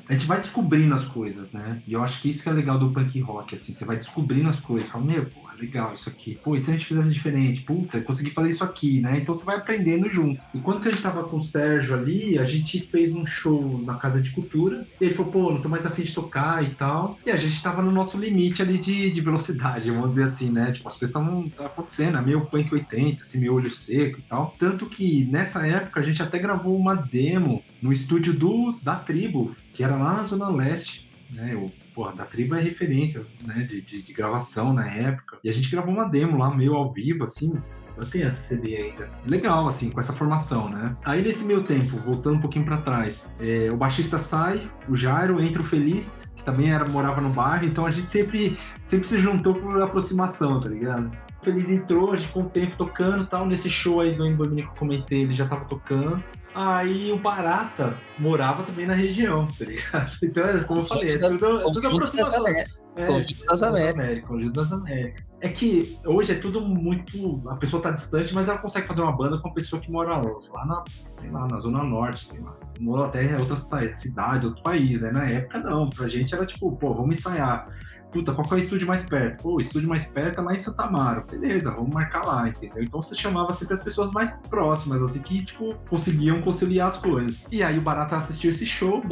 a 0.07 0.13
gente 0.13 0.25
vai 0.25 0.39
descobrindo 0.39 0.93
as 0.93 1.05
coisas, 1.05 1.51
né? 1.51 1.81
E 1.85 1.93
eu 1.93 2.03
acho 2.03 2.21
que 2.21 2.29
isso 2.29 2.43
que 2.43 2.49
é 2.49 2.53
legal 2.53 2.79
do 2.79 2.91
punk 2.91 3.19
rock, 3.21 3.55
assim, 3.55 3.73
você 3.73 3.85
vai 3.85 3.97
descobrindo 3.97 4.49
as 4.49 4.59
coisas, 4.59 4.89
fala, 4.89 5.03
meu, 5.03 5.25
pô, 5.25 5.47
legal 5.59 5.93
isso 5.93 6.09
aqui. 6.09 6.39
Pô, 6.43 6.55
e 6.55 6.59
se 6.59 6.69
a 6.69 6.73
gente 6.73 6.85
fizesse 6.85 7.09
diferente? 7.09 7.61
Puta, 7.61 8.01
consegui 8.01 8.29
fazer 8.29 8.49
isso 8.49 8.63
aqui, 8.63 9.01
né? 9.01 9.17
Então 9.17 9.35
você 9.35 9.45
vai 9.45 9.57
aprendendo 9.57 10.09
junto. 10.09 10.41
E 10.53 10.59
quando 10.59 10.81
que 10.81 10.87
a 10.87 10.91
gente 10.91 11.03
tava 11.03 11.23
com 11.23 11.37
o 11.37 11.43
Sérgio 11.43 11.95
ali, 11.95 12.37
a 12.37 12.45
gente 12.45 12.79
fez 12.87 13.13
um 13.13 13.25
show 13.25 13.81
na 13.83 13.95
Casa 13.95 14.21
de 14.21 14.29
Cultura. 14.31 14.87
E 14.99 15.05
ele 15.05 15.13
falou, 15.13 15.31
pô, 15.31 15.51
não 15.51 15.61
tô 15.61 15.69
mais 15.69 15.85
afim 15.85 16.03
de 16.03 16.13
tocar 16.13 16.63
e 16.63 16.69
tal. 16.71 17.17
E 17.25 17.31
a 17.31 17.35
gente 17.35 17.61
tava 17.61 17.81
no 17.81 17.91
nosso 17.91 18.17
limite 18.17 18.61
ali 18.61 18.77
de, 18.77 19.11
de 19.11 19.21
velocidade, 19.21 19.91
vamos 19.91 20.11
dizer 20.11 20.23
assim, 20.23 20.49
né? 20.49 20.71
Tipo, 20.71 20.87
as 20.87 20.97
coisas 20.97 21.15
estavam 21.15 21.51
acontecendo, 21.59 22.17
é 22.17 22.21
meio 22.21 22.45
punk 22.45 22.73
80, 22.73 23.23
assim, 23.23 23.39
meio 23.39 23.53
olho 23.53 23.71
seco 23.71 24.19
e 24.19 24.23
tal. 24.23 24.55
Tanto 24.57 24.85
que 24.85 25.25
nessa 25.25 25.65
época 25.65 25.99
a 25.99 26.03
gente 26.03 26.21
até 26.21 26.37
gravou 26.39 26.77
uma 26.77 26.95
demo 26.95 27.63
no 27.81 27.91
estúdio 27.91 28.33
do 28.33 28.73
da 28.81 28.95
tribo, 28.95 29.55
que 29.73 29.83
era 29.83 29.95
lá 29.95 30.13
na 30.15 30.23
Zona 30.23 30.49
Leste, 30.49 31.09
né? 31.31 31.55
O 31.55 31.69
porra, 31.93 32.15
da 32.15 32.25
tribo 32.25 32.55
é 32.55 32.61
referência, 32.61 33.25
né, 33.43 33.63
de, 33.63 33.81
de, 33.81 34.03
de, 34.03 34.13
gravação 34.13 34.71
na 34.71 34.87
época. 34.87 35.39
E 35.43 35.49
a 35.49 35.53
gente 35.53 35.71
gravou 35.71 35.91
uma 35.91 36.05
demo 36.05 36.37
lá, 36.37 36.53
meio 36.53 36.75
ao 36.75 36.91
vivo, 36.91 37.23
assim. 37.23 37.53
Eu 37.97 38.07
tenho 38.07 38.27
essa 38.27 38.49
CD 38.49 38.75
ainda. 38.75 39.09
Legal, 39.25 39.67
assim, 39.67 39.89
com 39.89 39.99
essa 39.99 40.13
formação, 40.13 40.69
né? 40.69 40.95
Aí 41.03 41.23
nesse 41.23 41.43
meio 41.43 41.63
tempo, 41.63 41.97
voltando 41.97 42.37
um 42.37 42.41
pouquinho 42.41 42.65
para 42.65 42.77
trás, 42.77 43.27
é, 43.39 43.71
o 43.71 43.77
baixista 43.77 44.19
sai, 44.19 44.63
o 44.87 44.95
Jairo 44.95 45.41
entra 45.41 45.61
o 45.63 45.65
Feliz, 45.65 46.31
que 46.35 46.43
também 46.43 46.71
era, 46.71 46.87
morava 46.87 47.19
no 47.19 47.29
bairro, 47.29 47.65
então 47.65 47.87
a 47.87 47.91
gente 47.91 48.07
sempre, 48.07 48.55
sempre 48.83 49.07
se 49.07 49.17
juntou 49.17 49.55
por 49.55 49.81
aproximação, 49.81 50.59
tá 50.59 50.69
ligado? 50.69 51.11
Feliz 51.41 51.71
entrou, 51.71 52.11
a 52.11 52.17
gente 52.17 52.27
ficou 52.27 52.43
um 52.43 52.49
tempo 52.49 52.75
tocando 52.77 53.25
tal. 53.25 53.47
Nesse 53.47 53.69
show 53.69 54.01
aí 54.01 54.13
do 54.13 54.25
Embamini 54.25 54.63
que 54.63 54.67
eu 54.67 54.73
comentei, 54.73 55.21
ele 55.21 55.33
já 55.33 55.47
tava 55.47 55.65
tocando. 55.65 56.23
Aí 56.59 57.11
o 57.11 57.19
Barata 57.19 57.95
morava 58.17 58.63
também 58.63 58.87
na 58.87 58.95
região, 58.95 59.47
tá 59.59 59.63
ligado? 59.63 60.11
Então, 60.23 60.43
é, 60.43 60.63
como 60.63 60.81
eu 60.81 60.85
falei, 60.85 61.13
é 61.13 61.19
tudo, 61.19 61.61
é 61.61 61.71
tudo 61.71 61.87
aproximação. 61.87 62.47
É, 62.47 63.05
Conjunto 63.05 63.45
das 63.45 63.61
Américas. 63.61 64.21
Conjunto 64.23 64.53
das 64.53 64.73
Américas. 64.73 65.29
É 65.41 65.49
que 65.49 65.99
hoje 66.03 66.31
é 66.31 66.35
tudo 66.35 66.59
muito. 66.61 67.43
A 67.47 67.57
pessoa 67.57 67.83
tá 67.83 67.91
distante, 67.91 68.33
mas 68.33 68.47
ela 68.47 68.57
consegue 68.57 68.87
fazer 68.87 69.03
uma 69.03 69.15
banda 69.15 69.37
com 69.37 69.49
uma 69.49 69.53
pessoa 69.53 69.79
que 69.79 69.91
mora 69.91 70.17
lá 70.17 70.65
na, 70.65 70.83
sei 71.19 71.29
lá, 71.29 71.47
na 71.47 71.59
Zona 71.59 71.83
Norte, 71.83 72.25
sei 72.25 72.41
lá. 72.41 72.57
Mora 72.79 73.05
até 73.05 73.37
outra 73.37 73.55
cidade, 73.55 74.47
outro 74.47 74.63
país, 74.63 75.01
né? 75.01 75.11
Na 75.11 75.29
época 75.29 75.59
não. 75.59 75.91
Pra 75.91 76.09
gente 76.09 76.33
era 76.33 76.43
tipo, 76.43 76.75
pô, 76.75 76.91
vamos 76.95 77.19
ensaiar 77.19 77.69
puta, 78.11 78.33
qual 78.33 78.47
é 78.51 78.55
o 78.55 78.57
estúdio 78.57 78.87
mais 78.87 79.03
perto? 79.03 79.43
Pô, 79.43 79.55
o 79.55 79.59
estúdio 79.59 79.87
mais 79.87 80.05
perto 80.05 80.41
é 80.41 80.43
lá 80.43 80.53
em 80.53 80.57
Santa 80.57 80.83
Amaro. 80.83 81.23
Beleza, 81.29 81.71
vamos 81.71 81.93
marcar 81.93 82.23
lá, 82.23 82.47
entendeu? 82.47 82.83
Então 82.83 83.01
você 83.01 83.15
chamava 83.15 83.51
sempre 83.53 83.73
as 83.73 83.83
pessoas 83.83 84.11
mais 84.11 84.31
próximas, 84.49 85.01
assim, 85.01 85.21
que, 85.21 85.45
tipo, 85.45 85.75
conseguiam 85.89 86.41
conciliar 86.41 86.87
as 86.87 86.97
coisas. 86.97 87.45
E 87.51 87.61
aí 87.63 87.77
o 87.77 87.81
Barata 87.81 88.17
assistiu 88.17 88.51
esse 88.51 88.65
show, 88.65 89.03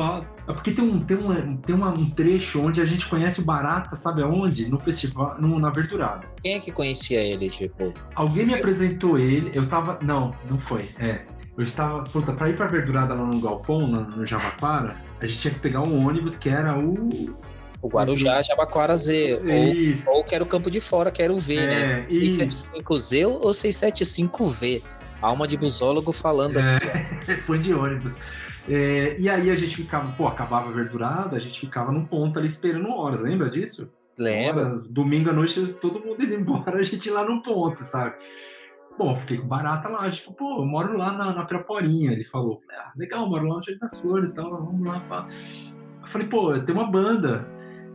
é 0.48 0.54
porque 0.54 0.72
tem 0.72 0.84
um, 0.84 1.00
tem 1.00 1.18
um, 1.18 1.58
tem 1.58 1.76
uma, 1.76 1.90
um 1.90 2.10
trecho 2.10 2.62
onde 2.62 2.82
a 2.82 2.86
gente 2.86 3.08
conhece 3.08 3.42
o 3.42 3.46
Barata, 3.46 3.96
sabe 3.96 4.22
aonde? 4.22 4.70
No 4.70 4.80
festival, 4.80 5.38
no, 5.40 5.60
na 5.60 5.70
Verdurada. 5.70 6.28
Quem 6.42 6.56
é 6.56 6.60
que 6.60 6.72
conhecia 6.72 7.22
ele, 7.22 7.50
tipo? 7.50 7.94
Alguém 8.16 8.46
me 8.46 8.56
apresentou 8.56 9.18
ele, 9.18 9.52
eu 9.54 9.68
tava. 9.68 10.00
Não, 10.02 10.32
não 10.50 10.60
foi. 10.60 10.90
É. 11.00 11.26
Eu 11.58 11.64
estava, 11.64 12.04
puta, 12.04 12.34
pra 12.34 12.50
ir 12.50 12.58
pra 12.58 12.68
verdurada 12.68 13.14
lá 13.14 13.26
no 13.26 13.40
Galpão, 13.40 13.88
no, 13.88 14.02
no 14.02 14.26
Javaquara, 14.26 14.98
a 15.22 15.26
gente 15.26 15.40
tinha 15.40 15.54
que 15.54 15.60
pegar 15.62 15.82
um 15.82 16.06
ônibus 16.06 16.38
que 16.38 16.50
era 16.50 16.78
o. 16.78 17.34
O 17.86 17.88
Guarujá, 17.88 18.42
Jabaquara 18.42 18.98
Z. 18.98 19.40
Ou, 20.08 20.16
ou 20.16 20.24
que 20.24 20.34
era 20.34 20.44
o 20.44 20.48
Campo 20.48 20.72
de 20.72 20.82
Fora, 20.82 21.12
que 21.12 21.22
era 21.22 21.32
o 21.32 21.40
V, 21.40 21.56
né? 21.56 21.64
é, 21.64 21.98
né? 21.98 22.08
675Z 22.08 23.28
ou 23.28 23.52
675V. 23.52 24.82
Alma 25.22 25.48
de 25.48 25.56
busólogo 25.56 26.12
falando 26.12 26.58
é, 26.58 26.78
aqui. 26.78 27.36
Foi 27.46 27.60
de 27.60 27.76
ônibus. 27.76 28.18
É, 28.68 29.16
e 29.20 29.30
aí 29.30 29.52
a 29.52 29.56
gente 29.56 29.76
ficava, 29.76 30.12
pô, 30.14 30.28
acabava 30.28 30.70
a 30.70 30.74
verdurada, 30.74 31.38
a 31.38 31.40
gente 31.40 31.60
ficava 31.60 31.92
num 31.92 32.04
ponto 32.04 32.40
ali 32.40 32.48
esperando 32.48 32.90
horas, 32.90 33.22
lembra 33.22 33.52
disso? 33.52 33.88
Lembra? 34.18 34.80
Domingo 34.90 35.30
à 35.30 35.34
noite, 35.34 35.64
todo 35.80 36.00
mundo 36.00 36.24
indo 36.24 36.34
embora, 36.34 36.80
a 36.82 36.84
gente 36.84 37.08
lá 37.12 37.24
no 37.24 37.44
ponto, 37.44 37.84
sabe? 37.84 38.16
Bom, 38.98 39.16
fiquei 39.16 39.38
com 39.38 39.48
barata 39.48 39.90
lá. 39.90 40.02
A 40.02 40.10
gente 40.10 40.24
falou, 40.24 40.38
pô, 40.38 40.62
eu 40.64 40.66
moro 40.66 40.98
lá 40.98 41.12
na, 41.12 41.34
na 41.34 41.46
Piraporinha. 41.46 42.14
Ele 42.14 42.24
falou, 42.24 42.62
ah, 42.72 42.94
legal, 42.96 43.30
moro 43.30 43.48
lá 43.48 43.58
no 43.58 43.64
Jardim 43.64 43.80
das 43.80 44.00
Flores, 44.00 44.32
então 44.32 44.50
vamos 44.50 44.88
lá. 44.88 45.02
Pá. 45.02 45.28
Eu 46.02 46.08
falei, 46.08 46.28
pô, 46.28 46.58
tem 46.60 46.74
uma 46.74 46.90
banda. 46.90 47.46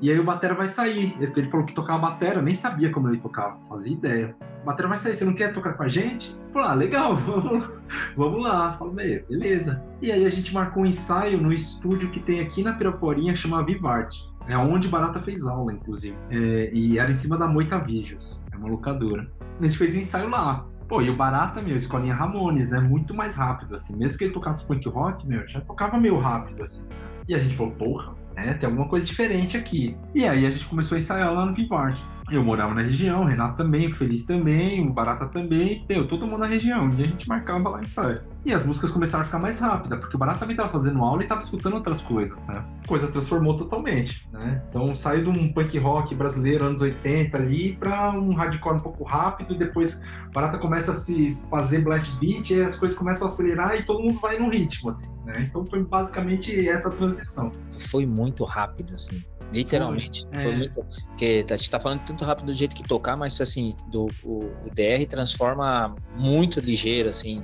E 0.01 0.11
aí 0.11 0.19
o 0.19 0.25
Batera 0.25 0.55
vai 0.55 0.67
sair. 0.67 1.17
Ele 1.21 1.51
falou 1.51 1.67
que 1.67 1.75
tocava 1.75 2.11
batera, 2.11 2.41
nem 2.41 2.55
sabia 2.55 2.91
como 2.91 3.09
ele 3.09 3.19
tocava, 3.19 3.59
fazia 3.69 3.93
ideia. 3.93 4.37
Batera 4.65 4.89
vai 4.89 4.99
sair, 4.99 5.15
você 5.15 5.25
não 5.25 5.35
quer 5.35 5.53
tocar 5.53 5.75
com 5.75 5.83
a 5.83 5.89
gente? 5.89 6.37
Falei, 6.53 6.69
ah, 6.69 6.75
legal, 6.75 7.17
vamos, 7.17 7.73
vamos 8.17 8.43
lá. 8.43 8.77
Falei, 8.79 9.25
beleza. 9.29 9.85
E 10.01 10.11
aí 10.11 10.25
a 10.25 10.31
gente 10.31 10.53
marcou 10.53 10.83
um 10.83 10.87
ensaio 10.87 11.41
no 11.41 11.53
estúdio 11.53 12.11
que 12.11 12.21
tem 12.21 12.41
aqui 12.41 12.63
na 12.63 12.73
Piraporinha, 12.73 13.33
que 13.33 13.39
chama 13.39 13.65
Vivarte. 13.65 14.29
É 14.49 14.57
onde 14.57 14.89
Barata 14.89 15.21
fez 15.21 15.47
aula, 15.47 15.73
inclusive. 15.73 16.17
É, 16.31 16.71
e 16.73 16.99
era 16.99 17.11
em 17.11 17.15
cima 17.15 17.37
da 17.37 17.47
Moita 17.47 17.79
Vídeos, 17.79 18.41
é 18.53 18.57
uma 18.57 18.69
locadora. 18.69 19.31
A 19.61 19.65
gente 19.65 19.79
fez 19.79 19.95
um 19.95 19.99
ensaio 19.99 20.29
lá. 20.29 20.67
Pô, 20.89 21.01
e 21.01 21.09
o 21.09 21.17
Barata, 21.17 21.63
meu, 21.63 21.77
escolinha 21.77 22.15
Ramones, 22.15 22.69
né? 22.69 22.81
Muito 22.81 23.15
mais 23.15 23.37
rápido, 23.37 23.77
assim. 23.77 23.97
Mesmo 23.97 24.19
que 24.19 24.25
ele 24.25 24.33
tocasse 24.33 24.67
punk 24.67 24.89
rock, 24.89 25.25
meu, 25.25 25.47
já 25.47 25.61
tocava 25.61 25.97
meio 25.99 26.19
rápido, 26.19 26.63
assim. 26.63 26.89
E 27.29 27.35
a 27.35 27.39
gente 27.39 27.57
falou, 27.57 27.73
porra, 27.73 28.15
né? 28.37 28.55
Tem 28.55 28.69
alguma 28.69 28.89
coisa 28.89 29.05
diferente 29.05 29.57
aqui. 29.57 29.97
E 30.15 30.27
aí 30.27 30.47
a 30.47 30.51
gente 30.51 30.67
começou 30.67 30.97
a 30.97 30.99
ensaiar 30.99 31.33
lá 31.33 31.47
no 31.47 31.53
Vivarte. 31.53 32.03
Eu 32.31 32.45
morava 32.45 32.73
na 32.73 32.83
região, 32.83 33.23
o 33.23 33.25
Renato 33.25 33.57
também, 33.57 33.89
o 33.89 33.91
Feliz 33.91 34.25
também, 34.25 34.87
o 34.87 34.93
Barata 34.93 35.27
também, 35.27 35.85
meu, 35.89 36.07
todo 36.07 36.27
mundo 36.27 36.39
na 36.39 36.47
região. 36.47 36.89
E 36.97 37.03
a 37.03 37.07
gente 37.09 37.29
marcava 37.29 37.71
lá 37.71 37.83
ensaio. 37.83 38.21
E 38.45 38.55
as 38.55 38.65
músicas 38.65 38.93
começaram 38.93 39.23
a 39.23 39.25
ficar 39.25 39.41
mais 39.41 39.59
rápidas, 39.59 39.99
porque 39.99 40.15
o 40.15 40.19
Barata 40.19 40.39
também 40.39 40.55
estava 40.55 40.69
fazendo 40.69 41.03
aula 41.03 41.23
e 41.23 41.25
estava 41.25 41.41
escutando 41.41 41.75
outras 41.75 42.01
coisas, 42.01 42.47
né? 42.47 42.65
Coisa 42.87 43.09
transformou 43.09 43.57
totalmente, 43.57 44.29
né? 44.33 44.63
Então 44.69 44.95
saiu 44.95 45.25
de 45.25 45.31
um 45.31 45.53
punk 45.53 45.77
rock 45.79 46.15
brasileiro 46.15 46.65
anos 46.65 46.81
80 46.81 47.37
ali 47.37 47.77
para 47.77 48.13
um 48.13 48.33
hardcore 48.33 48.77
um 48.77 48.81
pouco 48.81 49.03
rápido, 49.03 49.55
e 49.55 49.59
depois 49.59 50.05
o 50.29 50.33
Barata 50.33 50.57
começa 50.59 50.93
a 50.93 50.95
se 50.95 51.37
fazer 51.51 51.83
blast 51.83 52.17
beat, 52.21 52.51
e 52.51 52.63
as 52.63 52.77
coisas 52.77 52.97
começam 52.97 53.27
a 53.27 53.31
acelerar 53.31 53.75
e 53.75 53.83
todo 53.83 54.01
mundo 54.01 54.21
vai 54.21 54.39
no 54.39 54.49
ritmo, 54.49 54.89
assim, 54.89 55.13
né? 55.25 55.47
Então 55.49 55.67
foi 55.67 55.83
basicamente 55.83 56.69
essa 56.69 56.91
transição. 56.93 57.51
Foi 57.91 58.07
muito 58.07 58.45
rápido, 58.45 58.95
assim. 58.95 59.21
Literalmente. 59.53 60.27
Foi, 60.29 60.43
foi 60.43 60.53
é. 60.53 60.57
muito. 60.57 60.85
Porque 61.09 61.45
a 61.49 61.57
gente 61.57 61.71
tá 61.71 61.81
falando 61.81 62.01
tanto 62.05 62.25
rápido 62.25 62.47
do 62.47 62.55
jeito 62.55 62.75
que 62.75 62.83
tocar, 62.83 63.17
mas 63.17 63.41
assim, 63.41 63.75
do, 63.89 64.07
o, 64.23 64.39
o 64.39 64.75
DR 64.75 65.07
transforma 65.09 65.95
muito 66.17 66.61
ligeiro, 66.61 67.09
assim, 67.09 67.43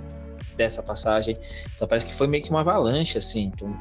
dessa 0.57 0.83
passagem. 0.83 1.37
Então 1.75 1.87
parece 1.87 2.07
que 2.07 2.15
foi 2.15 2.27
meio 2.27 2.43
que 2.43 2.51
uma 2.51 2.61
avalanche, 2.61 3.19
assim. 3.19 3.53
Então, 3.55 3.77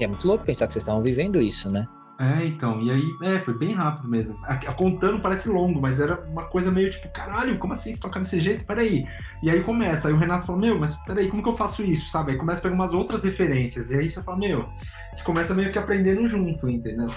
é 0.00 0.06
muito 0.06 0.26
louco 0.26 0.44
pensar 0.44 0.66
que 0.66 0.72
vocês 0.72 0.82
estavam 0.82 1.02
vivendo 1.02 1.40
isso, 1.40 1.70
né? 1.70 1.86
É, 2.20 2.46
então, 2.46 2.80
e 2.80 2.90
aí, 2.90 3.02
é, 3.24 3.40
foi 3.40 3.54
bem 3.54 3.72
rápido 3.72 4.08
mesmo. 4.08 4.38
A, 4.44 4.52
a, 4.52 4.74
contando 4.74 5.20
parece 5.20 5.48
longo, 5.48 5.80
mas 5.80 5.98
era 5.98 6.20
uma 6.26 6.44
coisa 6.44 6.70
meio 6.70 6.88
tipo, 6.88 7.08
caralho, 7.08 7.58
como 7.58 7.72
assim? 7.72 7.92
Você 7.92 8.00
toca 8.00 8.20
desse 8.20 8.38
jeito? 8.38 8.64
Peraí. 8.64 9.04
E 9.42 9.50
aí 9.50 9.60
começa, 9.64 10.06
aí 10.06 10.14
o 10.14 10.18
Renato 10.18 10.46
fala, 10.46 10.58
meu, 10.58 10.78
mas 10.78 10.94
peraí, 11.04 11.28
como 11.28 11.42
que 11.42 11.48
eu 11.48 11.56
faço 11.56 11.82
isso, 11.82 12.08
sabe? 12.10 12.32
Aí 12.32 12.38
começa 12.38 12.60
a 12.60 12.62
pegar 12.62 12.74
umas 12.74 12.92
outras 12.92 13.24
referências, 13.24 13.90
e 13.90 13.96
aí 13.96 14.08
você 14.08 14.22
fala, 14.22 14.38
meu, 14.38 14.68
você 15.12 15.24
começa 15.24 15.52
meio 15.52 15.72
que 15.72 15.78
aprendendo 15.78 16.28
junto, 16.28 16.68
entendeu? 16.68 17.08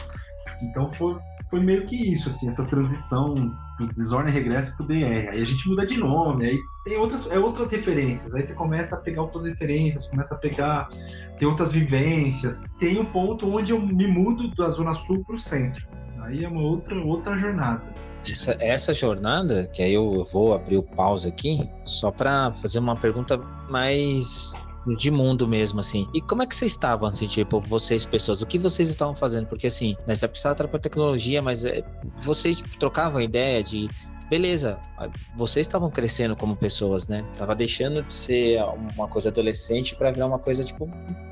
Então 0.62 0.92
foi, 0.94 1.18
foi 1.50 1.60
meio 1.60 1.86
que 1.86 2.12
isso, 2.12 2.30
assim, 2.30 2.48
essa 2.48 2.66
transição 2.66 3.34
do 3.80 3.88
Desordem 3.94 4.34
Regresso 4.34 4.76
pro 4.78 4.86
DR. 4.86 5.30
Aí 5.30 5.42
a 5.42 5.46
gente 5.46 5.68
muda 5.68 5.86
de 5.86 5.98
nome, 5.98 6.46
aí 6.46 6.60
tem 6.86 6.98
outras, 6.98 7.30
é 7.30 7.38
outras 7.38 7.72
referências, 7.72 8.34
aí 8.34 8.44
você 8.44 8.54
começa 8.54 8.96
a 8.96 9.02
pegar 9.02 9.24
outras 9.24 9.46
referências, 9.46 10.08
começa 10.08 10.36
a 10.36 10.38
pegar, 10.38 10.88
tem 11.38 11.48
outras 11.48 11.72
vivências. 11.72 12.64
Tem 12.80 13.00
um 13.00 13.06
ponto 13.06 13.48
onde 13.50 13.72
eu 13.72 13.82
me 13.82 14.08
mudo 14.08 14.54
da 14.56 14.70
Zona 14.70 14.94
Sul 14.94 15.24
pro 15.26 15.38
centro. 15.38 15.88
Aí 16.22 16.44
é 16.44 16.48
uma 16.48 16.62
outra, 16.62 16.96
outra 17.04 17.38
jornada. 17.38 17.84
Essa, 18.28 18.58
essa 18.60 18.94
jornada, 18.94 19.70
que 19.72 19.84
aí 19.84 19.94
eu 19.94 20.26
vou 20.34 20.56
abrir 20.56 20.78
o 20.78 20.84
pause 20.84 21.28
aqui, 21.28 21.70
só 21.84 22.10
para 22.10 22.52
fazer 22.54 22.80
uma 22.80 22.96
pergunta 22.96 23.38
mais 23.70 24.54
de 24.98 25.10
mundo 25.10 25.48
mesmo, 25.48 25.80
assim. 25.80 26.08
E 26.14 26.22
como 26.22 26.44
é 26.44 26.46
que 26.46 26.56
vocês 26.56 26.72
estavam, 26.72 27.08
assim, 27.08 27.28
tipo, 27.28 27.60
vocês, 27.62 28.06
pessoas, 28.06 28.42
o 28.42 28.46
que 28.46 28.60
vocês 28.60 28.90
estavam 28.90 29.16
fazendo? 29.16 29.48
Porque, 29.48 29.68
assim, 29.68 29.96
já 30.10 30.28
precisava 30.28 30.56
para 30.56 30.80
tecnologia, 30.80 31.42
mas 31.42 31.66
é, 31.66 31.84
vocês 32.22 32.62
trocavam 32.80 33.20
a 33.20 33.24
ideia 33.24 33.64
de 33.64 33.90
beleza, 34.30 34.80
vocês 35.36 35.68
estavam 35.68 35.90
crescendo 35.90 36.36
como 36.36 36.56
pessoas, 36.56 37.08
né? 37.08 37.24
Tava 37.38 37.56
deixando 37.56 38.02
de 38.02 38.14
ser 38.14 38.60
uma 38.96 39.08
coisa 39.08 39.30
adolescente 39.30 39.96
para 39.96 40.12
virar 40.12 40.26
uma 40.26 40.40
coisa 40.40 40.64
tipo, 40.64 40.90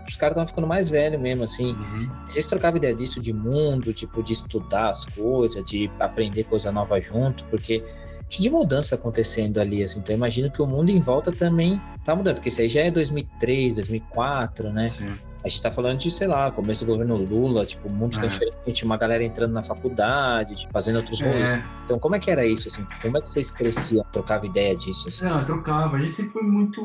os 0.08 0.16
caras 0.16 0.34
estavam 0.34 0.48
ficando 0.48 0.68
mais 0.68 0.90
velhos 0.90 1.20
mesmo, 1.20 1.44
assim. 1.44 1.74
Uhum. 1.74 2.10
Vocês 2.26 2.46
trocavam 2.46 2.78
ideia 2.78 2.96
disso 2.96 3.20
de 3.20 3.34
mundo, 3.34 3.94
tipo, 3.94 4.22
de 4.22 4.34
estudar 4.34 4.90
as 4.90 5.06
coisas, 5.06 5.66
de 5.66 5.90
aprender 6.00 6.44
coisa 6.44 6.72
nova 6.72 7.00
junto, 7.02 7.44
porque 7.46 7.84
de 8.30 8.50
mudança 8.50 8.96
acontecendo 8.96 9.60
ali, 9.60 9.84
assim. 9.84 10.00
Então 10.00 10.14
eu 10.14 10.18
imagino 10.18 10.52
que 10.52 10.62
o 10.62 10.68
mundo 10.68 10.90
em 10.90 11.00
volta 11.00 11.32
também 11.32 11.82
tá 12.04 12.16
mudando, 12.16 12.36
porque 12.36 12.50
isso 12.50 12.62
aí 12.62 12.70
já 12.70 12.82
é 12.82 12.92
2003, 12.92 13.76
2004, 13.76 14.72
né? 14.72 14.88
Sim. 14.88 15.14
A 15.44 15.50
gente 15.50 15.62
tá 15.62 15.70
falando 15.70 16.00
de, 16.00 16.10
sei 16.10 16.26
lá, 16.26 16.50
começo 16.52 16.86
do 16.86 16.92
governo 16.94 17.18
Lula, 17.18 17.66
tipo, 17.66 17.90
o 17.90 17.94
mundo 17.94 18.18
é. 18.18 18.28
diferente, 18.28 18.86
uma 18.86 18.96
galera 18.96 19.26
entrando 19.26 19.52
na 19.52 19.62
faculdade, 19.62 20.56
tipo, 20.56 20.72
fazendo 20.72 20.96
outros 20.96 21.22
é. 21.22 21.26
rolês. 21.26 21.66
Então, 21.84 22.00
como 22.00 22.16
é 22.16 22.20
que 22.20 22.32
era 22.32 22.46
isso, 22.46 22.70
assim? 22.70 22.86
Como 23.02 23.18
é 23.18 23.22
que 23.22 23.30
vocês 23.30 23.52
cresciam, 23.52 24.06
trocavam 24.14 24.46
ideia 24.46 24.74
disso? 24.74 25.10
Assim? 25.10 25.26
Não, 25.26 25.44
trocava. 25.44 25.98
A 25.98 26.00
gente 26.00 26.14
sempre 26.14 26.32
foi 26.32 26.44
muito, 26.44 26.82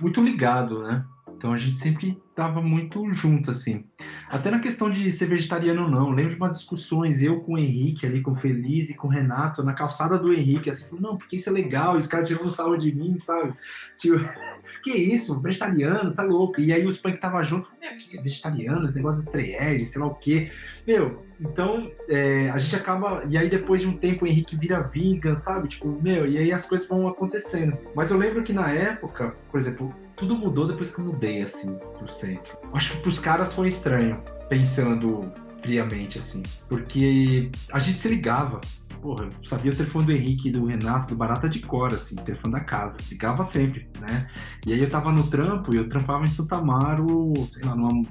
muito 0.00 0.22
ligado, 0.22 0.84
né? 0.84 1.04
Então 1.40 1.54
a 1.54 1.56
gente 1.56 1.78
sempre 1.78 2.22
tava 2.34 2.60
muito 2.60 3.10
junto, 3.14 3.50
assim. 3.50 3.86
Até 4.28 4.50
na 4.50 4.58
questão 4.58 4.90
de 4.90 5.10
ser 5.10 5.24
vegetariano 5.24 5.84
ou 5.84 5.90
não. 5.90 6.10
Lembro 6.10 6.32
de 6.32 6.36
umas 6.36 6.58
discussões, 6.58 7.22
eu 7.22 7.40
com 7.40 7.54
o 7.54 7.58
Henrique 7.58 8.04
ali, 8.04 8.20
com 8.20 8.32
o 8.32 8.36
Feliz 8.36 8.90
e 8.90 8.94
com 8.94 9.08
o 9.08 9.10
Renato, 9.10 9.62
na 9.62 9.72
calçada 9.72 10.18
do 10.18 10.34
Henrique, 10.34 10.68
assim, 10.68 10.84
não, 11.00 11.16
porque 11.16 11.36
isso 11.36 11.48
é 11.48 11.52
legal, 11.52 11.96
os 11.96 12.06
caras 12.06 12.28
tirando 12.28 12.54
sarro 12.54 12.76
de 12.76 12.94
mim, 12.94 13.18
sabe? 13.18 13.54
Tipo, 13.96 14.18
que 14.84 14.90
isso, 14.90 15.40
vegetariano, 15.40 16.12
tá 16.12 16.22
louco. 16.22 16.60
E 16.60 16.74
aí 16.74 16.84
os 16.84 16.98
punk 16.98 17.18
tava 17.18 17.42
junto, 17.42 17.70
meu, 17.80 17.90
que 17.96 18.18
é 18.18 18.20
vegetariano, 18.20 18.84
esse 18.84 18.96
negócio 18.96 19.22
de 19.22 19.26
estreia, 19.26 19.82
sei 19.86 19.98
lá 19.98 20.08
o 20.08 20.14
quê. 20.16 20.52
Meu, 20.86 21.24
então 21.40 21.90
é, 22.06 22.50
a 22.50 22.58
gente 22.58 22.76
acaba. 22.76 23.22
E 23.26 23.38
aí 23.38 23.48
depois 23.48 23.80
de 23.80 23.86
um 23.86 23.96
tempo 23.96 24.26
o 24.26 24.28
Henrique 24.28 24.58
vira 24.58 24.82
vegan, 24.82 25.38
sabe? 25.38 25.68
Tipo, 25.68 25.88
meu, 26.02 26.26
e 26.26 26.36
aí 26.36 26.52
as 26.52 26.66
coisas 26.66 26.86
vão 26.86 27.08
acontecendo. 27.08 27.78
Mas 27.94 28.10
eu 28.10 28.18
lembro 28.18 28.42
que 28.42 28.52
na 28.52 28.70
época, 28.70 29.34
por 29.50 29.58
exemplo, 29.58 29.94
tudo 30.20 30.36
mudou 30.36 30.68
depois 30.68 30.94
que 30.94 31.00
eu 31.00 31.06
mudei, 31.06 31.42
assim, 31.42 31.74
pro 31.96 32.06
centro. 32.06 32.56
Acho 32.74 32.92
que 32.92 33.02
pros 33.02 33.18
caras 33.18 33.54
foi 33.54 33.68
estranho, 33.68 34.22
pensando 34.50 35.32
friamente, 35.62 36.18
assim. 36.18 36.42
Porque 36.68 37.50
a 37.72 37.78
gente 37.78 37.98
se 37.98 38.08
ligava. 38.08 38.60
Porra, 39.00 39.24
eu 39.24 39.32
sabia 39.42 39.72
o 39.72 39.74
telefone 39.74 40.04
do 40.04 40.12
Henrique, 40.12 40.50
do 40.50 40.66
Renato, 40.66 41.08
do 41.08 41.16
Barata 41.16 41.48
de 41.48 41.60
cor, 41.60 41.94
assim, 41.94 42.16
telefone 42.16 42.52
da 42.52 42.60
casa. 42.60 42.98
Ligava 43.08 43.42
sempre, 43.42 43.88
né? 43.98 44.28
E 44.66 44.74
aí 44.74 44.80
eu 44.80 44.90
tava 44.90 45.10
no 45.10 45.30
trampo 45.30 45.74
e 45.74 45.78
eu 45.78 45.88
trampava 45.88 46.24
em 46.24 46.30
Santa 46.30 46.56
Amaro, 46.56 47.32
sei 47.50 47.64
lá, 47.64 47.74
num 47.74 48.04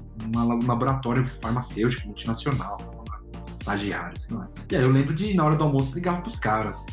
laboratório 0.65 1.24
farmacêutico 1.39 2.08
multinacional, 2.08 3.06
estagiário, 3.45 4.19
sei 4.19 4.36
lá. 4.36 4.50
E 4.72 4.76
aí 4.76 4.82
eu 4.82 4.89
lembro 4.89 5.13
de, 5.13 5.36
na 5.36 5.45
hora 5.45 5.56
do 5.56 5.63
almoço, 5.63 5.93
ligava 5.93 6.22
pros 6.22 6.38
caras. 6.38 6.84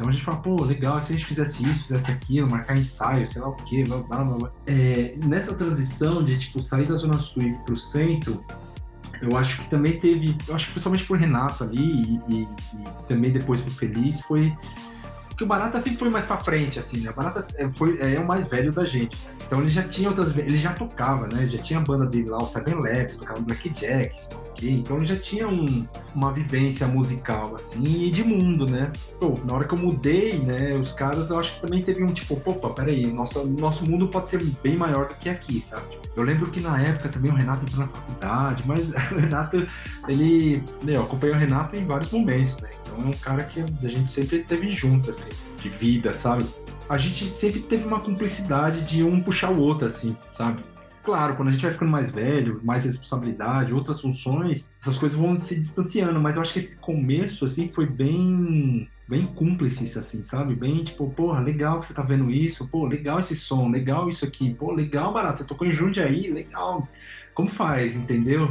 Então 0.00 0.08
a 0.08 0.12
gente 0.12 0.24
fala, 0.24 0.38
pô, 0.38 0.64
legal, 0.64 0.98
se 1.02 1.12
a 1.12 1.16
gente 1.16 1.26
fizesse 1.26 1.62
isso, 1.62 1.82
fizesse 1.82 2.10
aquilo, 2.10 2.48
marcar 2.48 2.74
ensaio, 2.74 3.26
sei 3.26 3.42
lá 3.42 3.48
o 3.48 3.56
quê, 3.56 3.84
blá 3.84 3.98
blá 3.98 4.24
blá. 4.24 4.50
É, 4.66 5.14
nessa 5.18 5.54
transição 5.54 6.24
de 6.24 6.38
tipo 6.38 6.62
sair 6.62 6.86
da 6.88 6.96
Zona 6.96 7.18
Sul 7.18 7.42
e 7.42 7.48
ir 7.48 7.58
pro 7.66 7.76
centro, 7.76 8.42
eu 9.20 9.36
acho 9.36 9.60
que 9.60 9.68
também 9.68 10.00
teve, 10.00 10.38
eu 10.48 10.54
acho 10.54 10.68
que 10.68 10.72
principalmente 10.72 11.04
pro 11.04 11.16
Renato 11.16 11.64
ali 11.64 11.82
e, 12.26 12.34
e, 12.34 12.42
e 12.42 13.06
também 13.08 13.30
depois 13.30 13.60
pro 13.60 13.70
Feliz, 13.72 14.22
foi 14.22 14.50
Porque 15.40 15.44
o 15.46 15.48
Barata 15.48 15.80
sempre 15.80 15.98
foi 15.98 16.10
mais 16.10 16.26
pra 16.26 16.36
frente, 16.36 16.78
assim, 16.78 17.00
né? 17.00 17.10
O 17.10 17.14
Barata 17.14 17.42
é, 17.56 17.70
foi, 17.70 17.98
é 17.98 18.20
o 18.20 18.26
mais 18.26 18.46
velho 18.46 18.70
da 18.70 18.84
gente. 18.84 19.16
Então 19.46 19.62
ele 19.62 19.70
já 19.70 19.82
tinha 19.82 20.10
outras. 20.10 20.36
Ele 20.36 20.56
já 20.56 20.74
tocava, 20.74 21.26
né? 21.28 21.48
Já 21.48 21.58
tinha 21.58 21.78
a 21.78 21.82
banda 21.82 22.04
dele 22.04 22.28
lá, 22.28 22.42
o 22.42 22.46
Seven 22.46 22.74
Labs, 22.74 23.16
tocava 23.16 23.40
Black 23.40 23.72
Jacks, 23.74 24.28
ok? 24.50 24.70
Então 24.70 24.98
ele 24.98 25.06
já 25.06 25.16
tinha 25.16 25.48
um, 25.48 25.88
uma 26.14 26.30
vivência 26.30 26.86
musical, 26.86 27.54
assim, 27.54 27.82
e 27.82 28.10
de 28.10 28.22
mundo, 28.22 28.66
né? 28.66 28.92
Pô, 29.18 29.38
na 29.46 29.54
hora 29.54 29.66
que 29.66 29.72
eu 29.72 29.78
mudei, 29.78 30.38
né? 30.40 30.76
Os 30.76 30.92
caras, 30.92 31.30
eu 31.30 31.40
acho 31.40 31.54
que 31.54 31.62
também 31.62 31.82
teve 31.82 32.04
um 32.04 32.12
tipo, 32.12 32.38
opa, 32.44 32.68
peraí, 32.68 33.10
nosso, 33.10 33.46
nosso 33.46 33.90
mundo 33.90 34.08
pode 34.08 34.28
ser 34.28 34.44
bem 34.62 34.76
maior 34.76 35.08
do 35.08 35.14
que 35.14 35.30
aqui, 35.30 35.58
sabe? 35.58 35.86
Eu 36.14 36.22
lembro 36.22 36.50
que 36.50 36.60
na 36.60 36.78
época 36.82 37.08
também 37.08 37.30
o 37.30 37.34
Renato 37.34 37.64
entrou 37.64 37.80
na 37.80 37.88
faculdade, 37.88 38.62
mas 38.66 38.90
o 39.10 39.18
Renato, 39.18 39.66
ele. 40.06 40.62
Eu 40.86 41.04
acompanhei 41.04 41.34
o 41.34 41.38
Renato 41.38 41.76
em 41.76 41.86
vários 41.86 42.10
momentos, 42.10 42.58
né? 42.60 42.68
Então 42.90 43.04
é 43.04 43.08
um 43.08 43.12
cara 43.12 43.44
que 43.44 43.60
a 43.60 43.88
gente 43.88 44.10
sempre 44.10 44.40
teve 44.40 44.70
junto, 44.70 45.10
assim, 45.10 45.30
de 45.56 45.68
vida, 45.68 46.12
sabe? 46.12 46.46
A 46.88 46.98
gente 46.98 47.28
sempre 47.28 47.60
teve 47.60 47.84
uma 47.84 48.00
cumplicidade 48.00 48.82
de 48.82 49.04
um 49.04 49.20
puxar 49.20 49.50
o 49.50 49.60
outro, 49.60 49.86
assim, 49.86 50.16
sabe? 50.32 50.62
Claro, 51.02 51.34
quando 51.34 51.48
a 51.48 51.52
gente 51.52 51.62
vai 51.62 51.72
ficando 51.72 51.90
mais 51.90 52.10
velho, 52.10 52.60
mais 52.62 52.84
responsabilidade, 52.84 53.72
outras 53.72 54.00
funções, 54.00 54.74
essas 54.82 54.98
coisas 54.98 55.16
vão 55.16 55.36
se 55.38 55.56
distanciando, 55.56 56.20
mas 56.20 56.36
eu 56.36 56.42
acho 56.42 56.52
que 56.52 56.58
esse 56.58 56.78
começo, 56.78 57.44
assim, 57.44 57.68
foi 57.68 57.86
bem 57.86 58.88
bem 59.08 59.26
cúmplices, 59.26 59.96
assim, 59.96 60.22
sabe? 60.22 60.54
Bem, 60.54 60.84
tipo, 60.84 61.10
porra, 61.10 61.40
legal 61.40 61.80
que 61.80 61.86
você 61.86 61.94
tá 61.94 62.02
vendo 62.02 62.30
isso, 62.30 62.68
pô, 62.68 62.86
legal 62.86 63.18
esse 63.18 63.34
som, 63.34 63.68
legal 63.68 64.08
isso 64.08 64.24
aqui, 64.24 64.54
pô, 64.54 64.70
legal, 64.70 65.12
barato, 65.12 65.38
você 65.38 65.44
tocou 65.44 65.66
em 65.66 65.72
Jundiaí, 65.72 66.30
legal. 66.30 66.86
Como 67.34 67.48
faz, 67.48 67.96
entendeu? 67.96 68.48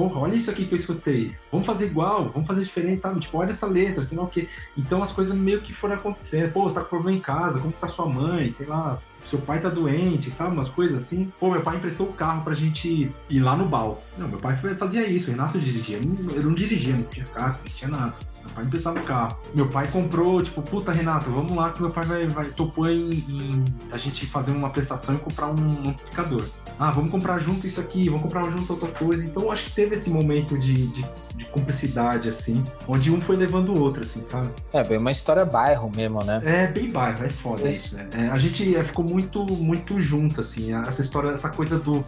Porra, 0.00 0.20
olha 0.20 0.34
isso 0.34 0.50
aqui 0.50 0.64
que 0.64 0.72
eu 0.72 0.78
escutei, 0.78 1.36
vamos 1.52 1.66
fazer 1.66 1.86
igual, 1.86 2.30
vamos 2.30 2.46
fazer 2.46 2.64
diferente, 2.64 3.00
sabe? 3.00 3.20
Tipo, 3.20 3.36
olha 3.36 3.50
essa 3.50 3.66
letra, 3.66 4.02
sei 4.02 4.16
lá 4.16 4.24
o 4.24 4.28
quê. 4.28 4.48
Então 4.76 5.02
as 5.02 5.12
coisas 5.12 5.36
meio 5.36 5.60
que 5.60 5.74
foram 5.74 5.94
acontecendo. 5.94 6.50
Pô, 6.52 6.64
você 6.64 6.76
tá 6.76 6.80
com 6.82 6.88
problema 6.88 7.18
em 7.18 7.20
casa, 7.20 7.60
como 7.60 7.72
tá 7.72 7.86
sua 7.86 8.06
mãe, 8.06 8.50
sei 8.50 8.66
lá, 8.66 8.98
seu 9.26 9.38
pai 9.38 9.60
tá 9.60 9.68
doente, 9.68 10.30
sabe? 10.30 10.54
Umas 10.54 10.70
coisas 10.70 11.02
assim. 11.02 11.30
Pô, 11.38 11.50
meu 11.50 11.60
pai 11.60 11.76
emprestou 11.76 12.08
o 12.08 12.12
carro 12.14 12.42
pra 12.42 12.54
gente 12.54 13.12
ir 13.28 13.40
lá 13.40 13.54
no 13.54 13.66
bal. 13.66 14.02
Não, 14.16 14.26
meu 14.26 14.38
pai 14.38 14.56
fazia 14.56 15.06
isso, 15.06 15.28
o 15.28 15.32
Renato 15.32 15.60
dirigia. 15.60 15.98
Eu 15.98 16.04
não, 16.04 16.32
eu 16.34 16.42
não 16.44 16.54
dirigia, 16.54 16.96
não 16.96 17.04
tinha 17.04 17.26
carro, 17.26 17.58
não 17.62 17.72
tinha 17.72 17.90
nada. 17.90 18.14
Meu 18.44 18.54
pai 18.54 18.64
emprestava 18.64 19.00
o 19.00 19.04
carro. 19.04 19.38
Meu 19.54 19.68
pai 19.68 19.88
comprou, 19.88 20.42
tipo, 20.42 20.62
puta, 20.62 20.92
Renato, 20.92 21.30
vamos 21.30 21.52
lá 21.52 21.70
que 21.70 21.80
meu 21.80 21.90
pai 21.90 22.04
vai, 22.04 22.26
vai 22.26 22.46
topou 22.50 22.88
em, 22.88 23.10
em, 23.10 23.64
a 23.92 23.98
gente 23.98 24.26
fazer 24.26 24.52
uma 24.52 24.70
prestação 24.70 25.14
e 25.14 25.18
comprar 25.18 25.48
um 25.48 25.90
amplificador. 25.90 26.48
Ah, 26.78 26.90
vamos 26.90 27.10
comprar 27.10 27.38
junto 27.38 27.66
isso 27.66 27.80
aqui, 27.80 28.08
vamos 28.08 28.22
comprar 28.22 28.50
junto 28.50 28.72
outra 28.72 28.88
coisa. 28.88 29.24
Então 29.24 29.50
acho 29.50 29.64
que 29.66 29.72
teve 29.72 29.94
esse 29.94 30.08
momento 30.08 30.58
de, 30.58 30.86
de, 30.88 31.04
de 31.36 31.44
cumplicidade, 31.46 32.28
assim, 32.28 32.64
onde 32.88 33.10
um 33.10 33.20
foi 33.20 33.36
levando 33.36 33.74
o 33.74 33.80
outro, 33.80 34.02
assim, 34.02 34.24
sabe? 34.24 34.50
É, 34.72 34.82
bem 34.82 34.98
uma 34.98 35.10
história 35.10 35.44
bairro 35.44 35.90
mesmo, 35.94 36.24
né? 36.24 36.40
É, 36.44 36.66
bem 36.66 36.90
bairro, 36.90 37.24
é 37.24 37.30
foda 37.30 37.68
é. 37.68 37.76
isso, 37.76 37.94
né? 37.94 38.08
É, 38.14 38.28
a 38.28 38.36
gente 38.36 38.74
é, 38.74 38.82
ficou 38.82 39.04
muito, 39.04 39.44
muito 39.44 40.00
junto, 40.00 40.40
assim, 40.40 40.72
essa 40.74 41.02
história, 41.02 41.30
essa 41.30 41.50
coisa 41.50 41.78
do 41.78 42.04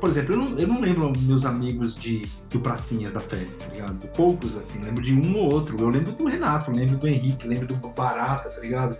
por 0.00 0.08
exemplo, 0.08 0.34
eu 0.34 0.38
não, 0.38 0.58
eu 0.58 0.66
não 0.66 0.80
lembro 0.80 1.12
meus 1.20 1.44
amigos 1.44 1.94
de, 1.94 2.22
do 2.48 2.58
Pracinhas 2.58 3.12
da 3.12 3.20
Fé, 3.20 3.46
tá 3.58 3.66
ligado? 3.66 4.08
Poucos, 4.08 4.56
assim, 4.56 4.82
lembro 4.82 5.02
de 5.02 5.14
um 5.14 5.36
ou 5.36 5.52
outro. 5.52 5.78
Eu 5.78 5.90
lembro 5.90 6.12
do 6.12 6.24
Renato, 6.24 6.70
lembro 6.70 6.96
do 6.96 7.06
Henrique, 7.06 7.46
lembro 7.46 7.66
do 7.66 7.74
Barata, 7.76 8.48
tá 8.48 8.60
ligado? 8.60 8.96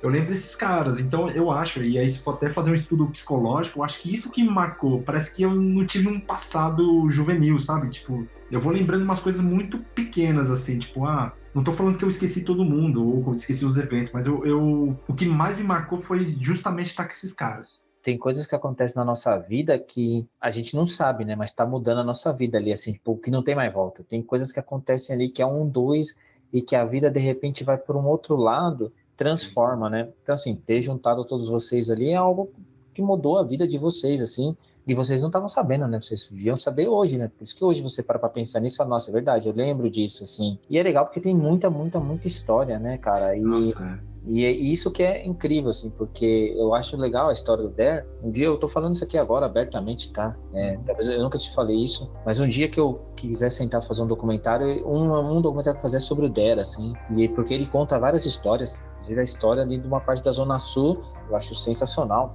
Eu 0.00 0.10
lembro 0.10 0.28
desses 0.28 0.54
caras, 0.54 1.00
então 1.00 1.30
eu 1.30 1.50
acho, 1.50 1.82
e 1.82 1.98
aí 1.98 2.08
se 2.08 2.18
for 2.18 2.34
até 2.34 2.50
fazer 2.50 2.70
um 2.70 2.74
estudo 2.74 3.06
psicológico, 3.06 3.78
eu 3.78 3.84
acho 3.84 3.98
que 4.00 4.12
isso 4.12 4.30
que 4.30 4.42
me 4.42 4.50
marcou. 4.50 5.02
Parece 5.02 5.34
que 5.34 5.42
eu 5.42 5.54
não 5.54 5.84
tive 5.86 6.08
um 6.08 6.20
passado 6.20 7.08
juvenil, 7.10 7.58
sabe? 7.58 7.88
Tipo, 7.88 8.26
eu 8.50 8.60
vou 8.60 8.72
lembrando 8.72 9.02
umas 9.02 9.20
coisas 9.20 9.40
muito 9.40 9.78
pequenas, 9.94 10.50
assim, 10.50 10.78
tipo, 10.78 11.04
ah, 11.06 11.32
não 11.54 11.64
tô 11.64 11.72
falando 11.72 11.96
que 11.96 12.04
eu 12.04 12.08
esqueci 12.08 12.44
todo 12.44 12.64
mundo 12.64 13.04
ou 13.04 13.34
esqueci 13.34 13.64
os 13.64 13.76
eventos, 13.76 14.12
mas 14.12 14.26
eu, 14.26 14.44
eu 14.46 14.96
o 15.08 15.14
que 15.14 15.26
mais 15.26 15.58
me 15.58 15.64
marcou 15.64 15.98
foi 15.98 16.36
justamente 16.38 16.88
estar 16.88 17.04
com 17.04 17.10
esses 17.10 17.32
caras 17.32 17.84
tem 18.04 18.18
coisas 18.18 18.46
que 18.46 18.54
acontecem 18.54 18.96
na 18.96 19.04
nossa 19.04 19.36
vida 19.38 19.78
que 19.78 20.26
a 20.38 20.50
gente 20.50 20.76
não 20.76 20.86
sabe, 20.86 21.24
né? 21.24 21.34
Mas 21.34 21.50
está 21.50 21.64
mudando 21.64 22.00
a 22.00 22.04
nossa 22.04 22.30
vida 22.34 22.58
ali, 22.58 22.70
assim, 22.70 22.92
tipo, 22.92 23.16
que 23.16 23.30
não 23.30 23.42
tem 23.42 23.54
mais 23.54 23.72
volta. 23.72 24.04
Tem 24.04 24.22
coisas 24.22 24.52
que 24.52 24.60
acontecem 24.60 25.16
ali 25.16 25.30
que 25.30 25.40
é 25.40 25.46
um, 25.46 25.66
dois, 25.66 26.14
e 26.52 26.60
que 26.60 26.76
a 26.76 26.84
vida 26.84 27.10
de 27.10 27.18
repente 27.18 27.64
vai 27.64 27.78
por 27.78 27.96
um 27.96 28.06
outro 28.06 28.36
lado, 28.36 28.92
transforma, 29.16 29.88
né? 29.88 30.10
Então, 30.22 30.34
assim, 30.34 30.54
ter 30.54 30.82
juntado 30.82 31.24
todos 31.24 31.48
vocês 31.48 31.88
ali 31.88 32.10
é 32.10 32.16
algo 32.16 32.52
que 32.92 33.00
mudou 33.00 33.38
a 33.38 33.42
vida 33.42 33.66
de 33.66 33.78
vocês, 33.78 34.20
assim, 34.20 34.54
e 34.86 34.94
vocês 34.94 35.22
não 35.22 35.30
estavam 35.30 35.48
sabendo, 35.48 35.88
né? 35.88 35.98
Vocês 35.98 36.28
deviam 36.30 36.58
saber 36.58 36.86
hoje, 36.86 37.16
né? 37.16 37.28
Por 37.28 37.42
isso 37.42 37.56
que 37.56 37.64
hoje 37.64 37.80
você 37.80 38.02
para 38.02 38.18
pra 38.18 38.28
pensar 38.28 38.60
nisso 38.60 38.76
fala, 38.76 38.90
nossa, 38.90 39.10
é 39.10 39.14
verdade, 39.14 39.48
eu 39.48 39.54
lembro 39.54 39.90
disso, 39.90 40.22
assim. 40.24 40.58
E 40.68 40.78
é 40.78 40.82
legal 40.82 41.06
porque 41.06 41.20
tem 41.20 41.34
muita, 41.34 41.70
muita, 41.70 41.98
muita 41.98 42.26
história, 42.26 42.78
né, 42.78 42.98
cara? 42.98 43.34
E, 43.34 43.40
nossa, 43.40 43.98
é. 44.26 44.30
E 44.30 44.44
é 44.44 44.50
isso 44.50 44.90
que 44.90 45.02
é 45.02 45.26
incrível, 45.26 45.70
assim, 45.70 45.90
porque 45.90 46.54
eu 46.56 46.74
acho 46.74 46.96
legal 46.96 47.28
a 47.28 47.32
história 47.32 47.62
do 47.62 47.70
Dare. 47.70 48.06
Um 48.22 48.30
dia 48.30 48.46
eu 48.46 48.58
tô 48.58 48.68
falando 48.68 48.94
isso 48.94 49.04
aqui 49.04 49.18
agora 49.18 49.46
abertamente, 49.46 50.12
tá? 50.12 50.36
É, 50.52 50.78
talvez 50.86 51.08
eu 51.08 51.22
nunca 51.22 51.38
te 51.38 51.52
falei 51.54 51.76
isso, 51.76 52.10
mas 52.24 52.40
um 52.40 52.48
dia 52.48 52.68
que 52.68 52.80
eu 52.80 53.00
quiser 53.16 53.50
sentar 53.50 53.82
fazer 53.82 54.02
um 54.02 54.06
documentário, 54.06 54.66
um, 54.86 55.36
um 55.36 55.40
documentário 55.40 55.78
pra 55.78 55.82
fazer 55.82 56.00
sobre 56.00 56.26
o 56.26 56.28
Dare, 56.28 56.60
assim, 56.60 56.92
e 57.10 57.28
porque 57.28 57.54
ele 57.54 57.66
conta 57.66 57.98
várias 57.98 58.26
histórias, 58.26 58.82
inclusive 58.94 59.20
a 59.20 59.24
história 59.24 59.62
ali 59.62 59.78
de 59.78 59.86
uma 59.86 60.00
parte 60.00 60.22
da 60.22 60.32
Zona 60.32 60.58
Sul, 60.58 61.02
eu 61.28 61.36
acho 61.36 61.54
sensacional. 61.54 62.32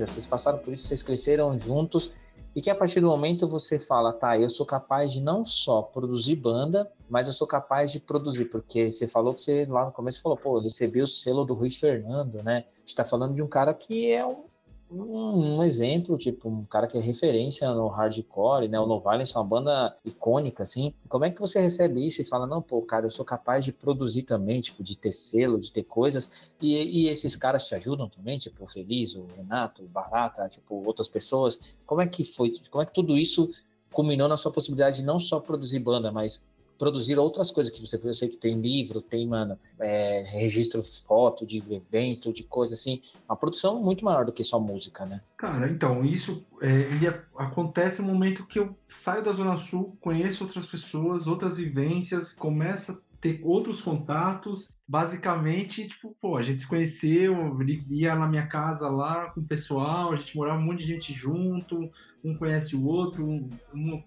Vocês 0.00 0.26
passaram 0.26 0.58
por 0.58 0.74
isso, 0.74 0.86
vocês 0.86 1.02
cresceram 1.02 1.58
juntos, 1.58 2.10
e 2.54 2.62
que 2.62 2.70
a 2.70 2.74
partir 2.74 3.00
do 3.00 3.08
momento 3.08 3.46
você 3.46 3.78
fala, 3.78 4.12
tá, 4.12 4.38
eu 4.38 4.48
sou 4.48 4.64
capaz 4.64 5.12
de 5.12 5.20
não 5.20 5.44
só 5.44 5.82
produzir 5.82 6.36
banda, 6.36 6.90
mas 7.08 7.26
eu 7.26 7.32
sou 7.34 7.46
capaz 7.46 7.92
de 7.92 8.00
produzir, 8.00 8.46
porque 8.46 8.90
você 8.90 9.06
falou 9.06 9.34
que 9.34 9.42
você 9.42 9.66
lá 9.66 9.84
no 9.84 9.92
começo 9.92 10.22
falou, 10.22 10.38
pô, 10.38 10.58
recebi 10.58 11.02
o 11.02 11.06
selo 11.06 11.44
do 11.44 11.52
Rui 11.52 11.70
Fernando, 11.70 12.42
né? 12.42 12.64
está 12.86 13.04
falando 13.04 13.34
de 13.34 13.42
um 13.42 13.48
cara 13.48 13.74
que 13.74 14.10
é 14.10 14.24
um 14.24 14.44
um, 14.90 15.58
um, 15.58 15.62
exemplo, 15.62 16.16
tipo, 16.16 16.48
um 16.48 16.64
cara 16.64 16.86
que 16.86 16.96
é 16.96 17.00
referência 17.00 17.68
no 17.74 17.88
hardcore, 17.88 18.68
né? 18.68 18.78
O 18.78 18.86
No 18.86 19.00
Violence 19.00 19.34
é 19.34 19.38
uma 19.38 19.44
banda 19.44 19.96
icônica, 20.04 20.62
assim. 20.62 20.94
Como 21.08 21.24
é 21.24 21.30
que 21.30 21.40
você 21.40 21.60
recebe 21.60 22.06
isso 22.06 22.22
e 22.22 22.26
fala, 22.26 22.46
não, 22.46 22.62
pô, 22.62 22.80
cara, 22.82 23.06
eu 23.06 23.10
sou 23.10 23.24
capaz 23.24 23.64
de 23.64 23.72
produzir 23.72 24.22
também, 24.22 24.60
tipo, 24.60 24.82
de 24.82 24.96
ter 24.96 25.12
selo, 25.12 25.58
de 25.58 25.72
ter 25.72 25.84
coisas, 25.84 26.30
e, 26.60 26.74
e 26.76 27.08
esses 27.08 27.34
caras 27.34 27.66
te 27.66 27.74
ajudam 27.74 28.08
também, 28.08 28.38
tipo, 28.38 28.64
o 28.64 28.68
Feliz, 28.68 29.16
o 29.16 29.26
Renato, 29.36 29.82
o 29.82 29.88
Barata, 29.88 30.48
tipo, 30.48 30.82
outras 30.86 31.08
pessoas. 31.08 31.58
Como 31.84 32.00
é 32.00 32.06
que 32.06 32.24
foi, 32.24 32.54
como 32.70 32.82
é 32.82 32.86
que 32.86 32.94
tudo 32.94 33.16
isso 33.16 33.50
culminou 33.92 34.28
na 34.28 34.36
sua 34.36 34.52
possibilidade 34.52 34.98
de 34.98 35.04
não 35.04 35.18
só 35.18 35.40
produzir 35.40 35.80
banda, 35.80 36.12
mas 36.12 36.44
produzir 36.78 37.18
outras 37.18 37.50
coisas 37.50 37.72
que 37.72 37.80
você 37.80 38.00
eu 38.02 38.14
sei 38.14 38.28
que 38.28 38.36
tem 38.36 38.60
livro, 38.60 39.00
tem, 39.00 39.26
mano, 39.26 39.58
é, 39.78 40.22
registro 40.26 40.82
foto 41.06 41.46
de 41.46 41.62
evento, 41.72 42.32
de 42.32 42.42
coisa 42.42 42.74
assim. 42.74 43.00
Uma 43.28 43.36
produção 43.36 43.82
muito 43.82 44.04
maior 44.04 44.24
do 44.24 44.32
que 44.32 44.44
só 44.44 44.60
música, 44.60 45.04
né? 45.04 45.20
Cara, 45.36 45.68
então, 45.70 46.04
isso 46.04 46.44
é, 46.60 46.88
acontece 47.36 48.00
no 48.00 48.08
momento 48.08 48.46
que 48.46 48.58
eu 48.58 48.76
saio 48.88 49.22
da 49.22 49.32
Zona 49.32 49.56
Sul, 49.56 49.96
conheço 50.00 50.44
outras 50.44 50.66
pessoas, 50.66 51.26
outras 51.26 51.56
vivências, 51.56 52.32
começa 52.32 53.00
ter 53.20 53.40
outros 53.42 53.80
contatos. 53.80 54.76
Basicamente, 54.88 55.88
tipo, 55.88 56.16
pô, 56.20 56.36
a 56.36 56.42
gente 56.42 56.60
se 56.60 56.68
conheceu, 56.68 57.60
ele 57.60 57.84
ia 57.90 58.14
na 58.14 58.26
minha 58.26 58.46
casa 58.46 58.88
lá 58.88 59.30
com 59.30 59.40
o 59.40 59.46
pessoal, 59.46 60.12
a 60.12 60.16
gente 60.16 60.36
morava 60.36 60.58
um 60.58 60.62
monte 60.62 60.78
de 60.78 60.86
gente 60.86 61.12
junto, 61.12 61.90
um 62.24 62.36
conhece 62.36 62.76
o 62.76 62.84
outro, 62.84 63.26
um, 63.26 63.50
um, 63.74 64.02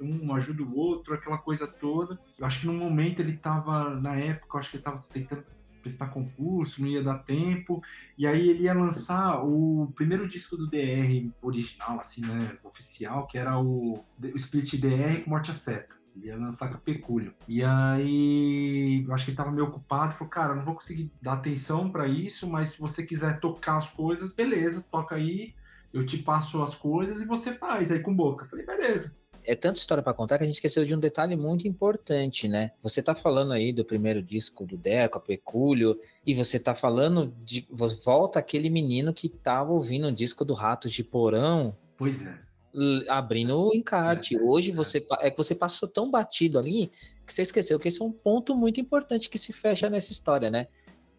um 0.00 0.34
ajuda 0.34 0.62
o 0.62 0.76
outro, 0.76 1.14
aquela 1.14 1.38
coisa 1.38 1.66
toda. 1.66 2.18
Eu 2.38 2.46
acho 2.46 2.60
que 2.60 2.66
no 2.66 2.74
momento 2.74 3.20
ele 3.20 3.36
tava, 3.36 3.98
na 4.00 4.14
época, 4.16 4.56
eu 4.56 4.60
acho 4.60 4.70
que 4.70 4.76
ele 4.76 4.84
tava 4.84 5.02
tentando 5.12 5.44
prestar 5.80 6.08
concurso, 6.08 6.80
não 6.80 6.88
ia 6.88 7.02
dar 7.02 7.18
tempo, 7.20 7.82
e 8.16 8.26
aí 8.26 8.50
ele 8.50 8.64
ia 8.64 8.74
lançar 8.74 9.42
o 9.42 9.90
primeiro 9.96 10.28
disco 10.28 10.56
do 10.56 10.68
DR 10.68 11.30
original, 11.42 11.98
assim, 11.98 12.20
né, 12.20 12.58
oficial, 12.62 13.26
que 13.26 13.38
era 13.38 13.58
o, 13.58 13.94
o 13.94 14.36
Split 14.36 14.78
DR 14.78 15.24
com 15.24 15.30
Morte 15.30 15.50
a 15.50 15.54
Seta. 15.54 15.99
Ele 16.14 16.26
ia 16.26 16.36
lançar 16.36 16.70
com 16.70 16.78
Pecúlio. 16.78 17.34
E 17.46 17.62
aí, 17.62 19.04
eu 19.06 19.14
acho 19.14 19.24
que 19.24 19.30
ele 19.30 19.36
tava 19.36 19.50
meio 19.50 19.66
ocupado. 19.66 20.14
Falou, 20.14 20.28
cara, 20.28 20.54
não 20.54 20.64
vou 20.64 20.74
conseguir 20.74 21.12
dar 21.20 21.34
atenção 21.34 21.90
para 21.90 22.06
isso, 22.06 22.48
mas 22.48 22.70
se 22.70 22.80
você 22.80 23.04
quiser 23.04 23.40
tocar 23.40 23.78
as 23.78 23.88
coisas, 23.90 24.34
beleza, 24.34 24.84
toca 24.90 25.14
aí. 25.14 25.54
Eu 25.92 26.06
te 26.06 26.18
passo 26.18 26.62
as 26.62 26.74
coisas 26.74 27.20
e 27.20 27.26
você 27.26 27.52
faz 27.54 27.90
aí 27.90 28.00
com 28.00 28.14
boca. 28.14 28.44
Eu 28.44 28.48
falei, 28.48 28.66
beleza 28.66 29.20
é 29.44 29.54
tanta 29.54 29.78
história 29.78 30.02
para 30.02 30.14
contar 30.14 30.38
que 30.38 30.44
a 30.44 30.46
gente 30.46 30.56
esqueceu 30.56 30.84
de 30.84 30.94
um 30.94 31.00
detalhe 31.00 31.36
muito 31.36 31.66
importante, 31.66 32.48
né? 32.48 32.72
Você 32.82 33.02
tá 33.02 33.14
falando 33.14 33.52
aí 33.52 33.72
do 33.72 33.84
primeiro 33.84 34.22
disco 34.22 34.66
do 34.66 34.76
Deco, 34.76 35.18
a 35.18 35.20
Pecúlio, 35.20 35.98
e 36.26 36.34
você 36.34 36.58
tá 36.58 36.74
falando 36.74 37.34
de. 37.44 37.66
Volta 38.04 38.38
aquele 38.38 38.70
menino 38.70 39.12
que 39.12 39.28
tava 39.28 39.72
ouvindo 39.72 40.08
o 40.08 40.12
disco 40.12 40.44
do 40.44 40.54
Ratos 40.54 40.92
de 40.92 41.02
Porão. 41.02 41.76
Pois 41.96 42.24
é 42.24 42.49
abrindo 43.08 43.56
o 43.56 43.74
encarte. 43.74 44.36
É, 44.36 44.40
Hoje 44.40 44.72
você 44.72 45.04
é 45.20 45.30
que 45.30 45.36
você 45.36 45.54
passou 45.54 45.88
tão 45.88 46.10
batido 46.10 46.58
ali 46.58 46.90
que 47.26 47.34
você 47.34 47.42
esqueceu 47.42 47.78
que 47.78 47.88
esse 47.88 48.02
é 48.02 48.04
um 48.04 48.12
ponto 48.12 48.56
muito 48.56 48.80
importante 48.80 49.28
que 49.28 49.38
se 49.38 49.52
fecha 49.52 49.88
nessa 49.88 50.10
história, 50.10 50.50
né? 50.50 50.66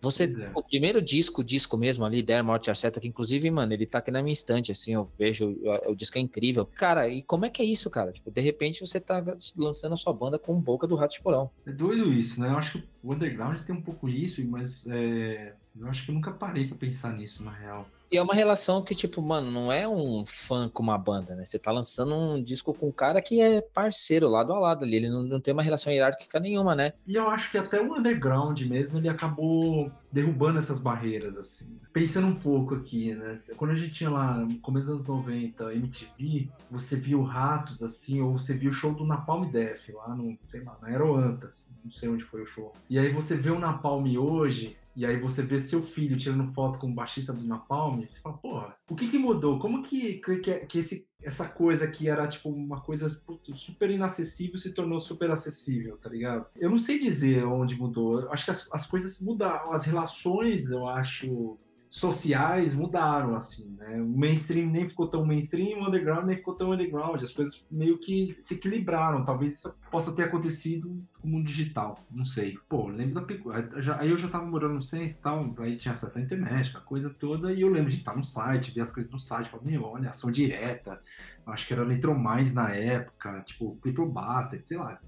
Você, 0.01 0.23
é. 0.23 0.49
o 0.55 0.63
primeiro 0.63 0.99
disco, 0.99 1.43
disco 1.43 1.77
mesmo 1.77 2.03
ali, 2.03 2.23
Der 2.23 2.43
Morte 2.43 2.71
Arceta, 2.71 2.99
que 2.99 3.07
inclusive, 3.07 3.51
mano, 3.51 3.71
ele 3.71 3.85
tá 3.85 3.99
aqui 3.99 4.09
na 4.09 4.23
minha 4.23 4.33
estante, 4.33 4.71
assim, 4.71 4.93
eu 4.93 5.07
vejo, 5.17 5.55
o, 5.61 5.91
o 5.91 5.95
disco 5.95 6.17
é 6.17 6.21
incrível. 6.21 6.65
Cara, 6.65 7.07
e 7.07 7.21
como 7.21 7.45
é 7.45 7.49
que 7.51 7.61
é 7.61 7.65
isso, 7.65 7.87
cara? 7.89 8.11
Tipo, 8.11 8.31
de 8.31 8.41
repente 8.41 8.81
você 8.81 8.99
tá 8.99 9.23
lançando 9.55 9.93
a 9.93 9.97
sua 9.97 10.11
banda 10.11 10.39
com 10.39 10.59
boca 10.59 10.87
do 10.87 10.95
Rato 10.95 11.13
de 11.13 11.21
Porão. 11.21 11.51
É 11.67 11.71
doido 11.71 12.11
isso, 12.11 12.41
né? 12.41 12.49
Eu 12.49 12.57
acho 12.57 12.79
que 12.79 12.87
o 13.03 13.13
underground 13.13 13.59
tem 13.59 13.75
um 13.75 13.81
pouco 13.81 14.09
isso, 14.09 14.43
mas 14.43 14.87
é, 14.87 15.53
eu 15.79 15.87
acho 15.87 16.03
que 16.03 16.09
eu 16.09 16.15
nunca 16.15 16.31
parei 16.31 16.67
pra 16.67 16.75
pensar 16.77 17.13
nisso, 17.13 17.43
na 17.43 17.51
real. 17.51 17.87
E 18.11 18.17
é 18.17 18.21
uma 18.21 18.33
relação 18.33 18.83
que, 18.83 18.93
tipo, 18.93 19.21
mano, 19.21 19.49
não 19.49 19.71
é 19.71 19.87
um 19.87 20.25
fã 20.25 20.67
com 20.67 20.83
uma 20.83 20.97
banda, 20.97 21.33
né? 21.33 21.45
Você 21.45 21.57
tá 21.57 21.71
lançando 21.71 22.13
um 22.13 22.43
disco 22.43 22.73
com 22.73 22.89
um 22.89 22.91
cara 22.91 23.21
que 23.21 23.39
é 23.39 23.61
parceiro, 23.61 24.27
lado 24.27 24.51
a 24.51 24.59
lado 24.59 24.83
ali. 24.83 24.97
Ele 24.97 25.09
não, 25.09 25.23
não 25.23 25.39
tem 25.39 25.53
uma 25.53 25.63
relação 25.63 25.93
hierárquica 25.93 26.37
nenhuma, 26.37 26.75
né? 26.75 26.91
E 27.07 27.15
eu 27.15 27.29
acho 27.29 27.49
que 27.49 27.57
até 27.57 27.79
o 27.81 27.95
underground 27.95 28.59
mesmo, 28.63 28.97
ele 28.97 29.07
acabou 29.07 29.89
derrubando 30.11 30.59
essas 30.59 30.77
barreiras, 30.77 31.37
assim. 31.37 31.79
Pensando 31.93 32.27
um 32.27 32.35
pouco 32.35 32.75
aqui, 32.75 33.15
né? 33.15 33.33
Quando 33.55 33.71
a 33.71 33.75
gente 33.75 33.93
tinha 33.93 34.09
lá, 34.09 34.39
no 34.39 34.59
começo 34.59 34.87
dos 34.87 35.09
anos 35.09 35.25
90, 35.25 35.73
MTV, 35.73 36.49
você 36.69 36.97
viu 36.97 37.23
Ratos, 37.23 37.81
assim, 37.81 38.19
ou 38.19 38.33
você 38.33 38.53
viu 38.53 38.71
o 38.71 38.73
show 38.73 38.93
do 38.93 39.05
Napalm 39.05 39.49
Death 39.49 39.87
lá 39.93 40.13
no, 40.13 40.37
sei 40.49 40.61
lá, 40.65 40.77
na 40.81 40.89
Aeroanta, 40.89 41.49
não 41.83 41.91
sei 41.91 42.09
onde 42.09 42.25
foi 42.25 42.41
o 42.41 42.47
show. 42.47 42.73
E 42.89 42.99
aí 42.99 43.11
você 43.13 43.37
vê 43.37 43.49
o 43.49 43.59
Napalm 43.59 44.05
hoje, 44.17 44.75
e 44.95 45.05
aí 45.05 45.17
você 45.17 45.41
vê 45.41 45.59
seu 45.59 45.81
filho 45.81 46.17
tirando 46.17 46.53
foto 46.53 46.79
com 46.79 46.91
o 46.91 46.93
baixista 46.93 47.31
do 47.31 47.43
Napalm, 47.43 48.01
você 48.01 48.19
fala, 48.19 48.37
porra, 48.37 48.75
o 48.89 48.95
que 48.95 49.09
que 49.09 49.17
mudou? 49.17 49.59
Como 49.59 49.83
que, 49.83 50.15
que, 50.15 50.65
que 50.65 50.79
esse, 50.79 51.07
essa 51.23 51.47
coisa 51.47 51.87
que 51.87 52.09
era 52.09 52.27
tipo 52.27 52.49
uma 52.49 52.81
coisa 52.81 53.09
super 53.55 53.89
inacessível 53.89 54.57
se 54.57 54.73
tornou 54.73 54.99
super 54.99 55.31
acessível, 55.31 55.97
tá 55.97 56.09
ligado? 56.09 56.45
Eu 56.57 56.69
não 56.69 56.79
sei 56.79 56.99
dizer 56.99 57.45
onde 57.45 57.75
mudou. 57.75 58.29
Acho 58.31 58.45
que 58.45 58.51
as, 58.51 58.73
as 58.73 58.87
coisas 58.87 59.21
mudaram, 59.21 59.71
as 59.71 59.85
relações, 59.85 60.69
eu 60.71 60.87
acho, 60.87 61.57
sociais 61.91 62.73
mudaram, 62.73 63.35
assim, 63.35 63.75
né? 63.77 64.01
O 64.01 64.07
mainstream 64.07 64.67
nem 64.71 64.87
ficou 64.87 65.07
tão 65.07 65.25
mainstream, 65.25 65.81
o 65.81 65.87
underground 65.87 66.25
nem 66.25 66.37
ficou 66.37 66.55
tão 66.55 66.71
underground. 66.71 67.21
As 67.21 67.33
coisas 67.33 67.67
meio 67.69 67.97
que 67.97 68.33
se 68.39 68.53
equilibraram. 68.53 69.25
Talvez 69.25 69.55
isso 69.55 69.75
possa 69.91 70.15
ter 70.15 70.23
acontecido 70.23 71.05
com 71.19 71.27
o 71.27 71.31
mundo 71.31 71.45
digital, 71.45 71.99
não 72.09 72.23
sei. 72.23 72.57
Pô, 72.69 72.87
lembro 72.87 73.15
da 73.15 73.95
aí 73.99 74.09
eu 74.09 74.17
já 74.17 74.29
tava 74.29 74.45
morando 74.45 74.75
no 74.75 74.81
centro 74.81 75.09
e 75.09 75.21
tal, 75.21 75.53
aí 75.59 75.77
tinha 75.77 75.91
acesso 75.91 76.17
à 76.17 76.21
internet, 76.21 76.75
a 76.75 76.79
coisa 76.79 77.09
toda, 77.09 77.51
e 77.53 77.61
eu 77.61 77.69
lembro 77.69 77.91
de 77.91 77.97
estar 77.97 78.15
no 78.15 78.23
site, 78.23 78.71
ver 78.71 78.81
as 78.81 78.91
coisas 78.93 79.11
no 79.11 79.19
site, 79.19 79.49
falar, 79.49 79.63
meu, 79.63 79.83
olha, 79.83 80.09
ação 80.09 80.31
direta, 80.31 81.01
acho 81.45 81.67
que 81.67 81.73
era 81.73 81.85
Mais 82.13 82.53
na 82.53 82.69
época, 82.69 83.41
tipo, 83.45 83.77
Triple 83.81 84.07
Bastard, 84.07 84.67
sei 84.67 84.77
lá, 84.77 84.99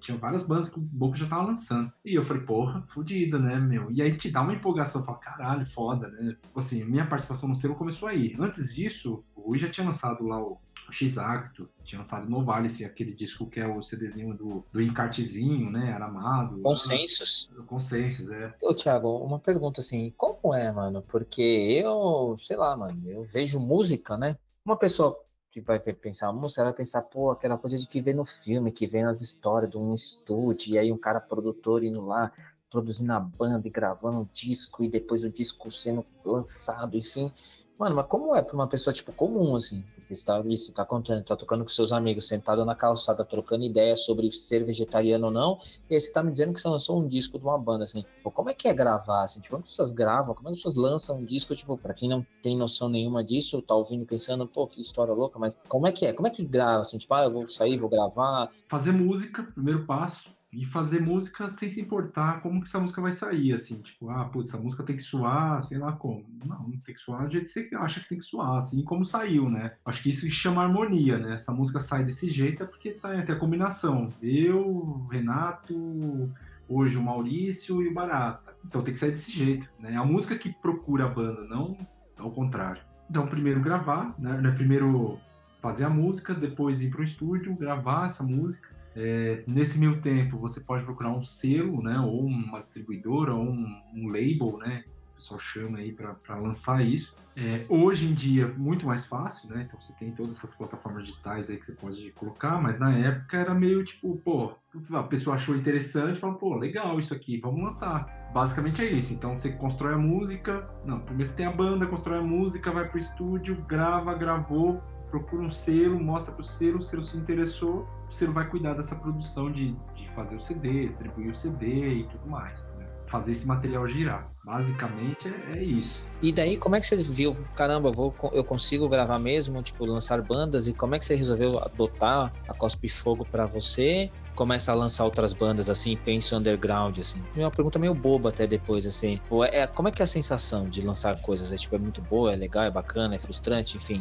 tinha 0.00 0.16
várias 0.16 0.46
bandas 0.46 0.68
que 0.68 0.78
o 0.78 0.82
Boca 0.82 1.16
já 1.16 1.26
tava 1.26 1.42
lançando. 1.42 1.92
E 2.04 2.14
eu 2.14 2.24
falei, 2.24 2.42
porra, 2.42 2.82
fodido, 2.88 3.38
né, 3.38 3.58
meu? 3.58 3.88
E 3.90 4.02
aí 4.02 4.16
te 4.16 4.30
dá 4.30 4.42
uma 4.42 4.54
empolgação, 4.54 5.04
fala, 5.04 5.18
caralho, 5.18 5.66
foda, 5.66 6.08
né? 6.08 6.36
Assim, 6.54 6.84
minha 6.84 7.06
participação 7.06 7.48
no 7.48 7.56
selo 7.56 7.74
começou 7.74 8.08
aí. 8.08 8.34
Antes 8.38 8.74
disso, 8.74 9.24
o 9.34 9.42
Rui 9.42 9.58
já 9.58 9.68
tinha 9.68 9.86
lançado 9.86 10.24
lá 10.26 10.40
o 10.42 10.58
X-Acto, 10.90 11.68
tinha 11.84 11.98
lançado 11.98 12.28
Novalis, 12.28 12.82
aquele 12.82 13.12
disco 13.12 13.48
que 13.48 13.60
é 13.60 13.66
o 13.66 13.82
CDzinho 13.82 14.34
do, 14.34 14.64
do 14.72 14.80
encartezinho, 14.80 15.70
né? 15.70 15.92
Aramado. 15.92 16.60
Consensus. 16.60 17.50
Ah, 17.56 17.62
Consensus, 17.62 18.30
é. 18.30 18.54
Ô, 18.62 18.74
Thiago, 18.74 19.08
uma 19.18 19.38
pergunta 19.38 19.80
assim, 19.80 20.12
como 20.16 20.54
é, 20.54 20.70
mano? 20.72 21.02
Porque 21.02 21.42
eu, 21.42 22.36
sei 22.38 22.56
lá, 22.56 22.76
mano, 22.76 23.00
eu 23.06 23.22
vejo 23.24 23.60
música, 23.60 24.16
né? 24.16 24.36
Uma 24.64 24.76
pessoa 24.76 25.18
que 25.50 25.60
vai 25.60 25.78
pensar 25.78 26.32
música, 26.32 26.60
ela 26.60 26.70
vai 26.70 26.78
pensar, 26.78 27.02
pô, 27.02 27.30
aquela 27.30 27.56
coisa 27.56 27.78
de 27.78 27.86
que 27.86 28.00
vê 28.00 28.12
no 28.12 28.24
filme, 28.24 28.70
que 28.70 28.86
vê 28.86 29.02
nas 29.02 29.20
histórias 29.20 29.70
de 29.70 29.78
um 29.78 29.94
estúdio, 29.94 30.74
e 30.74 30.78
aí 30.78 30.92
um 30.92 30.98
cara 30.98 31.20
produtor 31.20 31.82
indo 31.82 32.04
lá 32.04 32.32
produzindo 32.70 33.12
a 33.12 33.20
banda 33.20 33.66
e 33.66 33.70
gravando 33.70 34.18
um 34.18 34.28
disco 34.32 34.84
e 34.84 34.90
depois 34.90 35.24
o 35.24 35.30
disco 35.30 35.70
sendo 35.70 36.04
lançado, 36.24 36.96
enfim. 36.96 37.32
Mano, 37.78 37.96
mas 37.96 38.06
como 38.06 38.34
é 38.34 38.42
pra 38.42 38.54
uma 38.54 38.68
pessoa, 38.68 38.92
tipo, 38.92 39.12
comum, 39.12 39.56
assim? 39.56 39.84
Porque 40.08 40.16
você 40.16 40.24
tá 40.24 40.36
ali, 40.36 40.56
você 40.56 40.72
tá 40.72 40.86
contando, 40.86 41.22
tá 41.22 41.36
tocando 41.36 41.64
com 41.64 41.68
seus 41.68 41.92
amigos, 41.92 42.26
sentado 42.26 42.64
na 42.64 42.74
calçada, 42.74 43.26
trocando 43.26 43.62
ideia 43.62 43.94
sobre 43.94 44.32
ser 44.32 44.64
vegetariano 44.64 45.26
ou 45.26 45.30
não, 45.30 45.60
e 45.90 45.94
aí 45.94 46.00
você 46.00 46.10
tá 46.10 46.22
me 46.22 46.30
dizendo 46.30 46.54
que 46.54 46.60
você 46.62 46.66
lançou 46.68 46.98
um 46.98 47.06
disco 47.06 47.38
de 47.38 47.44
uma 47.44 47.58
banda, 47.58 47.84
assim. 47.84 48.02
Pô, 48.22 48.30
como 48.30 48.48
é 48.48 48.54
que 48.54 48.66
é 48.66 48.72
gravar, 48.72 49.24
assim? 49.24 49.38
Tipo, 49.38 49.56
como 49.56 49.64
as 49.64 49.70
pessoas 49.70 49.92
gravam? 49.92 50.34
Como 50.34 50.48
é 50.48 50.52
as 50.52 50.56
pessoas 50.56 50.76
lançam 50.76 51.18
um 51.18 51.24
disco, 51.26 51.54
tipo, 51.54 51.76
pra 51.76 51.92
quem 51.92 52.08
não 52.08 52.26
tem 52.42 52.56
noção 52.56 52.88
nenhuma 52.88 53.22
disso, 53.22 53.60
tá 53.60 53.74
ouvindo 53.74 54.06
pensando, 54.06 54.46
pô, 54.46 54.66
que 54.66 54.80
história 54.80 55.12
louca, 55.12 55.38
mas 55.38 55.58
como 55.68 55.86
é 55.86 55.92
que 55.92 56.06
é? 56.06 56.14
Como 56.14 56.26
é 56.26 56.30
que 56.30 56.42
grava, 56.42 56.80
assim? 56.80 56.96
Tipo, 56.96 57.12
ah, 57.12 57.24
eu 57.24 57.30
vou 57.30 57.48
sair, 57.50 57.76
vou 57.76 57.90
gravar. 57.90 58.50
Fazer 58.66 58.92
música, 58.92 59.42
primeiro 59.42 59.84
passo 59.84 60.37
e 60.50 60.64
fazer 60.64 61.00
música 61.00 61.48
sem 61.48 61.68
se 61.68 61.80
importar 61.80 62.40
como 62.40 62.60
que 62.60 62.68
essa 62.68 62.80
música 62.80 63.02
vai 63.02 63.12
sair, 63.12 63.52
assim, 63.52 63.82
tipo, 63.82 64.08
ah, 64.08 64.24
putz, 64.24 64.48
essa 64.48 64.62
música 64.62 64.82
tem 64.82 64.96
que 64.96 65.02
soar, 65.02 65.62
sei 65.64 65.76
lá 65.76 65.92
como. 65.92 66.24
Não, 66.44 66.70
tem 66.84 66.94
que 66.94 67.00
soar 67.00 67.26
do 67.26 67.32
jeito 67.32 67.44
que 67.44 67.68
você 67.68 67.76
acha 67.76 68.00
que 68.00 68.08
tem 68.08 68.18
que 68.18 68.24
soar, 68.24 68.56
assim 68.56 68.82
como 68.82 69.04
saiu, 69.04 69.50
né? 69.50 69.74
Acho 69.84 70.02
que 70.02 70.08
isso 70.08 70.28
chama 70.30 70.62
harmonia, 70.62 71.18
né? 71.18 71.34
Essa 71.34 71.52
música 71.52 71.80
sai 71.80 72.04
desse 72.04 72.30
jeito 72.30 72.62
é 72.62 72.66
porque 72.66 72.92
tá, 72.92 73.10
tem 73.22 73.34
a 73.34 73.38
combinação. 73.38 74.08
Eu, 74.22 75.06
Renato, 75.10 76.32
hoje 76.66 76.96
o 76.96 77.02
Maurício 77.02 77.82
e 77.82 77.88
o 77.88 77.94
Barata. 77.94 78.54
Então 78.64 78.82
tem 78.82 78.94
que 78.94 79.00
sair 79.00 79.10
desse 79.10 79.30
jeito, 79.30 79.68
né? 79.78 79.96
A 79.96 80.04
música 80.04 80.36
que 80.36 80.50
procura 80.50 81.04
a 81.04 81.08
banda, 81.08 81.42
não 81.44 81.76
ao 82.18 82.30
contrário. 82.30 82.82
Então, 83.10 83.26
primeiro 83.26 83.60
gravar, 83.60 84.14
né? 84.18 84.50
Primeiro 84.52 85.18
fazer 85.60 85.84
a 85.84 85.90
música, 85.90 86.34
depois 86.34 86.80
ir 86.80 86.90
para 86.90 87.00
o 87.02 87.04
estúdio, 87.04 87.54
gravar 87.54 88.06
essa 88.06 88.22
música 88.22 88.77
é, 89.00 89.44
nesse 89.46 89.78
meio 89.78 90.00
tempo, 90.00 90.36
você 90.36 90.60
pode 90.60 90.84
procurar 90.84 91.10
um 91.10 91.22
selo, 91.22 91.80
né, 91.80 92.00
ou 92.00 92.26
uma 92.26 92.60
distribuidora, 92.60 93.32
ou 93.32 93.44
um, 93.44 93.80
um 93.94 94.08
label, 94.08 94.58
né, 94.58 94.82
o 95.12 95.14
pessoal 95.14 95.38
chama 95.38 95.78
aí 95.78 95.92
para 95.92 96.36
lançar 96.36 96.84
isso. 96.84 97.14
É, 97.36 97.64
hoje 97.68 98.06
em 98.06 98.14
dia, 98.14 98.48
muito 98.56 98.84
mais 98.84 99.06
fácil, 99.06 99.50
né, 99.50 99.64
então 99.68 99.80
você 99.80 99.92
tem 99.92 100.10
todas 100.10 100.38
essas 100.38 100.52
plataformas 100.52 101.06
digitais 101.06 101.48
aí 101.48 101.56
que 101.56 101.66
você 101.66 101.74
pode 101.74 102.10
colocar, 102.10 102.60
mas 102.60 102.80
na 102.80 102.92
época 102.92 103.36
era 103.36 103.54
meio 103.54 103.84
tipo, 103.84 104.16
pô, 104.16 104.52
a 104.92 105.02
pessoa 105.04 105.36
achou 105.36 105.54
interessante, 105.54 106.18
falou, 106.18 106.36
pô, 106.36 106.56
legal 106.56 106.98
isso 106.98 107.14
aqui, 107.14 107.38
vamos 107.38 107.62
lançar. 107.62 108.18
Basicamente 108.34 108.82
é 108.82 108.90
isso. 108.90 109.14
Então 109.14 109.38
você 109.38 109.52
constrói 109.52 109.94
a 109.94 109.98
música, 109.98 110.68
não, 110.84 110.98
primeiro 111.00 111.30
você 111.30 111.36
tem 111.36 111.46
a 111.46 111.52
banda, 111.52 111.86
constrói 111.86 112.18
a 112.18 112.22
música, 112.22 112.72
vai 112.72 112.88
pro 112.88 112.98
estúdio, 112.98 113.64
grava, 113.66 114.12
gravou, 114.14 114.82
procura 115.10 115.42
um 115.42 115.50
selo, 115.50 115.98
mostra 115.98 116.34
pro 116.34 116.44
selo, 116.44 116.78
o 116.78 116.82
selo 116.82 117.04
se 117.04 117.16
interessou, 117.16 117.86
o 118.08 118.12
selo 118.12 118.32
vai 118.32 118.48
cuidar 118.48 118.74
dessa 118.74 118.96
produção 118.96 119.50
de, 119.50 119.72
de 119.94 120.08
fazer 120.14 120.36
o 120.36 120.40
CD, 120.40 120.86
distribuir 120.86 121.30
o 121.30 121.34
CD 121.34 121.88
e 121.88 122.04
tudo 122.04 122.28
mais. 122.28 122.74
Né? 122.76 122.86
Fazer 123.06 123.32
esse 123.32 123.46
material 123.46 123.86
girar. 123.88 124.30
Basicamente 124.44 125.28
é, 125.28 125.58
é, 125.58 125.62
isso. 125.62 126.02
E 126.20 126.32
daí, 126.32 126.56
como 126.56 126.76
é 126.76 126.80
que 126.80 126.86
você 126.86 126.96
viu? 126.96 127.36
Caramba, 127.54 127.90
vou, 127.90 128.14
eu 128.32 128.44
consigo 128.44 128.88
gravar 128.88 129.18
mesmo, 129.18 129.62
tipo, 129.62 129.84
lançar 129.84 130.20
bandas? 130.22 130.66
E 130.66 130.74
como 130.74 130.94
é 130.94 130.98
que 130.98 131.04
você 131.04 131.14
resolveu 131.14 131.58
adotar 131.58 132.32
a 132.46 132.54
Cospe 132.54 132.88
Fogo 132.88 133.24
para 133.24 133.46
você? 133.46 134.10
Começa 134.38 134.70
a 134.70 134.74
lançar 134.76 135.04
outras 135.04 135.32
bandas 135.32 135.68
assim, 135.68 135.96
pensa 135.96 136.36
underground, 136.36 136.96
assim. 137.00 137.20
É 137.34 137.40
uma 137.40 137.50
pergunta 137.50 137.76
meio 137.76 137.92
boba 137.92 138.28
até 138.28 138.46
depois, 138.46 138.86
assim. 138.86 139.20
É, 139.50 139.66
como 139.66 139.88
é 139.88 139.90
que 139.90 140.00
é 140.00 140.04
a 140.04 140.06
sensação 140.06 140.68
de 140.68 140.80
lançar 140.80 141.20
coisas? 141.20 141.50
É 141.50 141.56
tipo, 141.56 141.74
é 141.74 141.78
muito 141.78 142.00
boa, 142.00 142.32
é 142.32 142.36
legal, 142.36 142.62
é 142.62 142.70
bacana, 142.70 143.16
é 143.16 143.18
frustrante, 143.18 143.76
enfim. 143.76 144.00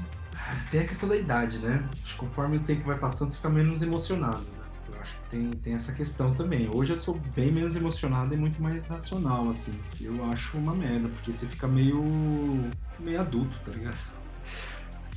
Tem 0.69 0.81
a 0.81 0.85
questão 0.85 1.09
da 1.09 1.15
idade, 1.15 1.57
né? 1.57 1.83
Conforme 2.19 2.57
o 2.57 2.59
tempo 2.59 2.83
vai 2.83 2.99
passando, 2.99 3.31
você 3.31 3.37
fica 3.37 3.49
menos 3.49 3.81
emocionado, 3.81 4.43
né? 4.43 4.63
Eu 4.87 5.01
acho 5.01 5.15
que 5.15 5.29
tem, 5.31 5.55
tem 5.55 5.73
essa 5.73 5.91
questão 5.91 6.35
também. 6.35 6.69
Hoje 6.69 6.93
eu 6.93 7.01
sou 7.01 7.15
bem 7.15 7.51
menos 7.51 7.75
emocionado 7.75 8.31
e 8.31 8.37
muito 8.37 8.61
mais 8.61 8.87
racional, 8.87 9.49
assim. 9.49 9.73
Eu 9.99 10.23
acho 10.25 10.55
uma 10.59 10.75
merda, 10.75 11.09
porque 11.09 11.33
você 11.33 11.47
fica 11.47 11.67
meio. 11.67 12.71
meio 12.99 13.19
adulto, 13.19 13.57
tá 13.65 13.71
ligado? 13.71 13.97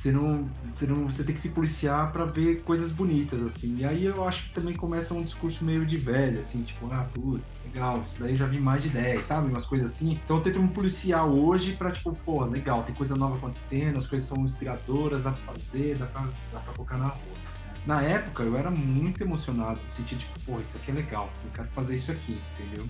Você 0.01 0.11
não, 0.11 0.51
você 0.73 0.87
não, 0.87 1.11
você 1.11 1.23
tem 1.23 1.35
que 1.35 1.41
se 1.43 1.51
policiar 1.51 2.11
para 2.11 2.25
ver 2.25 2.63
coisas 2.63 2.91
bonitas 2.91 3.43
assim. 3.43 3.77
E 3.77 3.85
aí 3.85 4.07
eu 4.07 4.27
acho 4.27 4.45
que 4.45 4.55
também 4.55 4.75
começa 4.75 5.13
um 5.13 5.23
discurso 5.23 5.63
meio 5.63 5.85
de 5.85 5.99
velho, 5.99 6.41
assim, 6.41 6.63
tipo, 6.63 6.91
ah, 6.91 7.05
puta, 7.13 7.45
legal, 7.63 8.03
isso 8.03 8.19
daí 8.19 8.35
já 8.35 8.47
vi 8.47 8.59
mais 8.59 8.83
de 8.83 8.89
10, 8.89 9.27
sabe? 9.27 9.51
Umas 9.51 9.67
coisas 9.67 9.93
assim. 9.93 10.13
Então 10.13 10.39
eu 10.39 10.43
tento 10.43 10.59
me 10.59 10.71
policiar 10.71 11.27
hoje 11.27 11.77
para 11.77 11.91
tipo, 11.91 12.17
pô, 12.25 12.47
legal, 12.47 12.83
tem 12.83 12.95
coisa 12.95 13.15
nova 13.15 13.37
acontecendo, 13.37 13.99
as 13.99 14.07
coisas 14.07 14.27
são 14.27 14.43
inspiradoras, 14.43 15.25
dá 15.25 15.33
pra 15.33 15.53
fazer, 15.53 15.99
dá 15.99 16.07
pra, 16.07 16.33
dá 16.51 16.61
pra 16.61 16.73
colocar 16.73 16.97
na 16.97 17.09
rua. 17.09 17.35
Na 17.85 18.01
época 18.01 18.43
eu 18.43 18.57
era 18.57 18.71
muito 18.71 19.23
emocionado, 19.23 19.83
no 19.85 19.93
sentido 19.93 20.21
tipo, 20.21 20.41
pô, 20.47 20.61
isso 20.61 20.79
aqui 20.79 20.93
é 20.93 20.95
legal, 20.95 21.31
eu 21.45 21.51
quero 21.51 21.69
fazer 21.73 21.97
isso 21.97 22.11
aqui, 22.11 22.41
entendeu? 22.55 22.89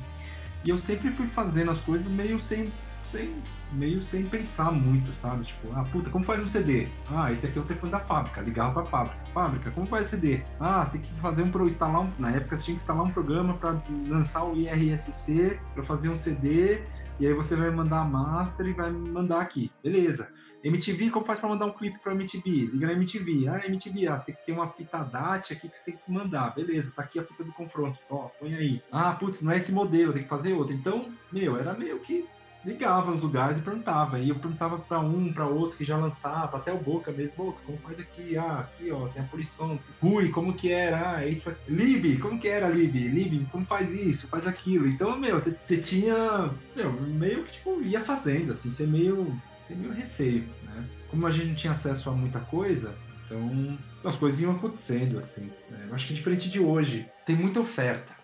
E 0.64 0.68
eu 0.68 0.78
sempre 0.78 1.10
fui 1.10 1.26
fazendo 1.26 1.72
as 1.72 1.80
coisas 1.80 2.08
meio 2.08 2.40
sem 2.40 2.70
sem, 3.10 3.42
meio 3.72 4.00
sem 4.02 4.24
pensar 4.24 4.70
muito, 4.70 5.12
sabe? 5.14 5.44
Tipo, 5.44 5.68
ah, 5.74 5.84
puta, 5.90 6.08
como 6.10 6.24
faz 6.24 6.40
um 6.40 6.46
CD? 6.46 6.86
Ah, 7.10 7.32
esse 7.32 7.46
aqui 7.46 7.58
é 7.58 7.62
o 7.62 7.64
telefone 7.64 7.92
da 7.92 8.00
fábrica, 8.00 8.40
ligava 8.40 8.74
pra 8.74 8.84
fábrica. 8.84 9.18
Fábrica, 9.34 9.70
como 9.72 9.86
faz 9.86 10.08
CD? 10.08 10.42
Ah, 10.58 10.84
você 10.84 10.92
tem 10.92 11.00
que 11.02 11.20
fazer 11.20 11.42
um 11.42 11.66
instalar 11.66 12.02
um, 12.02 12.10
na 12.18 12.30
época 12.30 12.56
você 12.56 12.64
tinha 12.64 12.76
que 12.76 12.80
instalar 12.80 13.04
um 13.04 13.10
programa 13.10 13.54
para 13.54 13.82
lançar 14.06 14.44
o 14.44 14.56
IRSC 14.56 15.58
para 15.74 15.82
fazer 15.82 16.08
um 16.08 16.16
CD 16.16 16.82
e 17.18 17.26
aí 17.26 17.34
você 17.34 17.56
vai 17.56 17.70
mandar 17.70 18.00
a 18.00 18.04
master 18.04 18.66
e 18.66 18.72
vai 18.72 18.90
mandar 18.90 19.40
aqui. 19.40 19.70
Beleza. 19.82 20.32
MTV, 20.62 21.10
como 21.10 21.24
faz 21.24 21.38
para 21.38 21.48
mandar 21.48 21.66
um 21.66 21.72
clipe 21.72 21.98
para 22.00 22.12
MTV? 22.12 22.70
Liga 22.72 22.86
na 22.86 22.92
MTV. 22.92 23.48
Ah, 23.48 23.66
MTV, 23.66 24.06
ah, 24.08 24.16
você 24.16 24.26
tem 24.26 24.34
que 24.34 24.46
ter 24.46 24.52
uma 24.52 24.68
fita 24.68 25.02
DAT 25.02 25.52
aqui 25.52 25.68
que 25.68 25.76
você 25.76 25.84
tem 25.86 25.96
que 25.96 26.12
mandar. 26.12 26.54
Beleza, 26.54 26.92
tá 26.94 27.02
aqui 27.02 27.18
a 27.18 27.24
fita 27.24 27.42
do 27.42 27.52
confronto. 27.52 27.98
Ó, 28.10 28.28
põe 28.38 28.54
aí. 28.54 28.82
Ah, 28.92 29.12
putz, 29.12 29.40
não 29.42 29.52
é 29.52 29.56
esse 29.56 29.72
modelo, 29.72 30.12
tem 30.12 30.22
que 30.22 30.28
fazer 30.28 30.52
outro. 30.52 30.74
Então, 30.74 31.10
meu, 31.32 31.56
era 31.56 31.72
meio 31.72 31.98
que 32.00 32.26
ligava 32.64 33.10
nos 33.10 33.22
lugares 33.22 33.58
e 33.58 33.62
perguntava. 33.62 34.18
E 34.18 34.28
eu 34.28 34.36
perguntava 34.36 34.78
para 34.78 35.00
um, 35.00 35.32
para 35.32 35.46
outro 35.46 35.76
que 35.76 35.84
já 35.84 35.96
lançava, 35.96 36.56
até 36.56 36.72
o 36.72 36.78
Boca 36.78 37.10
mesmo, 37.10 37.36
Boca, 37.36 37.60
como 37.64 37.78
faz 37.78 38.00
aqui? 38.00 38.36
Ah, 38.36 38.60
aqui, 38.60 38.90
ó, 38.90 39.08
tem 39.08 39.22
a 39.22 39.26
poluição. 39.26 39.78
Rui, 40.00 40.30
como 40.30 40.54
que 40.54 40.70
era? 40.70 41.16
Ah, 41.16 41.26
isso 41.26 41.48
aqui. 41.48 41.72
Lib, 41.72 42.18
como 42.18 42.38
que 42.38 42.48
era, 42.48 42.68
Lib? 42.68 42.96
Lib, 42.96 43.46
como 43.50 43.64
faz 43.64 43.90
isso? 43.90 44.28
Faz 44.28 44.46
aquilo. 44.46 44.86
Então, 44.86 45.18
meu, 45.18 45.38
você, 45.38 45.76
tinha, 45.78 46.50
meu, 46.76 46.92
meio 46.92 47.44
que, 47.44 47.52
tipo, 47.52 47.80
ia 47.82 48.00
fazendo, 48.00 48.52
assim, 48.52 48.70
você 48.70 48.86
meio, 48.86 49.36
você 49.58 49.74
meio 49.74 49.92
receio, 49.92 50.44
né? 50.64 50.84
Como 51.08 51.26
a 51.26 51.30
gente 51.30 51.46
não 51.46 51.54
tinha 51.54 51.72
acesso 51.72 52.08
a 52.08 52.12
muita 52.12 52.40
coisa, 52.40 52.94
então 53.24 53.78
as 54.04 54.16
coisas 54.16 54.40
iam 54.40 54.52
acontecendo, 54.52 55.18
assim. 55.18 55.50
Né? 55.70 55.86
Eu 55.88 55.94
acho 55.94 56.06
que 56.06 56.14
diferente 56.14 56.50
de 56.50 56.60
hoje, 56.60 57.08
tem 57.26 57.36
muita 57.36 57.60
oferta 57.60 58.19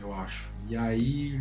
eu 0.00 0.12
acho. 0.12 0.48
E 0.68 0.76
aí 0.76 1.40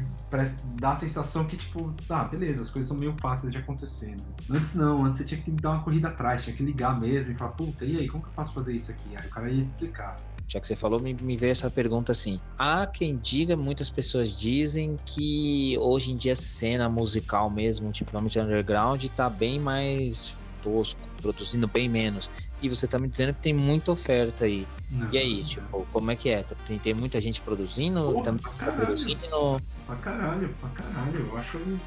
dá 0.80 0.92
a 0.92 0.96
sensação 0.96 1.46
que, 1.46 1.58
tipo, 1.58 1.94
tá, 2.08 2.24
beleza, 2.26 2.62
as 2.62 2.70
coisas 2.70 2.90
são 2.90 2.98
meio 2.98 3.16
fáceis 3.18 3.52
de 3.52 3.58
acontecer. 3.58 4.16
Antes 4.50 4.76
não, 4.76 5.06
antes 5.06 5.18
você 5.18 5.26
tinha 5.26 5.42
que 5.42 5.52
dar 5.52 5.72
uma 5.72 5.84
corrida 5.84 6.10
atrás, 6.10 6.44
tinha 6.44 6.56
que 6.56 6.64
ligar 6.64 7.00
mesmo 7.00 7.32
e 7.32 7.36
falar, 7.36 7.52
puta, 7.52 7.86
e 7.86 7.98
aí, 7.98 8.08
como 8.08 8.24
que 8.24 8.30
eu 8.30 8.34
faço 8.34 8.54
fazer 8.54 8.76
isso 8.76 8.92
aqui? 8.92 9.16
Aí 9.16 9.28
o 9.28 9.30
cara 9.30 9.52
ia 9.52 9.62
explicar. 9.62 10.16
Já 10.48 10.60
que 10.60 10.68
você 10.68 10.76
falou, 10.76 11.00
me, 11.00 11.14
me 11.14 11.38
veio 11.38 11.52
essa 11.52 11.72
pergunta 11.72 12.12
assim. 12.12 12.40
Há 12.58 12.86
quem 12.86 13.18
diga, 13.18 13.56
muitas 13.56 13.90
pessoas 13.90 14.38
dizem 14.38 14.98
que 15.06 15.76
hoje 15.80 16.12
em 16.12 16.18
dia 16.18 16.34
a 16.34 16.36
cena 16.36 16.90
musical 16.90 17.50
mesmo, 17.50 17.92
tipo, 17.92 18.16
underground, 18.18 19.04
tá 19.16 19.30
bem 19.30 19.60
mais 19.60 20.43
tosco, 20.64 21.00
produzindo 21.22 21.68
bem 21.68 21.90
menos. 21.90 22.32
E 22.62 22.70
você 22.70 22.88
tá 22.88 22.98
me 22.98 23.08
dizendo 23.08 23.34
que 23.34 23.42
tem 23.42 23.54
muita 23.54 23.92
oferta 23.92 24.46
aí. 24.46 24.66
Não, 24.90 25.12
e 25.12 25.18
aí, 25.18 25.44
tipo, 25.44 25.86
como 25.92 26.12
é 26.12 26.16
que 26.16 26.30
é? 26.30 26.44
Tem, 26.66 26.80
tem 26.80 26.94
muita 26.94 27.20
gente 27.20 27.42
produzindo? 27.42 28.14
Porra, 28.14 28.34
tá, 28.34 28.56
pra 28.58 28.72
produzindo? 28.72 29.62
Pra 29.86 29.96
caralho, 29.98 30.50
pra 30.60 30.70
caralho. 30.70 31.20
Eu 31.20 31.38
acho 31.38 31.58
um, 31.58 31.80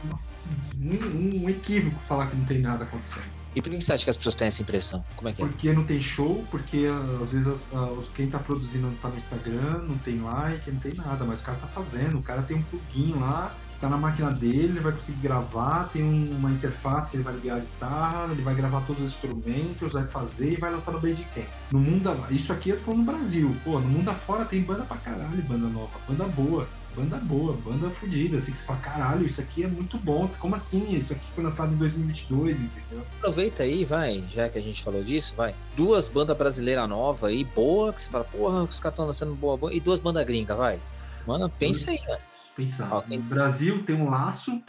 um, 1.42 1.48
equívoco 1.48 1.98
falar 2.00 2.28
que 2.28 2.36
não 2.36 2.44
tem 2.44 2.60
nada 2.60 2.84
acontecendo. 2.84 3.24
E 3.54 3.62
por 3.62 3.70
que 3.70 3.80
você 3.80 3.94
acha 3.94 4.04
que 4.04 4.10
as 4.10 4.18
pessoas 4.18 4.34
têm 4.34 4.48
essa 4.48 4.60
impressão? 4.60 5.02
Como 5.16 5.30
é 5.30 5.32
que 5.32 5.42
é? 5.42 5.46
Porque 5.46 5.72
não 5.72 5.84
tem 5.86 5.98
show, 5.98 6.44
porque 6.50 6.86
às 7.22 7.32
vezes 7.32 7.48
as, 7.48 7.74
as, 7.74 8.08
quem 8.08 8.28
tá 8.28 8.38
produzindo 8.38 8.88
não 8.88 8.94
tá 8.96 9.08
no 9.08 9.16
Instagram, 9.16 9.78
não 9.88 9.96
tem 9.96 10.20
like, 10.20 10.70
não 10.70 10.78
tem 10.78 10.92
nada, 10.92 11.24
mas 11.24 11.40
o 11.40 11.42
cara 11.42 11.56
tá 11.56 11.66
fazendo, 11.68 12.18
o 12.18 12.22
cara 12.22 12.42
tem 12.42 12.58
um 12.58 12.62
plugin 12.64 13.14
lá, 13.14 13.56
tá 13.80 13.88
na 13.88 13.96
máquina 13.96 14.30
dele, 14.30 14.64
ele 14.64 14.80
vai 14.80 14.92
conseguir 14.92 15.20
gravar, 15.20 15.88
tem 15.92 16.02
uma 16.02 16.50
interface 16.50 17.10
que 17.10 17.16
ele 17.16 17.24
vai 17.24 17.34
ligar 17.34 17.56
a 17.56 17.60
guitarra, 17.60 18.32
ele 18.32 18.42
vai 18.42 18.54
gravar 18.54 18.80
todos 18.82 19.02
os 19.02 19.08
instrumentos, 19.08 19.92
vai 19.92 20.06
fazer 20.06 20.52
e 20.52 20.56
vai 20.56 20.70
lançar 20.70 20.92
no 20.92 21.00
Bandcamp. 21.00 21.46
No 21.70 21.78
mundo, 21.78 22.26
isso 22.30 22.52
aqui 22.52 22.70
eu 22.70 22.78
tô 22.78 22.84
falando 22.84 23.00
no 23.00 23.12
Brasil, 23.12 23.56
pô, 23.64 23.78
no 23.78 23.88
mundo 23.88 24.08
afora 24.08 24.44
tem 24.44 24.62
banda 24.62 24.84
pra 24.84 24.96
caralho, 24.96 25.42
banda 25.42 25.68
nova, 25.68 25.98
banda 26.08 26.24
boa, 26.24 26.66
banda 26.96 27.16
boa, 27.18 27.52
banda 27.52 27.90
fodida, 27.90 28.38
assim, 28.38 28.52
que 28.52 28.58
você 28.58 28.64
fala, 28.64 28.80
caralho, 28.80 29.26
isso 29.26 29.40
aqui 29.40 29.64
é 29.64 29.68
muito 29.68 29.98
bom, 29.98 30.28
como 30.38 30.54
assim? 30.54 30.96
Isso 30.96 31.12
aqui 31.12 31.26
foi 31.34 31.44
lançado 31.44 31.72
em 31.72 31.76
2022, 31.76 32.60
entendeu? 32.60 33.04
Aproveita 33.18 33.62
aí, 33.62 33.84
vai, 33.84 34.24
já 34.30 34.48
que 34.48 34.58
a 34.58 34.62
gente 34.62 34.82
falou 34.82 35.04
disso, 35.04 35.34
vai, 35.36 35.54
duas 35.76 36.08
bandas 36.08 36.36
brasileiras 36.36 36.88
novas 36.88 37.30
aí, 37.30 37.44
boa, 37.44 37.92
que 37.92 38.00
você 38.00 38.08
fala, 38.08 38.24
porra, 38.24 38.62
os 38.62 38.80
caras 38.80 38.94
estão 38.94 39.06
lançando 39.06 39.34
boa, 39.34 39.56
boa, 39.56 39.74
e 39.74 39.80
duas 39.80 39.98
bandas 39.98 40.24
gringas, 40.24 40.56
vai. 40.56 40.80
Mano, 41.26 41.50
pensa 41.50 41.90
aí, 41.90 41.98
mano 42.06 42.35
pensar. 42.56 42.92
Okay. 42.96 43.18
No 43.18 43.24
Brasil 43.24 43.84
tem 43.84 43.94
um 43.94 44.10
laço. 44.10 44.60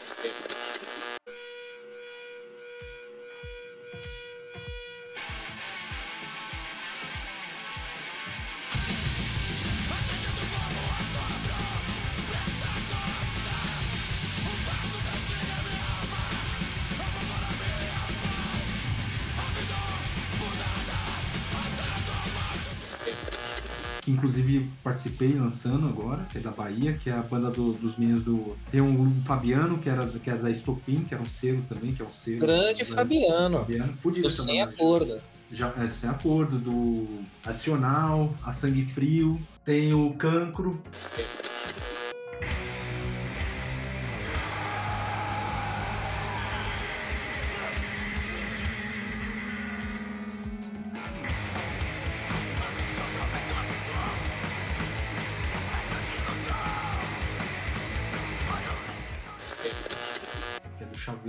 Que 24.08 24.12
inclusive 24.12 24.66
participei 24.82 25.34
lançando 25.34 25.86
agora, 25.86 26.26
que 26.32 26.38
é 26.38 26.42
da 26.42 26.50
Bahia, 26.50 26.94
que 26.94 27.10
é 27.10 27.14
a 27.14 27.22
banda 27.22 27.52
do, 27.52 27.74
dos 27.74 27.98
meninos 27.98 28.24
do. 28.24 28.56
Tem 28.72 28.80
um 28.80 29.22
Fabiano, 29.26 29.80
que 29.80 29.90
era, 29.90 30.08
que 30.08 30.30
era 30.30 30.40
da 30.40 30.50
Estopim, 30.50 31.04
que 31.04 31.14
era 31.14 31.22
um 31.22 31.26
selo 31.26 31.62
também, 31.68 31.94
que 31.94 32.02
é 32.02 32.06
um 32.06 32.14
selo. 32.14 32.40
Grande 32.40 32.86
Fabiano. 32.86 33.58
Fabiano, 33.60 33.94
fudido 34.02 34.30
Sem 34.30 34.62
acordo. 34.62 35.20
Já, 35.52 35.74
é, 35.78 35.90
sem 35.90 36.10
acordo, 36.10 36.58
do 36.58 37.06
Adicional, 37.46 38.34
a 38.46 38.54
Sangue 38.54 38.86
Frio, 38.86 39.38
tem 39.66 39.94
o 39.94 40.14
Cancro. 40.14 40.82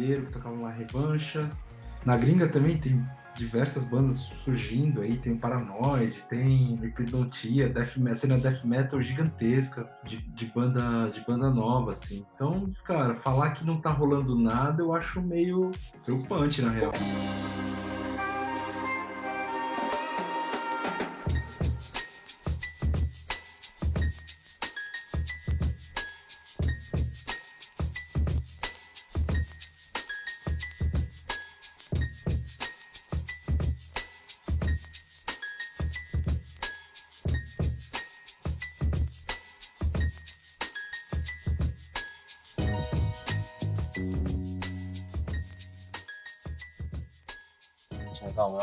Chaveiro, 0.08 0.26
que 0.26 0.32
tocavam 0.32 0.62
lá 0.62 0.70
Revancha. 0.70 1.50
Na 2.04 2.16
gringa 2.16 2.48
também 2.48 2.78
tem 2.78 3.04
diversas 3.34 3.84
bandas 3.84 4.18
surgindo 4.44 5.00
aí, 5.00 5.16
tem 5.18 5.36
Paranoid, 5.36 6.24
tem 6.28 6.78
Epidontia, 6.82 7.68
death, 7.68 7.94
cena 8.16 8.38
death 8.38 8.64
metal 8.64 9.00
gigantesca 9.00 9.88
de, 10.04 10.18
de, 10.18 10.46
banda 10.46 11.08
de 11.08 11.20
banda 11.20 11.50
nova, 11.50 11.92
assim. 11.92 12.24
Então, 12.34 12.72
cara, 12.84 13.14
falar 13.14 13.50
que 13.50 13.64
não 13.64 13.80
tá 13.80 13.90
rolando 13.90 14.36
nada 14.36 14.82
eu 14.82 14.92
acho 14.94 15.20
meio 15.20 15.70
preocupante, 16.04 16.62
na 16.62 16.70
real. 16.70 16.92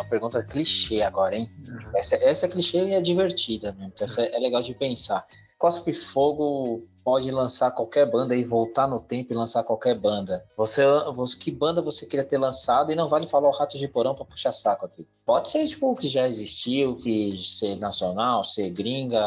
Pergunta 0.10 0.44
clichê 0.46 1.02
agora, 1.02 1.36
hein? 1.36 1.50
Uhum. 1.68 1.92
Essa, 1.96 2.16
essa 2.16 2.46
é 2.46 2.50
clichê 2.50 2.78
e 2.86 2.94
é 2.94 3.02
divertida, 3.02 3.72
né? 3.74 3.92
Essa 4.00 4.22
é, 4.22 4.36
é 4.36 4.40
legal 4.40 4.62
de 4.62 4.74
pensar. 4.74 5.26
Cospe 5.58 5.94
Fogo 5.94 6.88
pode 7.04 7.30
lançar 7.30 7.72
qualquer 7.72 8.10
banda 8.10 8.36
e 8.36 8.44
voltar 8.44 8.88
no 8.88 9.00
tempo 9.00 9.32
e 9.32 9.36
lançar 9.36 9.64
qualquer 9.64 9.98
banda. 9.98 10.44
Você, 10.58 10.84
você, 11.16 11.38
que 11.38 11.52
banda 11.52 11.82
você 11.82 12.06
queria 12.06 12.26
ter 12.26 12.38
lançado 12.38 12.92
e 12.92 12.96
não 12.96 13.08
vale 13.08 13.28
falar 13.28 13.48
o 13.48 13.52
Rato 13.52 13.78
de 13.78 13.88
Porão 13.88 14.16
para 14.16 14.26
puxar 14.26 14.52
saco 14.52 14.86
aqui. 14.86 15.08
Pode 15.24 15.50
ser 15.50 15.68
tipo 15.68 15.92
o 15.92 15.96
que 15.96 16.10
já 16.10 16.28
existiu, 16.28 16.98
que 16.98 17.42
ser 17.46 17.76
nacional, 17.78 18.44
ser 18.44 18.72
gringa, 18.72 19.22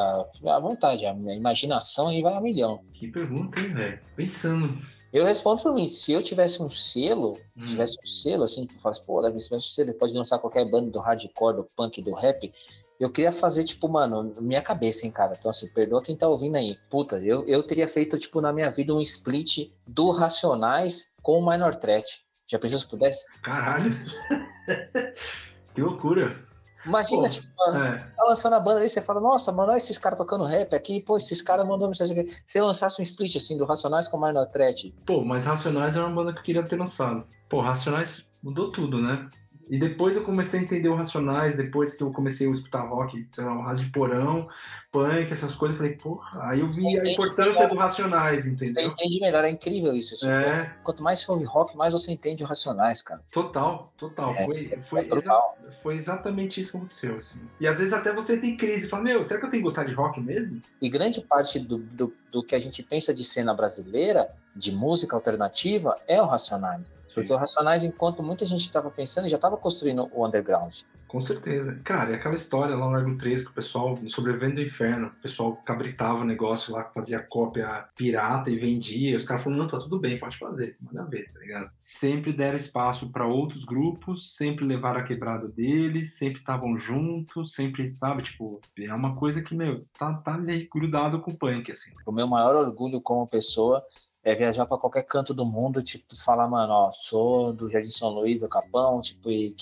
à 0.44 0.60
vontade, 0.60 1.06
a 1.06 1.14
imaginação 1.14 2.08
aí 2.08 2.20
vai 2.20 2.34
a 2.34 2.40
milhão. 2.40 2.80
Que 2.92 3.06
pergunta, 3.08 3.60
hein, 3.60 3.72
velho? 3.72 4.00
Pensando. 4.16 4.76
Eu 5.12 5.24
respondo 5.24 5.62
por 5.62 5.74
mim, 5.74 5.86
se 5.86 6.12
eu 6.12 6.22
tivesse 6.22 6.62
um 6.62 6.68
selo, 6.68 7.38
hum. 7.56 7.64
tivesse 7.64 7.98
um 8.02 8.06
selo 8.06 8.44
assim, 8.44 8.66
que 8.66 8.76
eu 8.76 8.80
falasse, 8.80 9.04
pô, 9.04 9.22
Davi, 9.22 9.40
se 9.40 9.48
tivesse 9.48 9.66
um 9.66 9.70
selo, 9.70 9.94
pode 9.94 10.12
lançar 10.12 10.38
qualquer 10.38 10.64
banda 10.64 10.90
do 10.90 11.00
hardcore, 11.00 11.56
do 11.56 11.64
punk, 11.76 12.02
do 12.02 12.12
rap, 12.12 12.52
eu 13.00 13.10
queria 13.10 13.32
fazer, 13.32 13.64
tipo, 13.64 13.88
mano, 13.88 14.34
minha 14.40 14.60
cabeça, 14.60 15.06
hein, 15.06 15.12
cara. 15.12 15.34
Então, 15.38 15.50
assim, 15.50 15.68
perdoa 15.68 16.02
quem 16.02 16.16
tá 16.16 16.26
ouvindo 16.28 16.56
aí. 16.56 16.76
Puta, 16.90 17.16
eu, 17.18 17.46
eu 17.46 17.62
teria 17.62 17.86
feito, 17.86 18.18
tipo, 18.18 18.40
na 18.40 18.52
minha 18.52 18.70
vida 18.70 18.92
um 18.92 19.00
split 19.00 19.70
do 19.86 20.10
Racionais 20.10 21.06
com 21.22 21.38
o 21.38 21.48
Minor 21.48 21.76
Threat. 21.76 22.20
Já 22.50 22.58
pensou 22.58 22.78
se 22.78 22.88
pudesse? 22.88 23.24
Caralho! 23.42 23.92
que 25.74 25.80
loucura! 25.80 26.47
Imagina, 26.88 27.22
pô, 27.22 27.28
tipo, 27.28 27.46
é. 27.76 27.98
você 27.98 28.06
tá 28.06 28.24
lançando 28.24 28.52
a 28.54 28.60
banda 28.60 28.80
aí, 28.80 28.88
você 28.88 29.02
fala, 29.02 29.20
nossa, 29.20 29.52
mano, 29.52 29.70
olha 29.70 29.78
esses 29.78 29.98
caras 29.98 30.18
tocando 30.18 30.44
rap 30.44 30.74
aqui, 30.74 31.00
pô, 31.00 31.16
esses 31.16 31.42
caras 31.42 31.66
mandando 31.66 31.88
mensagem 31.88 32.18
aqui. 32.18 32.36
Se 32.46 32.60
lançasse 32.60 33.00
um 33.00 33.02
split 33.02 33.36
assim 33.36 33.58
do 33.58 33.64
Racionais 33.64 34.08
com 34.08 34.18
o 34.18 34.46
Threat. 34.46 34.94
Pô, 35.06 35.24
mas 35.24 35.44
Racionais 35.44 35.96
é 35.96 36.00
uma 36.00 36.10
banda 36.10 36.32
que 36.32 36.38
eu 36.40 36.42
queria 36.42 36.62
ter 36.62 36.76
lançado. 36.76 37.24
Pô, 37.48 37.60
Racionais 37.60 38.28
mudou 38.42 38.72
tudo, 38.72 39.00
né? 39.00 39.28
E 39.70 39.78
depois 39.78 40.16
eu 40.16 40.24
comecei 40.24 40.60
a 40.60 40.62
entender 40.62 40.88
o 40.88 40.94
Racionais, 40.94 41.56
depois 41.56 41.94
que 41.94 42.02
eu 42.02 42.10
comecei 42.10 42.48
a 42.48 42.50
escutar 42.50 42.88
rock, 42.88 43.26
sei 43.32 43.44
lá, 43.44 43.54
o 43.54 43.60
Rádio 43.60 43.84
de 43.84 43.92
Porão, 43.92 44.48
punk, 44.90 45.30
essas 45.30 45.54
coisas, 45.54 45.76
eu 45.76 45.82
falei, 45.82 45.96
porra, 45.96 46.48
aí 46.48 46.60
eu 46.60 46.72
vi 46.72 46.98
a 46.98 47.12
importância 47.12 47.52
melhor. 47.52 47.68
do 47.70 47.76
Racionais, 47.76 48.46
entendeu? 48.46 48.88
Entende 48.88 49.20
melhor, 49.20 49.44
é 49.44 49.50
incrível 49.50 49.94
isso. 49.94 50.26
É. 50.26 50.74
Quanto 50.82 51.02
mais 51.02 51.20
você 51.20 51.30
ouve 51.30 51.44
rock, 51.44 51.76
mais 51.76 51.92
você 51.92 52.12
entende 52.12 52.42
o 52.42 52.46
Racionais, 52.46 53.02
cara. 53.02 53.20
Total, 53.30 53.92
total. 53.96 54.34
É, 54.34 54.44
foi, 54.46 54.70
é 54.72 54.82
foi, 54.82 55.08
exa 55.12 55.40
foi 55.82 55.94
exatamente 55.94 56.60
isso 56.60 56.72
que 56.72 56.76
aconteceu, 56.78 57.16
assim. 57.16 57.46
E 57.60 57.66
às 57.66 57.78
vezes 57.78 57.92
até 57.92 58.12
você 58.12 58.38
tem 58.38 58.56
crise, 58.56 58.88
fala, 58.88 59.02
meu, 59.02 59.22
será 59.22 59.38
que 59.40 59.46
eu 59.46 59.50
tenho 59.50 59.62
que 59.62 59.68
gostar 59.68 59.84
de 59.84 59.92
rock 59.92 60.20
mesmo? 60.20 60.60
E 60.80 60.88
grande 60.88 61.20
parte 61.20 61.58
do, 61.58 61.78
do, 61.78 62.14
do 62.32 62.42
que 62.42 62.54
a 62.54 62.58
gente 62.58 62.82
pensa 62.82 63.12
de 63.12 63.24
cena 63.24 63.52
brasileira, 63.52 64.30
de 64.56 64.72
música 64.72 65.14
alternativa, 65.14 65.94
é 66.06 66.20
o 66.20 66.26
Racionais. 66.26 66.97
Porque 67.14 67.32
o 67.32 67.36
Racionais, 67.36 67.84
enquanto 67.84 68.22
muita 68.22 68.44
gente 68.44 68.62
estava 68.62 68.90
pensando, 68.90 69.28
já 69.28 69.36
estava 69.36 69.56
construindo 69.56 70.08
o 70.12 70.26
underground. 70.26 70.80
Com 71.08 71.20
certeza. 71.22 71.80
Cara, 71.84 72.12
é 72.12 72.14
aquela 72.16 72.34
história 72.34 72.76
lá 72.76 72.86
no 72.86 72.94
Argo 72.94 73.16
3 73.16 73.44
que 73.44 73.50
o 73.50 73.54
pessoal, 73.54 73.96
Sobrevivendo 74.08 74.56
do 74.56 74.62
Inferno, 74.62 75.08
o 75.08 75.22
pessoal 75.22 75.56
cabritava 75.64 76.20
o 76.20 76.24
negócio 76.24 76.74
lá, 76.74 76.84
fazia 76.84 77.18
cópia 77.18 77.88
pirata 77.96 78.50
e 78.50 78.58
vendia. 78.58 79.16
Os 79.16 79.24
caras 79.24 79.42
falaram, 79.42 79.62
não, 79.62 79.68
tá 79.68 79.78
tudo 79.78 79.98
bem, 79.98 80.18
pode 80.18 80.36
fazer, 80.36 80.76
manda 80.80 81.08
ver, 81.08 81.32
tá 81.32 81.40
ligado? 81.40 81.70
Sempre 81.82 82.32
deram 82.32 82.58
espaço 82.58 83.10
para 83.10 83.26
outros 83.26 83.64
grupos, 83.64 84.36
sempre 84.36 84.66
levaram 84.66 85.00
a 85.00 85.04
quebrada 85.04 85.48
deles, 85.48 86.14
sempre 86.14 86.40
estavam 86.40 86.76
juntos, 86.76 87.52
sempre, 87.52 87.88
sabe, 87.88 88.22
tipo, 88.22 88.60
é 88.78 88.92
uma 88.92 89.16
coisa 89.16 89.40
que, 89.40 89.54
meu, 89.54 89.86
tá, 89.98 90.12
tá 90.12 90.38
grudado 90.72 91.20
com 91.20 91.30
o 91.30 91.36
punk, 91.36 91.70
assim. 91.70 91.94
O 92.06 92.12
meu 92.12 92.26
maior 92.26 92.54
orgulho 92.54 93.00
como 93.00 93.26
pessoa 93.26 93.82
é 94.24 94.34
viajar 94.34 94.66
para 94.66 94.78
qualquer 94.78 95.04
canto 95.04 95.32
do 95.32 95.46
mundo, 95.46 95.82
tipo, 95.82 96.16
falar, 96.24 96.48
mano, 96.48 96.72
ó, 96.72 96.92
sou 96.92 97.52
do 97.52 97.70
Jardim 97.70 97.90
São 97.90 98.10
Luís, 98.10 98.40
do 98.40 98.48
Capão, 98.48 99.00
tipo, 99.00 99.30
e 99.30 99.54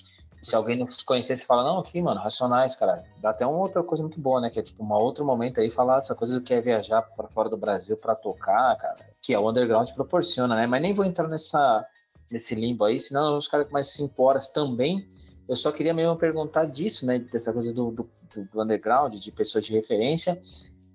se 0.47 0.55
alguém 0.55 0.77
não 0.77 0.87
conhecesse, 1.05 1.45
fala, 1.45 1.65
não, 1.65 1.79
aqui, 1.81 2.01
mano, 2.01 2.21
Racionais, 2.21 2.77
cara. 2.77 3.03
Dá 3.21 3.31
até 3.31 3.45
uma 3.45 3.59
outra 3.59 3.83
coisa 3.83 4.03
muito 4.03 4.21
boa, 4.21 4.41
né? 4.41 4.49
Que 4.49 4.61
é 4.61 4.63
tipo 4.63 4.85
um 4.85 4.93
outro 4.93 5.25
momento 5.25 5.61
aí 5.61 5.73
falar 5.73 5.99
dessa 5.99 6.15
coisa 6.15 6.41
que 6.41 6.55
é 6.55 6.61
viajar 6.61 7.03
para 7.03 7.27
fora 7.29 7.49
do 7.49 7.57
Brasil 7.57 7.97
para 7.97 8.15
tocar, 8.15 8.77
cara. 8.77 8.97
Que 9.21 9.35
é 9.35 9.39
o 9.39 9.51
underground 9.51 9.91
proporciona, 9.91 10.55
né? 10.55 10.67
Mas 10.67 10.81
nem 10.81 10.95
vou 10.95 11.05
entrar 11.05 11.27
nessa, 11.27 11.85
nesse 12.31 12.55
limbo 12.55 12.85
aí, 12.85 13.01
senão 13.01 13.37
os 13.37 13.49
caras 13.49 13.67
com 13.67 13.73
mais 13.73 13.93
5 13.93 14.23
horas 14.23 14.49
também. 14.49 15.09
Eu 15.49 15.57
só 15.57 15.73
queria 15.73 15.93
mesmo 15.93 16.17
perguntar 16.17 16.67
disso, 16.67 17.05
né? 17.05 17.19
Dessa 17.19 17.53
coisa 17.53 17.75
do, 17.75 17.91
do, 17.91 18.11
do 18.53 18.63
underground, 18.63 19.15
de 19.15 19.33
pessoas 19.33 19.65
de 19.65 19.73
referência. 19.73 20.41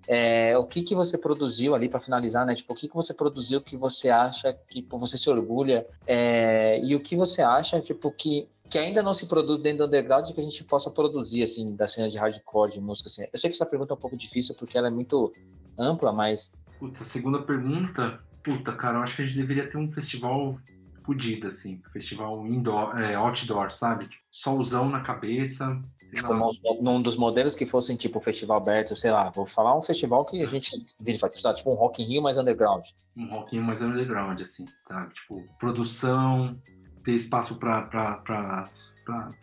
É, 0.08 0.56
o 0.58 0.66
que 0.66 0.82
que 0.82 0.94
você 0.94 1.16
produziu 1.16 1.74
ali 1.74 1.88
para 1.88 2.00
finalizar, 2.00 2.44
né? 2.44 2.54
Tipo, 2.54 2.72
o 2.72 2.76
que 2.76 2.88
que 2.88 2.94
você 2.94 3.14
produziu 3.14 3.60
que 3.60 3.76
você 3.76 4.10
acha 4.10 4.52
que 4.52 4.82
tipo, 4.82 4.98
você 4.98 5.16
se 5.16 5.30
orgulha 5.30 5.86
é, 6.06 6.80
e 6.82 6.94
o 6.94 7.00
que 7.00 7.16
você 7.16 7.42
acha 7.42 7.80
tipo 7.80 8.10
que 8.10 8.48
que 8.68 8.78
ainda 8.78 9.02
não 9.02 9.12
se 9.12 9.26
produz 9.26 9.60
dentro 9.60 9.80
do 9.80 9.84
underground 9.84 10.30
que 10.32 10.40
a 10.40 10.42
gente 10.42 10.64
possa 10.64 10.90
produzir 10.90 11.42
assim 11.42 11.76
da 11.76 11.86
cena 11.86 12.08
de 12.08 12.16
hardcore 12.16 12.72
de 12.72 12.80
música 12.80 13.08
assim. 13.08 13.26
Eu 13.30 13.38
sei 13.38 13.50
que 13.50 13.54
essa 13.54 13.66
pergunta 13.66 13.92
é 13.92 13.96
um 13.96 14.00
pouco 14.00 14.16
difícil 14.16 14.54
porque 14.58 14.78
ela 14.78 14.88
é 14.88 14.90
muito 14.90 15.32
ampla, 15.78 16.10
mas 16.10 16.52
Puta, 16.82 17.04
segunda 17.04 17.40
pergunta, 17.40 18.18
puta, 18.42 18.72
cara, 18.72 18.98
eu 18.98 19.02
acho 19.02 19.14
que 19.14 19.22
a 19.22 19.24
gente 19.24 19.36
deveria 19.36 19.68
ter 19.68 19.78
um 19.78 19.92
festival 19.92 20.58
fodido, 21.04 21.46
assim. 21.46 21.80
Festival 21.92 22.44
indoor, 22.44 22.98
é, 22.98 23.14
outdoor, 23.14 23.70
sabe? 23.70 24.08
Tipo, 24.08 24.24
solzão 24.28 24.88
na 24.88 25.00
cabeça. 25.00 25.80
Tipo, 26.14 26.34
num, 26.34 26.50
num, 26.82 27.02
dos 27.02 27.16
modelos 27.16 27.54
que 27.54 27.64
fossem 27.64 27.96
tipo 27.96 28.20
festival 28.20 28.58
aberto, 28.58 28.94
sei 28.94 29.10
lá, 29.10 29.30
vou 29.30 29.46
falar 29.46 29.76
um 29.76 29.82
festival 29.82 30.26
que 30.26 30.42
a 30.42 30.46
gente 30.46 30.84
vira, 31.00 31.28
tipo 31.54 31.70
um 31.70 31.74
Rock 31.74 32.02
in 32.02 32.06
Rio 32.06 32.22
mais 32.22 32.36
underground. 32.36 32.84
Um 33.16 33.28
Rock 33.28 33.54
in 33.54 33.58
Rio 33.58 33.66
mais 33.66 33.80
underground, 33.80 34.38
assim, 34.40 34.66
sabe? 34.86 35.14
Tipo, 35.14 35.42
produção, 35.58 36.60
ter 37.02 37.14
espaço 37.14 37.56
para 37.56 38.88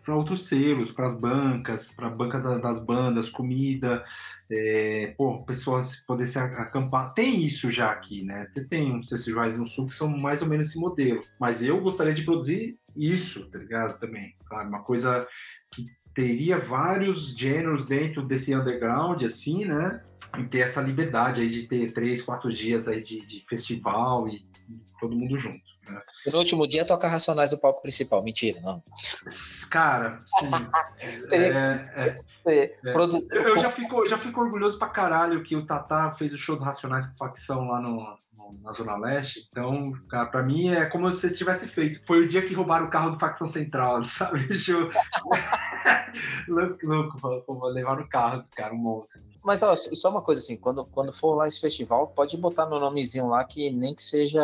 outros 0.10 0.48
selos, 0.48 0.92
para 0.92 1.06
as 1.06 1.20
bancas, 1.20 1.92
para 1.92 2.08
a 2.08 2.12
banca 2.12 2.40
da, 2.40 2.58
das 2.58 2.86
bandas, 2.86 3.30
comida, 3.30 4.04
é, 4.52 5.14
pô, 5.18 5.44
pessoas 5.44 5.98
poder 6.06 6.26
se 6.26 6.40
acampar. 6.40 7.14
Tem 7.14 7.44
isso 7.44 7.70
já 7.70 7.92
aqui, 7.92 8.24
né? 8.24 8.48
Você 8.50 8.66
tem 8.66 8.92
uns 8.92 9.10
festivais 9.10 9.58
no 9.58 9.68
sul 9.68 9.88
que 9.88 9.96
são 9.96 10.08
mais 10.08 10.42
ou 10.42 10.48
menos 10.48 10.70
esse 10.70 10.80
modelo, 10.80 11.22
mas 11.40 11.62
eu 11.62 11.82
gostaria 11.82 12.14
de 12.14 12.24
produzir 12.24 12.78
isso, 12.96 13.50
tá 13.50 13.60
ligado? 13.60 13.98
Também, 14.00 14.36
sabe? 14.48 14.70
Uma 14.70 14.84
coisa 14.84 15.28
que 15.72 15.86
teria 16.20 16.58
vários 16.58 17.30
gêneros 17.30 17.86
dentro 17.86 18.22
desse 18.22 18.54
underground, 18.54 19.24
assim, 19.24 19.64
né? 19.64 20.04
E 20.38 20.44
ter 20.44 20.60
essa 20.60 20.82
liberdade 20.82 21.40
aí 21.40 21.50
de 21.50 21.64
ter 21.64 21.94
três, 21.94 22.22
quatro 22.22 22.52
dias 22.52 22.90
aí 22.90 23.02
de, 23.02 23.26
de 23.26 23.46
festival 23.48 24.28
e, 24.28 24.36
e 24.70 24.82
todo 25.00 25.16
mundo 25.16 25.38
junto. 25.38 25.64
Né? 25.90 26.02
No 26.28 26.40
último 26.40 26.68
dia 26.68 26.86
toca 26.86 27.08
Racionais 27.08 27.50
do 27.50 27.58
palco 27.58 27.82
principal. 27.82 28.22
Mentira, 28.22 28.60
não. 28.60 28.84
Cara, 29.72 30.22
sim. 30.26 30.52
é, 31.32 31.38
é, 31.96 32.22
é. 32.46 32.76
Eu 33.32 33.58
já 33.58 33.72
fico, 33.72 34.06
já 34.06 34.18
fico 34.18 34.42
orgulhoso 34.42 34.78
pra 34.78 34.90
caralho 34.90 35.42
que 35.42 35.56
o 35.56 35.66
Tatá 35.66 36.12
fez 36.12 36.34
o 36.34 36.38
show 36.38 36.58
do 36.58 36.66
Racionais 36.66 37.08
com 37.08 37.18
facção 37.18 37.70
lá 37.70 37.80
no, 37.80 38.20
na 38.62 38.72
Zona 38.72 38.98
Leste. 38.98 39.48
Então, 39.50 39.92
cara, 40.10 40.26
pra 40.26 40.44
mim 40.44 40.70
é 40.70 40.86
como 40.86 41.12
se 41.12 41.36
tivesse 41.36 41.68
feito. 41.68 42.06
Foi 42.06 42.24
o 42.24 42.28
dia 42.28 42.46
que 42.46 42.54
roubaram 42.54 42.88
o 42.88 42.90
carro 42.90 43.12
do 43.12 43.20
facção 43.20 43.48
central, 43.48 44.04
sabe? 44.06 44.48
louco, 46.48 46.86
louco, 46.86 47.68
levar 47.68 48.00
o 48.00 48.08
carro 48.08 48.44
do 48.44 48.48
cara, 48.56 48.74
um 48.74 48.78
monstro. 48.78 49.22
Mas 49.44 49.62
ó, 49.64 49.76
só 49.76 50.10
uma 50.10 50.22
coisa 50.22 50.42
assim, 50.42 50.58
quando, 50.58 50.86
quando 50.86 51.14
for 51.14 51.36
lá 51.36 51.48
esse 51.48 51.62
festival, 51.62 52.08
pode 52.08 52.36
botar 52.38 52.66
meu 52.66 52.80
nomezinho 52.80 53.28
lá 53.28 53.44
que 53.44 53.72
nem 53.72 53.96
que 53.96 54.04
seja 54.04 54.42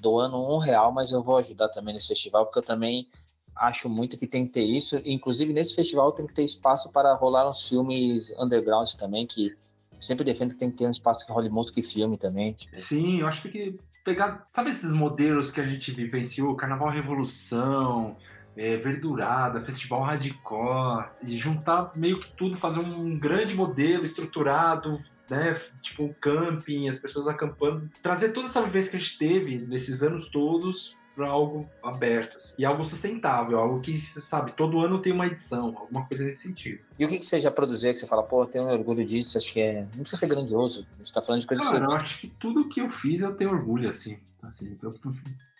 doando 0.00 0.36
um 0.36 0.58
real, 0.58 0.92
mas 0.92 1.12
eu 1.12 1.22
vou 1.22 1.38
ajudar 1.38 1.68
também 1.68 1.94
nesse 1.94 2.08
festival, 2.08 2.46
porque 2.46 2.58
eu 2.58 2.64
também 2.64 3.08
acho 3.54 3.88
muito 3.88 4.16
que 4.16 4.26
tem 4.26 4.46
que 4.46 4.52
ter 4.52 4.64
isso. 4.64 5.00
Inclusive, 5.04 5.52
nesse 5.52 5.74
festival 5.74 6.12
tem 6.12 6.26
que 6.26 6.34
ter 6.34 6.44
espaço 6.44 6.90
para 6.90 7.14
rolar 7.14 7.48
uns 7.48 7.68
filmes 7.68 8.34
undergrounds 8.38 8.94
também, 8.94 9.26
que 9.26 9.56
sempre 10.00 10.24
defendo 10.24 10.52
que 10.52 10.58
tem 10.58 10.70
que 10.70 10.76
ter 10.76 10.86
um 10.86 10.90
espaço 10.90 11.26
que 11.26 11.32
role 11.32 11.48
música 11.48 11.80
e 11.80 11.82
filme 11.82 12.16
também. 12.16 12.54
Tipo. 12.54 12.76
Sim, 12.76 13.20
eu 13.20 13.26
acho 13.26 13.42
que 13.42 13.48
tem 13.48 13.72
que 13.72 13.78
pegar. 14.04 14.46
Sabe 14.50 14.70
esses 14.70 14.92
modelos 14.92 15.50
que 15.50 15.60
a 15.60 15.66
gente 15.66 15.92
vivenciou? 15.92 16.56
Carnaval 16.56 16.90
Revolução, 16.90 18.16
é, 18.56 18.76
Verdurada, 18.76 19.60
Festival 19.60 20.02
Hardcore, 20.02 21.06
e 21.22 21.38
juntar 21.38 21.92
meio 21.94 22.20
que 22.20 22.32
tudo, 22.32 22.56
fazer 22.56 22.80
um 22.80 23.18
grande 23.18 23.54
modelo 23.54 24.04
estruturado, 24.04 24.98
né? 25.30 25.54
Tipo 25.82 26.04
um 26.04 26.12
camping, 26.12 26.88
as 26.88 26.98
pessoas 26.98 27.28
acampando, 27.28 27.88
trazer 28.02 28.30
toda 28.30 28.48
essa 28.48 28.62
vivência 28.62 28.90
que 28.90 28.96
a 28.96 29.00
gente 29.00 29.18
teve 29.18 29.58
nesses 29.58 30.02
anos 30.02 30.28
todos 30.28 30.97
para 31.18 31.28
algo 31.28 31.68
aberto 31.82 32.36
assim. 32.36 32.54
e 32.56 32.64
algo 32.64 32.84
sustentável, 32.84 33.58
algo 33.58 33.80
que 33.80 33.96
sabe 33.96 34.52
todo 34.52 34.80
ano 34.80 35.02
tem 35.02 35.12
uma 35.12 35.26
edição, 35.26 35.76
alguma 35.76 36.06
coisa 36.06 36.22
nesse 36.22 36.42
sentido. 36.42 36.78
E 36.96 37.04
o 37.04 37.08
que, 37.08 37.18
que 37.18 37.26
você 37.26 37.40
já 37.40 37.50
produziu 37.50 37.92
que 37.92 37.98
você 37.98 38.06
fala, 38.06 38.22
pô, 38.22 38.44
eu 38.44 38.46
tenho 38.46 38.68
orgulho 38.68 39.04
disso, 39.04 39.36
acho 39.36 39.52
que 39.52 39.60
é, 39.60 39.80
não 39.80 40.02
precisa 40.02 40.16
ser 40.16 40.28
grandioso, 40.28 40.86
a 40.94 40.98
gente 40.98 41.12
tá 41.12 41.20
falando 41.20 41.40
de 41.40 41.48
coisas. 41.48 41.68
Cara, 41.68 41.84
eu 41.84 41.90
acho 41.90 42.20
que 42.20 42.28
tudo 42.38 42.68
que 42.68 42.80
eu 42.80 42.88
fiz 42.88 43.20
eu 43.20 43.34
tenho 43.34 43.50
orgulho 43.50 43.88
assim, 43.88 44.16
assim, 44.44 44.78
eu, 44.80 44.94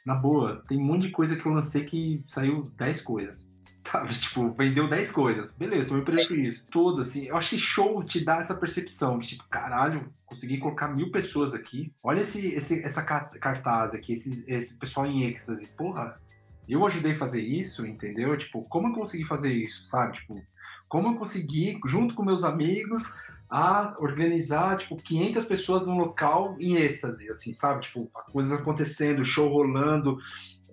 na 0.07 0.15
boa, 0.15 0.63
tem 0.69 0.79
um 0.79 0.85
monte 0.85 1.03
de 1.03 1.11
coisa 1.11 1.35
que 1.35 1.45
eu 1.45 1.53
lancei 1.53 1.85
que 1.85 2.23
saiu 2.25 2.71
10 2.79 3.01
coisas. 3.03 3.53
Sabe? 3.91 4.13
Tipo, 4.13 4.51
vendeu 4.51 4.89
10 4.89 5.13
coisas. 5.13 5.51
Beleza, 5.53 5.89
tô 5.89 5.95
me 5.95 6.05
prejuízo. 6.05 6.67
Todo, 6.71 7.01
assim. 7.01 7.27
Eu 7.27 7.37
acho 7.37 7.51
que 7.51 7.59
show 7.59 8.03
te 8.05 8.23
dá 8.23 8.37
essa 8.37 8.55
percepção. 8.55 9.19
Que, 9.19 9.29
tipo, 9.29 9.45
caralho, 9.49 10.13
consegui 10.27 10.59
colocar 10.59 10.89
mil 10.89 11.11
pessoas 11.11 11.55
aqui. 11.55 11.93
Olha 12.03 12.21
esse, 12.21 12.49
esse, 12.49 12.83
essa 12.83 13.03
cartaz 13.03 13.95
aqui, 13.95 14.13
esse, 14.13 14.45
esse 14.47 14.77
pessoal 14.77 15.07
em 15.07 15.25
êxtase. 15.25 15.73
Porra, 15.73 16.21
eu 16.69 16.85
ajudei 16.85 17.13
a 17.13 17.19
fazer 17.19 17.41
isso, 17.41 17.87
entendeu? 17.87 18.37
Tipo, 18.37 18.63
como 18.65 18.89
eu 18.89 18.93
consegui 18.93 19.25
fazer 19.25 19.53
isso, 19.53 19.85
sabe? 19.87 20.13
Tipo, 20.15 20.43
como 20.87 21.09
eu 21.09 21.17
consegui, 21.17 21.81
junto 21.87 22.15
com 22.15 22.23
meus 22.23 22.45
amigos, 22.45 23.11
a 23.49 23.97
organizar, 23.99 24.77
tipo, 24.77 24.97
500 24.97 25.45
pessoas 25.47 25.87
num 25.87 25.97
local 25.97 26.57
em 26.61 26.77
êxtase, 26.77 27.31
assim, 27.31 27.55
sabe? 27.55 27.83
Tipo, 27.83 28.11
coisas 28.31 28.53
acontecendo, 28.53 29.25
show 29.25 29.49
rolando, 29.49 30.19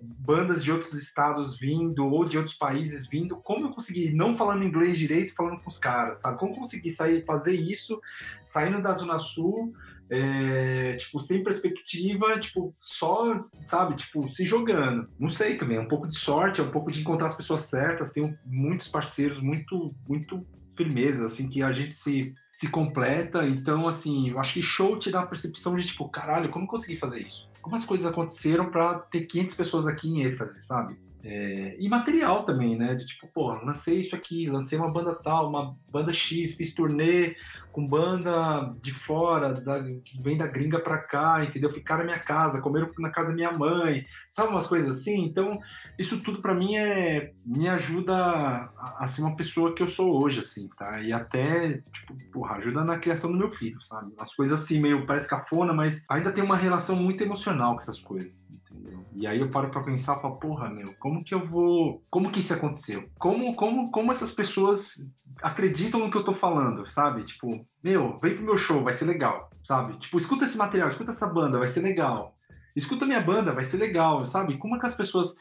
bandas 0.00 0.62
de 0.62 0.70
outros 0.70 0.92
estados 0.92 1.58
vindo 1.58 2.06
ou 2.06 2.24
de 2.24 2.36
outros 2.36 2.56
países 2.56 3.08
vindo, 3.08 3.36
como 3.36 3.66
eu 3.66 3.70
consegui, 3.70 4.12
não 4.12 4.34
falando 4.34 4.64
inglês 4.64 4.98
direito, 4.98 5.34
falando 5.34 5.60
com 5.60 5.68
os 5.68 5.78
caras, 5.78 6.20
sabe? 6.20 6.38
Como 6.38 6.56
consegui 6.56 6.90
sair, 6.90 7.24
fazer 7.24 7.54
isso, 7.54 8.00
saindo 8.42 8.82
da 8.82 8.92
Zona 8.92 9.18
Sul, 9.18 9.74
é, 10.08 10.94
tipo, 10.96 11.18
sem 11.20 11.42
perspectiva, 11.42 12.38
tipo, 12.38 12.74
só, 12.78 13.44
sabe, 13.64 13.96
tipo, 13.96 14.30
se 14.30 14.44
jogando. 14.44 15.08
Não 15.18 15.30
sei 15.30 15.56
também, 15.56 15.78
é 15.78 15.80
um 15.80 15.88
pouco 15.88 16.06
de 16.06 16.16
sorte, 16.16 16.60
é 16.60 16.64
um 16.64 16.70
pouco 16.70 16.92
de 16.92 17.00
encontrar 17.00 17.26
as 17.26 17.36
pessoas 17.36 17.62
certas, 17.62 18.12
tenho 18.12 18.38
muitos 18.44 18.88
parceiros 18.88 19.40
muito, 19.40 19.94
muito 20.08 20.46
firmeza, 20.76 21.26
assim, 21.26 21.48
que 21.48 21.62
a 21.62 21.72
gente 21.72 21.94
se, 21.94 22.34
se 22.50 22.68
completa. 22.68 23.46
Então, 23.46 23.88
assim, 23.88 24.30
eu 24.30 24.38
acho 24.38 24.54
que 24.54 24.62
show 24.62 24.98
te 24.98 25.10
dá 25.10 25.20
a 25.20 25.26
percepção 25.26 25.74
de, 25.76 25.86
tipo, 25.86 26.08
caralho, 26.08 26.50
como 26.50 26.66
consegui 26.66 26.96
fazer 26.96 27.22
isso? 27.22 27.48
Como 27.62 27.74
as 27.74 27.84
coisas 27.84 28.06
aconteceram 28.06 28.70
para 28.70 28.98
ter 28.98 29.22
500 29.22 29.54
pessoas 29.54 29.86
aqui 29.86 30.08
em 30.08 30.22
êxtase, 30.22 30.60
sabe? 30.60 30.96
É, 31.24 31.76
e 31.80 31.88
material 31.88 32.44
também, 32.44 32.78
né? 32.78 32.94
De 32.94 33.04
tipo, 33.04 33.26
pô, 33.26 33.52
lancei 33.52 33.98
isso 34.00 34.14
aqui, 34.14 34.48
lancei 34.48 34.78
uma 34.78 34.92
banda 34.92 35.12
tal, 35.12 35.48
uma 35.48 35.76
banda 35.90 36.12
X, 36.12 36.54
fiz 36.54 36.72
turnê 36.72 37.34
com 37.76 37.86
banda 37.86 38.74
de 38.80 38.90
fora, 38.90 39.52
da, 39.52 39.82
que 39.82 40.22
vem 40.22 40.34
da 40.34 40.46
gringa 40.46 40.80
pra 40.80 40.96
cá, 40.96 41.44
entendeu? 41.44 41.70
Ficaram 41.70 42.00
na 42.00 42.06
minha 42.06 42.18
casa, 42.18 42.62
comeram 42.62 42.90
na 42.98 43.10
casa 43.10 43.28
da 43.28 43.34
minha 43.34 43.52
mãe, 43.52 44.06
sabe 44.30 44.48
umas 44.48 44.66
coisas 44.66 44.98
assim? 44.98 45.22
Então, 45.26 45.58
isso 45.98 46.22
tudo 46.22 46.40
para 46.40 46.54
mim 46.54 46.74
é 46.74 47.34
me 47.44 47.68
ajuda 47.68 48.16
a, 48.16 49.04
a, 49.04 49.06
ser 49.06 49.20
uma 49.20 49.36
pessoa 49.36 49.74
que 49.74 49.82
eu 49.82 49.88
sou 49.88 50.24
hoje, 50.24 50.40
assim, 50.40 50.70
tá? 50.74 51.02
E 51.02 51.12
até, 51.12 51.82
tipo, 51.92 52.16
porra, 52.32 52.56
ajuda 52.56 52.82
na 52.82 52.98
criação 52.98 53.30
do 53.30 53.36
meu 53.36 53.50
filho, 53.50 53.78
sabe? 53.82 54.10
As 54.18 54.34
coisas 54.34 54.58
assim, 54.58 54.80
meio 54.80 55.04
parece 55.04 55.28
cafona, 55.28 55.74
mas 55.74 56.06
ainda 56.08 56.32
tem 56.32 56.42
uma 56.42 56.56
relação 56.56 56.96
muito 56.96 57.22
emocional 57.22 57.74
com 57.74 57.80
essas 57.80 58.00
coisas, 58.00 58.48
entendeu? 58.50 59.04
E 59.12 59.26
aí 59.26 59.38
eu 59.38 59.50
paro 59.50 59.68
pra 59.68 59.82
pensar, 59.82 60.18
falo, 60.18 60.36
porra, 60.36 60.70
meu, 60.70 60.94
como 60.98 61.22
que 61.22 61.34
eu 61.34 61.40
vou. 61.40 62.02
Como 62.08 62.30
que 62.30 62.40
isso 62.40 62.54
aconteceu? 62.54 63.06
Como, 63.18 63.54
como, 63.54 63.90
como 63.90 64.10
essas 64.10 64.32
pessoas 64.32 65.12
acreditam 65.42 66.00
no 66.00 66.10
que 66.10 66.16
eu 66.16 66.24
tô 66.24 66.32
falando, 66.32 66.86
sabe? 66.86 67.24
Tipo, 67.24 67.66
meu, 67.82 68.18
vem 68.20 68.34
pro 68.34 68.44
meu 68.44 68.56
show, 68.56 68.82
vai 68.82 68.92
ser 68.92 69.04
legal, 69.04 69.50
sabe? 69.62 69.96
Tipo, 69.98 70.16
escuta 70.16 70.44
esse 70.44 70.56
material, 70.56 70.88
escuta 70.88 71.10
essa 71.10 71.26
banda, 71.26 71.58
vai 71.58 71.68
ser 71.68 71.80
legal. 71.80 72.36
Escuta 72.74 73.06
minha 73.06 73.20
banda, 73.20 73.52
vai 73.52 73.64
ser 73.64 73.78
legal, 73.78 74.26
sabe? 74.26 74.58
Como 74.58 74.76
é 74.76 74.78
que 74.78 74.86
as 74.86 74.94
pessoas 74.94 75.36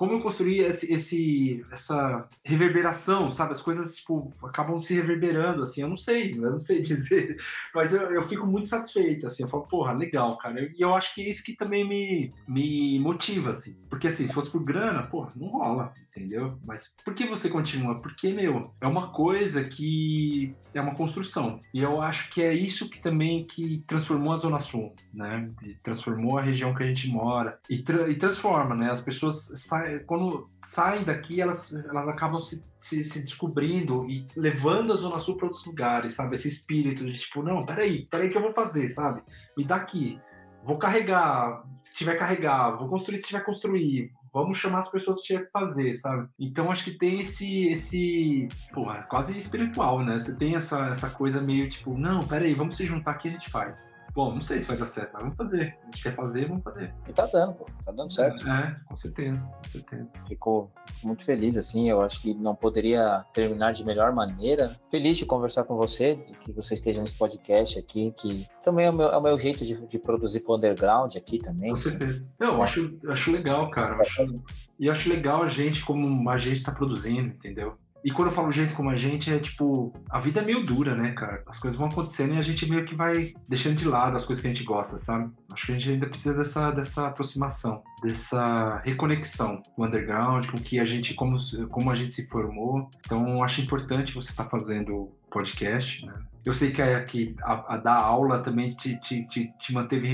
como 0.00 0.14
eu 0.14 0.20
construí 0.22 0.60
esse, 0.60 0.90
esse, 0.90 1.62
essa 1.70 2.26
reverberação, 2.42 3.28
sabe? 3.28 3.52
As 3.52 3.60
coisas 3.60 3.96
tipo, 3.96 4.32
acabam 4.42 4.80
se 4.80 4.94
reverberando, 4.94 5.62
assim, 5.62 5.82
eu 5.82 5.90
não 5.90 5.98
sei, 5.98 6.32
eu 6.40 6.52
não 6.52 6.58
sei 6.58 6.80
dizer, 6.80 7.36
mas 7.74 7.92
eu, 7.92 8.10
eu 8.10 8.22
fico 8.22 8.46
muito 8.46 8.66
satisfeito, 8.66 9.26
assim, 9.26 9.42
eu 9.42 9.50
falo, 9.50 9.64
porra, 9.64 9.92
legal, 9.92 10.38
cara. 10.38 10.58
E 10.58 10.80
eu, 10.80 10.94
acho 10.94 11.14
que 11.14 11.20
é 11.20 11.28
isso 11.28 11.44
que 11.44 11.54
também 11.54 11.86
me, 11.86 12.32
me 12.48 12.98
motiva, 12.98 13.50
assim, 13.50 13.76
porque 13.90 14.08
assim, 14.08 14.26
se 14.26 14.32
fosse 14.32 14.48
por 14.48 14.64
grana, 14.64 15.02
porra, 15.02 15.32
não 15.36 15.48
rola, 15.48 15.92
entendeu? 16.08 16.58
Mas 16.64 16.96
por 17.04 17.14
que 17.14 17.26
você 17.26 17.50
continua? 17.50 18.00
Porque, 18.00 18.32
meu, 18.32 18.72
é 18.80 18.86
uma 18.86 19.12
coisa 19.12 19.62
que 19.62 20.54
é 20.72 20.80
uma 20.80 20.94
construção, 20.94 21.60
e 21.74 21.80
eu 21.82 22.00
acho 22.00 22.30
que 22.30 22.42
é 22.42 22.54
isso 22.54 22.88
que 22.88 23.02
também 23.02 23.44
que 23.44 23.84
transformou 23.86 24.32
a 24.32 24.38
Zona 24.38 24.60
Sul, 24.60 24.94
né? 25.12 25.50
Transformou 25.82 26.38
a 26.38 26.42
região 26.42 26.74
que 26.74 26.82
a 26.82 26.86
gente 26.86 27.06
mora, 27.06 27.58
e, 27.68 27.82
tra 27.82 28.08
e 28.08 28.14
transforma, 28.14 28.74
né? 28.74 28.90
As 28.90 29.02
pessoas 29.02 29.60
saem 29.60 29.89
quando 30.00 30.48
saem 30.64 31.04
daqui, 31.04 31.40
elas, 31.40 31.72
elas 31.86 32.08
acabam 32.08 32.40
se, 32.40 32.64
se, 32.78 33.04
se, 33.04 33.20
descobrindo 33.20 34.08
e 34.08 34.26
levando 34.36 34.92
a 34.92 34.96
Zona 34.96 35.18
Sul 35.20 35.36
para 35.36 35.46
outros 35.46 35.66
lugares, 35.66 36.14
sabe? 36.14 36.34
Esse 36.34 36.48
espírito 36.48 37.04
de 37.04 37.14
tipo, 37.18 37.42
não, 37.42 37.66
peraí, 37.66 38.06
peraí 38.06 38.28
que 38.28 38.36
eu 38.36 38.42
vou 38.42 38.52
fazer, 38.52 38.88
sabe? 38.88 39.22
Me 39.56 39.64
dá 39.64 39.76
aqui. 39.76 40.20
Vou 40.64 40.78
carregar, 40.78 41.64
se 41.82 41.96
tiver 41.96 42.16
carregar, 42.16 42.76
vou 42.76 42.88
construir 42.88 43.16
se 43.18 43.28
tiver 43.28 43.44
construir, 43.44 44.12
vamos 44.32 44.58
chamar 44.58 44.80
as 44.80 44.90
pessoas 44.90 45.18
que 45.18 45.28
tiver 45.28 45.46
que 45.46 45.50
fazer, 45.50 45.94
sabe? 45.94 46.28
Então 46.38 46.70
acho 46.70 46.84
que 46.84 46.92
tem 46.92 47.20
esse, 47.20 47.68
esse, 47.68 48.48
porra, 48.72 49.02
quase 49.04 49.36
espiritual, 49.38 50.04
né? 50.04 50.18
Você 50.18 50.36
tem 50.36 50.54
essa, 50.54 50.88
essa 50.88 51.10
coisa 51.10 51.40
meio 51.40 51.68
tipo, 51.68 51.96
não, 51.96 52.20
peraí, 52.20 52.54
vamos 52.54 52.76
se 52.76 52.84
juntar 52.84 53.12
aqui 53.12 53.28
e 53.28 53.30
a 53.30 53.32
gente 53.34 53.50
faz. 53.50 53.94
Bom, 54.14 54.34
não 54.34 54.40
sei 54.40 54.60
se 54.60 54.66
vai 54.66 54.76
dar 54.76 54.86
certo, 54.86 55.12
mas 55.14 55.22
vamos 55.22 55.36
fazer. 55.36 55.78
A 55.82 55.86
gente 55.86 56.02
quer 56.02 56.14
fazer, 56.14 56.46
vamos 56.46 56.62
fazer. 56.62 56.92
E 57.08 57.12
tá 57.12 57.26
dando, 57.26 57.54
pô. 57.54 57.66
Tá 57.84 57.92
dando 57.92 58.12
certo. 58.12 58.48
É, 58.48 58.76
com 58.86 58.96
certeza, 58.96 59.40
com 59.40 59.68
certeza. 59.68 60.08
Ficou 60.26 60.70
muito 61.04 61.24
feliz, 61.24 61.56
assim. 61.56 61.88
Eu 61.88 62.02
acho 62.02 62.20
que 62.20 62.34
não 62.34 62.54
poderia 62.54 63.24
terminar 63.32 63.72
de 63.72 63.84
melhor 63.84 64.12
maneira. 64.12 64.76
Feliz 64.90 65.16
de 65.16 65.26
conversar 65.26 65.64
com 65.64 65.76
você, 65.76 66.16
de 66.16 66.34
que 66.34 66.52
você 66.52 66.74
esteja 66.74 67.00
nesse 67.00 67.16
podcast 67.16 67.78
aqui, 67.78 68.12
que 68.16 68.46
também 68.62 68.86
é 68.86 68.90
o 68.90 68.94
meu, 68.94 69.08
é 69.08 69.16
o 69.16 69.22
meu 69.22 69.38
jeito 69.38 69.64
de, 69.64 69.86
de 69.86 69.98
produzir 69.98 70.40
pro 70.40 70.56
underground 70.56 71.14
aqui 71.16 71.38
também. 71.38 71.70
Com 71.70 71.76
certeza. 71.76 72.28
Não, 72.38 72.54
eu 72.54 72.62
acho, 72.62 72.98
eu 73.02 73.12
acho 73.12 73.30
legal, 73.30 73.70
cara. 73.70 73.94
Eu 73.94 74.00
acho, 74.00 74.42
e 74.78 74.86
eu 74.86 74.92
acho 74.92 75.08
legal 75.08 75.42
a 75.42 75.48
gente, 75.48 75.84
como 75.84 76.28
a 76.28 76.36
gente 76.36 76.62
tá 76.62 76.72
produzindo, 76.72 77.28
entendeu? 77.28 77.76
E 78.04 78.10
quando 78.10 78.28
eu 78.28 78.34
falo 78.34 78.50
gente 78.50 78.74
como 78.74 78.90
a 78.90 78.96
gente, 78.96 79.32
é 79.32 79.38
tipo, 79.38 79.92
a 80.10 80.18
vida 80.18 80.40
é 80.40 80.44
meio 80.44 80.64
dura, 80.64 80.94
né, 80.94 81.12
cara? 81.12 81.42
As 81.46 81.58
coisas 81.58 81.78
vão 81.78 81.88
acontecendo 81.88 82.34
e 82.34 82.38
a 82.38 82.42
gente 82.42 82.68
meio 82.68 82.84
que 82.84 82.94
vai 82.94 83.34
deixando 83.48 83.76
de 83.76 83.86
lado 83.86 84.16
as 84.16 84.24
coisas 84.24 84.40
que 84.40 84.48
a 84.48 84.52
gente 84.52 84.64
gosta, 84.64 84.98
sabe? 84.98 85.30
Acho 85.52 85.66
que 85.66 85.72
a 85.72 85.74
gente 85.74 85.90
ainda 85.90 86.06
precisa 86.06 86.38
dessa, 86.38 86.70
dessa 86.70 87.06
aproximação, 87.08 87.82
dessa 88.02 88.78
reconexão 88.84 89.62
com 89.74 89.82
o 89.82 89.86
underground, 89.86 90.46
com 90.46 90.58
que 90.58 90.78
a 90.78 90.84
gente, 90.84 91.14
como, 91.14 91.36
como 91.68 91.90
a 91.90 91.94
gente 91.94 92.12
se 92.12 92.28
formou. 92.28 92.88
Então, 93.04 93.42
acho 93.42 93.60
importante 93.60 94.14
você 94.14 94.30
estar 94.30 94.44
tá 94.44 94.50
fazendo 94.50 95.10
podcast, 95.30 96.04
né? 96.04 96.14
Eu 96.44 96.54
sei 96.54 96.70
que, 96.70 96.80
a, 96.80 97.04
que 97.04 97.36
a, 97.42 97.74
a 97.74 97.76
dar 97.76 97.96
aula 97.96 98.42
também 98.42 98.70
te, 98.70 98.98
te, 98.98 99.26
te, 99.26 99.52
te 99.58 99.74
manteve 99.74 100.08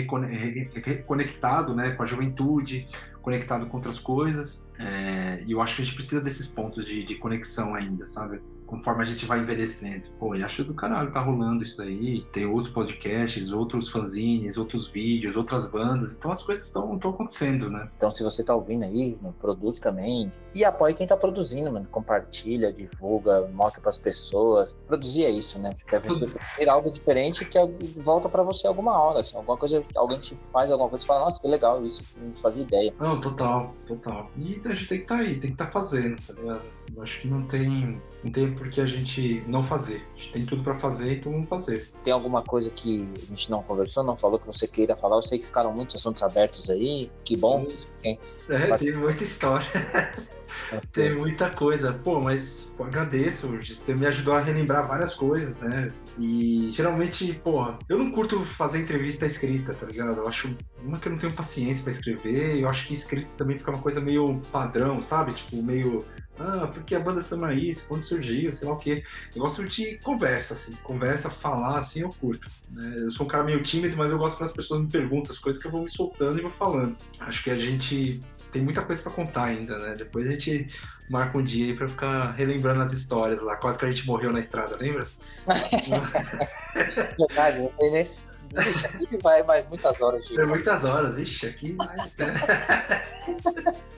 reconectado 0.74 1.72
né, 1.72 1.92
com 1.92 2.02
a 2.02 2.06
juventude, 2.06 2.84
conectado 3.22 3.66
com 3.66 3.76
outras 3.76 3.98
coisas. 3.98 4.68
É, 4.76 5.44
e 5.46 5.52
eu 5.52 5.62
acho 5.62 5.76
que 5.76 5.82
a 5.82 5.84
gente 5.84 5.94
precisa 5.94 6.20
desses 6.20 6.48
pontos 6.48 6.84
de, 6.84 7.04
de 7.04 7.14
conexão 7.14 7.76
ainda, 7.76 8.04
sabe? 8.06 8.40
Conforme 8.66 9.02
a 9.02 9.06
gente 9.06 9.24
vai 9.24 9.40
envelhecendo. 9.40 10.08
Pô, 10.18 10.34
e 10.34 10.42
acho 10.42 10.64
do 10.64 10.74
caralho 10.74 11.12
tá 11.12 11.20
rolando 11.20 11.62
isso 11.62 11.76
daí. 11.76 12.22
Tem 12.32 12.46
outros 12.46 12.72
podcasts, 12.72 13.52
outros 13.52 13.88
fanzines, 13.88 14.56
outros 14.56 14.88
vídeos, 14.88 15.36
outras 15.36 15.70
bandas. 15.70 16.14
Então 16.14 16.30
as 16.30 16.42
coisas 16.42 16.66
estão 16.66 16.94
acontecendo, 16.94 17.70
né? 17.70 17.88
Então 17.96 18.10
se 18.10 18.22
você 18.22 18.42
tá 18.42 18.54
ouvindo 18.54 18.84
aí, 18.84 19.16
produz 19.40 19.78
também. 19.78 20.30
E 20.54 20.64
apoie 20.64 20.94
quem 20.94 21.06
tá 21.06 21.16
produzindo, 21.16 21.70
mano. 21.70 21.86
Compartilha, 21.90 22.72
divulga, 22.72 23.46
mostra 23.52 23.80
pras 23.80 23.98
pessoas. 23.98 24.72
Produzir 24.86 25.24
é 25.24 25.30
isso, 25.30 25.58
né? 25.58 25.76
É 25.92 26.00
você 26.00 26.34
ter 26.56 26.68
algo 26.68 26.90
diferente 26.90 27.44
que 27.44 27.58
volta 28.00 28.28
para 28.28 28.42
você 28.42 28.66
alguma 28.66 28.98
hora. 28.98 29.20
Assim, 29.20 29.36
alguma 29.36 29.56
coisa, 29.56 29.84
alguém 29.94 30.18
te 30.18 30.36
faz 30.52 30.70
alguma 30.70 30.88
coisa 30.88 31.04
e 31.04 31.06
fala, 31.06 31.26
nossa, 31.26 31.40
que 31.40 31.46
legal, 31.46 31.84
isso 31.84 32.02
não 32.16 32.34
fazia 32.36 32.64
ideia. 32.64 32.94
Não, 32.98 33.20
total, 33.20 33.74
total. 33.86 34.30
E 34.36 34.60
a 34.64 34.74
gente 34.74 34.88
tem 34.88 34.98
que 34.98 35.04
estar 35.04 35.16
tá 35.16 35.20
aí, 35.20 35.30
tem 35.32 35.40
que 35.40 35.48
estar 35.48 35.66
tá 35.66 35.70
fazendo, 35.70 36.16
tá 36.26 36.32
ligado? 36.32 36.62
Eu 36.94 37.02
acho 37.02 37.20
que 37.20 37.28
não 37.28 37.42
tem, 37.42 38.00
não 38.24 38.32
tem 38.32 38.55
por 38.56 38.68
que 38.70 38.80
a 38.80 38.86
gente 38.86 39.44
não 39.46 39.62
fazer. 39.62 40.06
A 40.14 40.18
gente 40.18 40.32
tem 40.32 40.46
tudo 40.46 40.62
para 40.62 40.78
fazer, 40.78 41.18
então 41.18 41.32
vamos 41.32 41.48
fazer. 41.48 41.88
Tem 42.02 42.12
alguma 42.12 42.42
coisa 42.42 42.70
que 42.70 43.08
a 43.22 43.30
gente 43.30 43.50
não 43.50 43.62
conversou, 43.62 44.02
não 44.02 44.16
falou 44.16 44.38
que 44.38 44.46
você 44.46 44.66
queira 44.66 44.96
falar? 44.96 45.16
Eu 45.16 45.22
sei 45.22 45.38
que 45.38 45.46
ficaram 45.46 45.72
muitos 45.72 45.96
assuntos 45.96 46.22
abertos 46.22 46.68
aí. 46.70 47.10
Que 47.24 47.36
bom. 47.36 47.66
Quem... 48.02 48.18
É, 48.48 48.76
tem 48.78 48.94
muita 48.94 49.22
história. 49.22 49.66
Tem 50.92 51.14
muita 51.16 51.50
coisa. 51.50 51.92
Pô, 51.92 52.20
mas 52.20 52.72
pô, 52.76 52.84
agradeço. 52.84 53.48
Você 53.64 53.94
me 53.94 54.06
ajudou 54.06 54.34
a 54.34 54.40
relembrar 54.40 54.86
várias 54.86 55.14
coisas, 55.14 55.60
né? 55.60 55.88
E 56.18 56.70
geralmente, 56.72 57.32
pô, 57.44 57.74
eu 57.88 57.98
não 57.98 58.10
curto 58.10 58.44
fazer 58.44 58.80
entrevista 58.80 59.26
escrita, 59.26 59.74
tá 59.74 59.86
ligado? 59.86 60.18
Eu 60.18 60.28
acho 60.28 60.56
uma 60.82 60.98
que 60.98 61.08
eu 61.08 61.12
não 61.12 61.18
tenho 61.18 61.34
paciência 61.34 61.82
para 61.82 61.92
escrever. 61.92 62.58
Eu 62.58 62.68
acho 62.68 62.86
que 62.86 62.94
escrito 62.94 63.34
também 63.34 63.58
fica 63.58 63.70
uma 63.70 63.82
coisa 63.82 64.00
meio 64.00 64.40
padrão, 64.50 65.02
sabe? 65.02 65.32
Tipo, 65.32 65.62
meio 65.62 66.04
ah, 66.38 66.66
porque 66.66 66.94
a 66.94 67.00
banda 67.00 67.22
chama 67.22 67.54
isso, 67.54 67.86
quando 67.88 68.04
surgiu, 68.04 68.52
sei 68.52 68.68
lá 68.68 68.74
o 68.74 68.78
quê. 68.78 69.02
Eu 69.34 69.42
gosto 69.42 69.64
de 69.64 69.98
conversa, 70.02 70.54
assim, 70.54 70.74
conversa, 70.82 71.30
falar, 71.30 71.78
assim, 71.78 72.00
eu 72.00 72.10
curto. 72.10 72.48
Né? 72.70 72.96
Eu 72.98 73.10
sou 73.10 73.26
um 73.26 73.28
cara 73.28 73.44
meio 73.44 73.62
tímido, 73.62 73.96
mas 73.96 74.10
eu 74.10 74.18
gosto 74.18 74.36
que 74.36 74.44
as 74.44 74.52
pessoas 74.52 74.82
me 74.82 74.88
perguntam 74.88 75.32
as 75.32 75.38
coisas 75.38 75.60
que 75.60 75.68
eu 75.68 75.72
vou 75.72 75.82
me 75.82 75.90
soltando 75.90 76.38
e 76.38 76.42
vou 76.42 76.50
falando. 76.50 76.96
Acho 77.20 77.42
que 77.42 77.50
a 77.50 77.56
gente 77.56 78.20
tem 78.56 78.64
muita 78.64 78.82
coisa 78.82 79.02
para 79.02 79.12
contar 79.12 79.44
ainda, 79.44 79.76
né? 79.76 79.94
Depois 79.94 80.26
a 80.26 80.32
gente 80.32 80.68
marca 81.10 81.36
um 81.36 81.44
dia 81.44 81.66
aí 81.66 81.76
pra 81.76 81.86
ficar 81.86 82.30
relembrando 82.30 82.80
as 82.80 82.92
histórias 82.92 83.42
lá. 83.42 83.54
Quase 83.56 83.78
que 83.78 83.84
a 83.84 83.88
gente 83.88 84.06
morreu 84.06 84.32
na 84.32 84.40
estrada, 84.40 84.76
lembra? 84.76 85.06
Verdade, 87.18 87.68
tem 87.78 87.92
nem 87.92 88.10
Ixi, 88.54 88.86
aqui 88.86 89.18
vai 89.22 89.42
mais 89.42 89.68
muitas 89.68 90.00
horas. 90.00 90.26
De... 90.26 90.40
É 90.40 90.46
muitas 90.46 90.84
horas, 90.84 91.18
ixi, 91.18 91.46
aqui. 91.46 91.76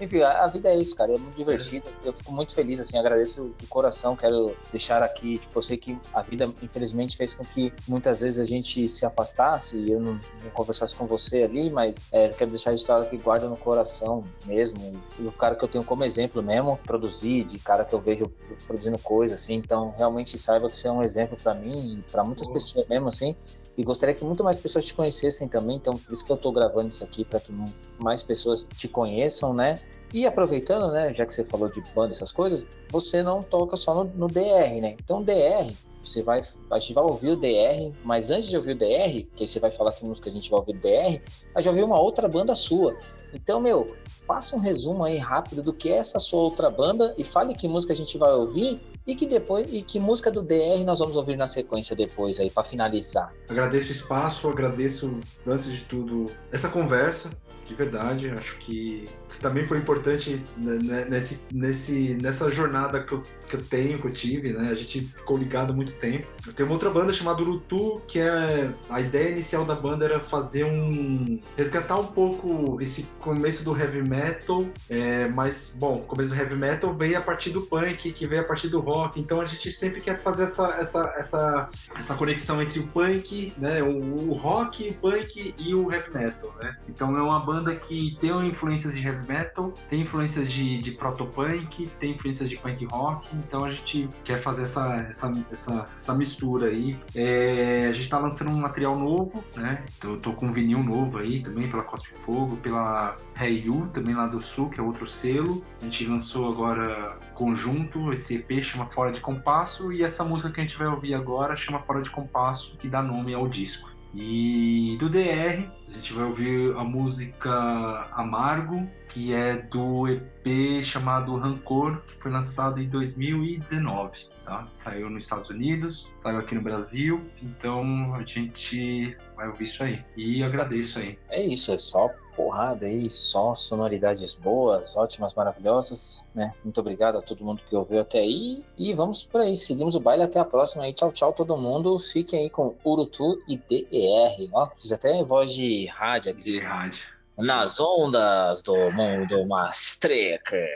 Enfim, 0.00 0.22
a, 0.22 0.44
a, 0.44 0.46
vida 0.46 0.68
é 0.68 0.76
isso, 0.76 0.94
cara. 0.94 1.12
É 1.12 1.18
muito 1.18 1.36
divertido. 1.36 1.88
Eu 2.04 2.12
fico 2.12 2.32
muito 2.32 2.54
feliz, 2.54 2.78
assim, 2.80 2.96
agradeço 2.98 3.54
de 3.58 3.66
coração. 3.66 4.14
Quero 4.16 4.56
deixar 4.70 5.02
aqui, 5.02 5.38
tipo, 5.38 5.58
eu 5.58 5.62
sei 5.62 5.76
que 5.76 5.98
a 6.14 6.22
vida, 6.22 6.48
infelizmente, 6.62 7.16
fez 7.16 7.34
com 7.34 7.44
que 7.44 7.72
muitas 7.86 8.20
vezes 8.20 8.38
a 8.40 8.44
gente 8.44 8.88
se 8.88 9.04
afastasse 9.04 9.76
e 9.76 9.92
eu 9.92 10.00
não, 10.00 10.12
não 10.42 10.50
conversasse 10.52 10.94
com 10.94 11.06
você 11.06 11.42
ali, 11.42 11.70
mas 11.70 11.96
é, 12.12 12.28
quero 12.28 12.50
deixar 12.50 12.70
a 12.70 12.74
história 12.74 13.08
que 13.08 13.16
guarda 13.18 13.48
no 13.48 13.56
coração 13.56 14.24
mesmo. 14.46 15.00
E 15.18 15.26
o 15.26 15.32
cara 15.32 15.56
que 15.56 15.64
eu 15.64 15.68
tenho 15.68 15.84
como 15.84 16.04
exemplo 16.04 16.42
mesmo, 16.42 16.78
produzir, 16.84 17.44
de 17.44 17.58
cara 17.58 17.84
que 17.84 17.94
eu 17.94 18.00
vejo 18.00 18.32
produzindo 18.66 18.98
coisas, 18.98 19.42
assim. 19.42 19.54
Então, 19.54 19.94
realmente 19.96 20.38
saiba 20.38 20.70
que 20.70 20.76
você 20.76 20.88
é 20.88 20.92
um 20.92 21.02
exemplo 21.02 21.36
para 21.42 21.54
mim 21.54 21.98
e 21.98 22.10
para 22.10 22.22
muitas 22.22 22.46
oh. 22.46 22.52
pessoas 22.52 22.86
mesmo, 22.88 23.08
assim 23.08 23.36
e 23.78 23.84
gostaria 23.84 24.12
que 24.12 24.24
muito 24.24 24.42
mais 24.42 24.58
pessoas 24.58 24.84
te 24.84 24.92
conhecessem 24.92 25.46
também, 25.46 25.76
então 25.76 25.96
por 25.96 26.12
isso 26.12 26.24
que 26.24 26.32
eu 26.32 26.36
estou 26.36 26.50
gravando 26.50 26.88
isso 26.88 27.04
aqui, 27.04 27.24
para 27.24 27.38
que 27.38 27.54
mais 27.96 28.24
pessoas 28.24 28.66
te 28.76 28.88
conheçam, 28.88 29.54
né? 29.54 29.76
E 30.12 30.26
aproveitando, 30.26 30.90
né, 30.90 31.14
já 31.14 31.24
que 31.24 31.32
você 31.32 31.44
falou 31.44 31.70
de 31.70 31.80
banda, 31.94 32.10
essas 32.10 32.32
coisas, 32.32 32.66
você 32.90 33.22
não 33.22 33.40
toca 33.40 33.76
só 33.76 33.94
no, 33.94 34.04
no 34.04 34.26
DR, 34.26 34.80
né? 34.80 34.96
Então, 35.00 35.22
DR, 35.22 35.76
você 36.02 36.22
vai, 36.22 36.42
a 36.72 36.78
gente 36.80 36.92
vai 36.92 37.04
ouvir 37.04 37.30
o 37.30 37.36
DR, 37.36 37.94
mas 38.02 38.30
antes 38.30 38.48
de 38.48 38.56
ouvir 38.56 38.72
o 38.72 38.78
DR, 38.78 39.28
que 39.36 39.46
você 39.46 39.60
vai 39.60 39.70
falar 39.70 39.92
que 39.92 40.04
música 40.04 40.28
a 40.28 40.32
gente 40.32 40.50
vai 40.50 40.58
ouvir 40.58 40.72
o 40.72 40.80
DR, 40.80 41.22
a 41.54 41.60
gente 41.60 41.64
vai 41.64 41.68
ouvir 41.68 41.84
uma 41.84 42.00
outra 42.00 42.26
banda 42.26 42.56
sua. 42.56 42.98
Então, 43.32 43.60
meu, 43.60 43.94
faça 44.26 44.56
um 44.56 44.58
resumo 44.58 45.04
aí 45.04 45.18
rápido 45.18 45.62
do 45.62 45.72
que 45.72 45.88
é 45.90 45.98
essa 45.98 46.18
sua 46.18 46.40
outra 46.40 46.68
banda 46.68 47.14
e 47.16 47.22
fale 47.22 47.54
que 47.54 47.68
música 47.68 47.92
a 47.92 47.96
gente 47.96 48.18
vai 48.18 48.32
ouvir 48.32 48.80
E 49.08 49.16
que 49.16 49.26
depois, 49.26 49.66
e 49.72 49.82
que 49.82 49.98
música 49.98 50.30
do 50.30 50.42
DR 50.42 50.84
nós 50.84 50.98
vamos 50.98 51.16
ouvir 51.16 51.34
na 51.34 51.48
sequência 51.48 51.96
depois 51.96 52.38
aí, 52.38 52.50
para 52.50 52.62
finalizar? 52.62 53.32
Agradeço 53.48 53.88
o 53.88 53.92
espaço, 53.92 54.46
agradeço, 54.50 55.18
antes 55.46 55.72
de 55.72 55.82
tudo, 55.84 56.26
essa 56.52 56.68
conversa, 56.68 57.30
de 57.68 57.74
verdade. 57.74 58.30
Acho 58.30 58.58
que 58.58 59.04
isso 59.28 59.40
também 59.40 59.66
foi 59.66 59.78
importante 59.78 60.42
nesse, 60.56 61.38
nesse, 61.52 62.16
nessa 62.20 62.50
jornada 62.50 63.02
que 63.02 63.12
eu, 63.12 63.22
que 63.48 63.56
eu 63.56 63.62
tenho, 63.62 63.98
que 63.98 64.06
eu 64.06 64.12
tive, 64.12 64.52
né? 64.52 64.70
A 64.70 64.74
gente 64.74 65.02
ficou 65.02 65.36
ligado 65.36 65.74
muito 65.74 65.92
tempo. 65.94 66.26
Eu 66.46 66.52
tenho 66.52 66.68
uma 66.68 66.74
outra 66.74 66.90
banda 66.90 67.12
chamada 67.12 67.42
Urutu, 67.42 68.00
que 68.08 68.18
é. 68.18 68.72
A 68.88 69.00
ideia 69.00 69.30
inicial 69.30 69.64
da 69.64 69.74
banda 69.74 70.04
era 70.04 70.18
fazer 70.18 70.64
um. 70.64 71.40
resgatar 71.56 71.98
um 71.98 72.06
pouco 72.06 72.80
esse 72.80 73.04
começo 73.20 73.62
do 73.62 73.78
heavy 73.78 74.02
metal, 74.02 74.66
é, 74.88 75.28
mas, 75.28 75.76
bom, 75.78 75.96
o 75.96 76.02
começo 76.02 76.30
do 76.30 76.36
heavy 76.36 76.56
metal 76.56 76.94
veio 76.94 77.18
a 77.18 77.20
partir 77.20 77.50
do 77.50 77.62
punk, 77.62 78.12
que 78.12 78.26
veio 78.26 78.40
a 78.40 78.44
partir 78.44 78.68
do 78.68 78.80
rock, 78.80 78.97
então 79.16 79.40
a 79.40 79.44
gente 79.44 79.70
sempre 79.70 80.00
quer 80.00 80.20
fazer 80.22 80.44
essa, 80.44 80.68
essa, 80.78 81.14
essa, 81.16 81.70
essa 81.96 82.14
conexão 82.14 82.60
entre 82.62 82.80
o 82.80 82.86
punk, 82.88 83.52
né? 83.58 83.82
O, 83.82 84.30
o 84.30 84.32
rock, 84.32 84.88
o 84.90 84.94
punk 84.94 85.54
e 85.58 85.74
o 85.74 85.92
heavy 85.92 86.12
metal, 86.12 86.54
né? 86.60 86.76
Então 86.88 87.16
é 87.16 87.22
uma 87.22 87.40
banda 87.40 87.74
que 87.74 88.16
tem 88.20 88.30
influências 88.46 88.94
de 88.94 89.06
heavy 89.06 89.26
metal, 89.26 89.72
tem 89.88 90.02
influências 90.02 90.50
de, 90.50 90.80
de 90.80 90.92
proto-punk, 90.92 91.88
tem 91.98 92.12
influências 92.12 92.48
de 92.48 92.56
punk 92.56 92.84
rock, 92.86 93.28
então 93.36 93.64
a 93.64 93.70
gente 93.70 94.08
quer 94.24 94.40
fazer 94.40 94.62
essa, 94.62 95.06
essa, 95.08 95.32
essa, 95.50 95.88
essa 95.96 96.14
mistura 96.14 96.68
aí. 96.68 96.96
É, 97.14 97.86
a 97.88 97.92
gente 97.92 98.04
está 98.04 98.18
lançando 98.18 98.50
um 98.50 98.60
material 98.60 98.98
novo, 98.98 99.44
né? 99.56 99.84
Eu 100.02 100.18
tô 100.18 100.32
com 100.32 100.46
um 100.46 100.52
vinil 100.52 100.82
novo 100.82 101.18
aí 101.18 101.40
também 101.40 101.68
pela 101.68 101.82
Cospe 101.82 102.12
Fogo, 102.14 102.56
pela 102.56 103.16
Reiyu, 103.34 103.88
também 103.92 104.14
lá 104.14 104.26
do 104.26 104.40
Sul, 104.40 104.68
que 104.68 104.80
é 104.80 104.82
outro 104.82 105.06
selo. 105.06 105.64
A 105.80 105.84
gente 105.84 106.06
lançou 106.06 106.48
agora 106.48 107.16
conjunto, 107.34 108.12
esse 108.12 108.36
EP 108.36 108.62
chama 108.62 108.86
Fora 108.88 109.12
de 109.12 109.20
Compasso, 109.20 109.92
e 109.92 110.02
essa 110.02 110.24
música 110.24 110.50
que 110.50 110.60
a 110.60 110.62
gente 110.62 110.76
vai 110.76 110.88
ouvir 110.88 111.14
agora 111.14 111.54
chama 111.54 111.78
Fora 111.80 112.02
de 112.02 112.10
Compasso, 112.10 112.76
que 112.78 112.88
dá 112.88 113.02
nome 113.02 113.34
ao 113.34 113.48
disco. 113.48 113.88
E 114.14 114.96
do 114.98 115.08
DR, 115.08 115.68
a 115.88 115.92
gente 115.92 116.12
vai 116.12 116.24
ouvir 116.24 116.74
a 116.76 116.82
música 116.82 118.08
Amargo, 118.12 118.88
que 119.08 119.34
é 119.34 119.56
do 119.56 120.08
EP 120.08 120.82
chamado 120.82 121.36
Rancor, 121.36 122.00
que 122.06 122.14
foi 122.14 122.30
lançado 122.30 122.80
em 122.80 122.88
2019. 122.88 124.28
Tá? 124.44 124.66
Saiu 124.72 125.10
nos 125.10 125.24
Estados 125.24 125.50
Unidos, 125.50 126.10
saiu 126.16 126.38
aqui 126.38 126.54
no 126.54 126.62
Brasil, 126.62 127.20
então 127.42 128.14
a 128.14 128.24
gente 128.24 129.14
vai 129.38 129.46
ouvir 129.46 129.64
isso 129.64 129.82
aí. 129.84 130.04
E 130.16 130.42
agradeço 130.42 130.98
aí. 130.98 131.16
É 131.30 131.40
isso, 131.40 131.72
é 131.72 131.78
só 131.78 132.10
porrada 132.34 132.86
aí, 132.86 133.08
só 133.08 133.54
sonoridades 133.54 134.34
boas, 134.34 134.94
ótimas, 134.96 135.32
maravilhosas, 135.34 136.24
né? 136.34 136.52
Muito 136.64 136.80
obrigado 136.80 137.18
a 137.18 137.22
todo 137.22 137.44
mundo 137.44 137.62
que 137.64 137.74
ouviu 137.74 138.00
até 138.00 138.18
aí. 138.18 138.64
E 138.76 138.92
vamos 138.94 139.22
por 139.22 139.40
aí, 139.40 139.56
seguimos 139.56 139.94
o 139.94 140.00
baile 140.00 140.24
até 140.24 140.40
a 140.40 140.44
próxima 140.44 140.84
aí. 140.84 140.92
Tchau, 140.92 141.12
tchau, 141.12 141.32
todo 141.32 141.56
mundo. 141.56 141.96
Fiquem 141.98 142.40
aí 142.40 142.50
com 142.50 142.74
Urutu 142.84 143.40
e 143.46 143.56
DER, 143.56 144.48
ó. 144.52 144.68
Fiz 144.80 144.90
até 144.90 145.22
voz 145.22 145.52
de 145.52 145.86
rádio 145.86 146.32
aqui. 146.32 146.42
De 146.42 146.60
rádio. 146.60 147.04
Nas 147.36 147.78
ondas 147.78 148.60
do 148.62 148.74
mundo 148.90 149.46
Mastrica. 149.46 150.66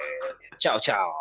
Tchau, 0.58 0.78
tchau. 0.78 1.12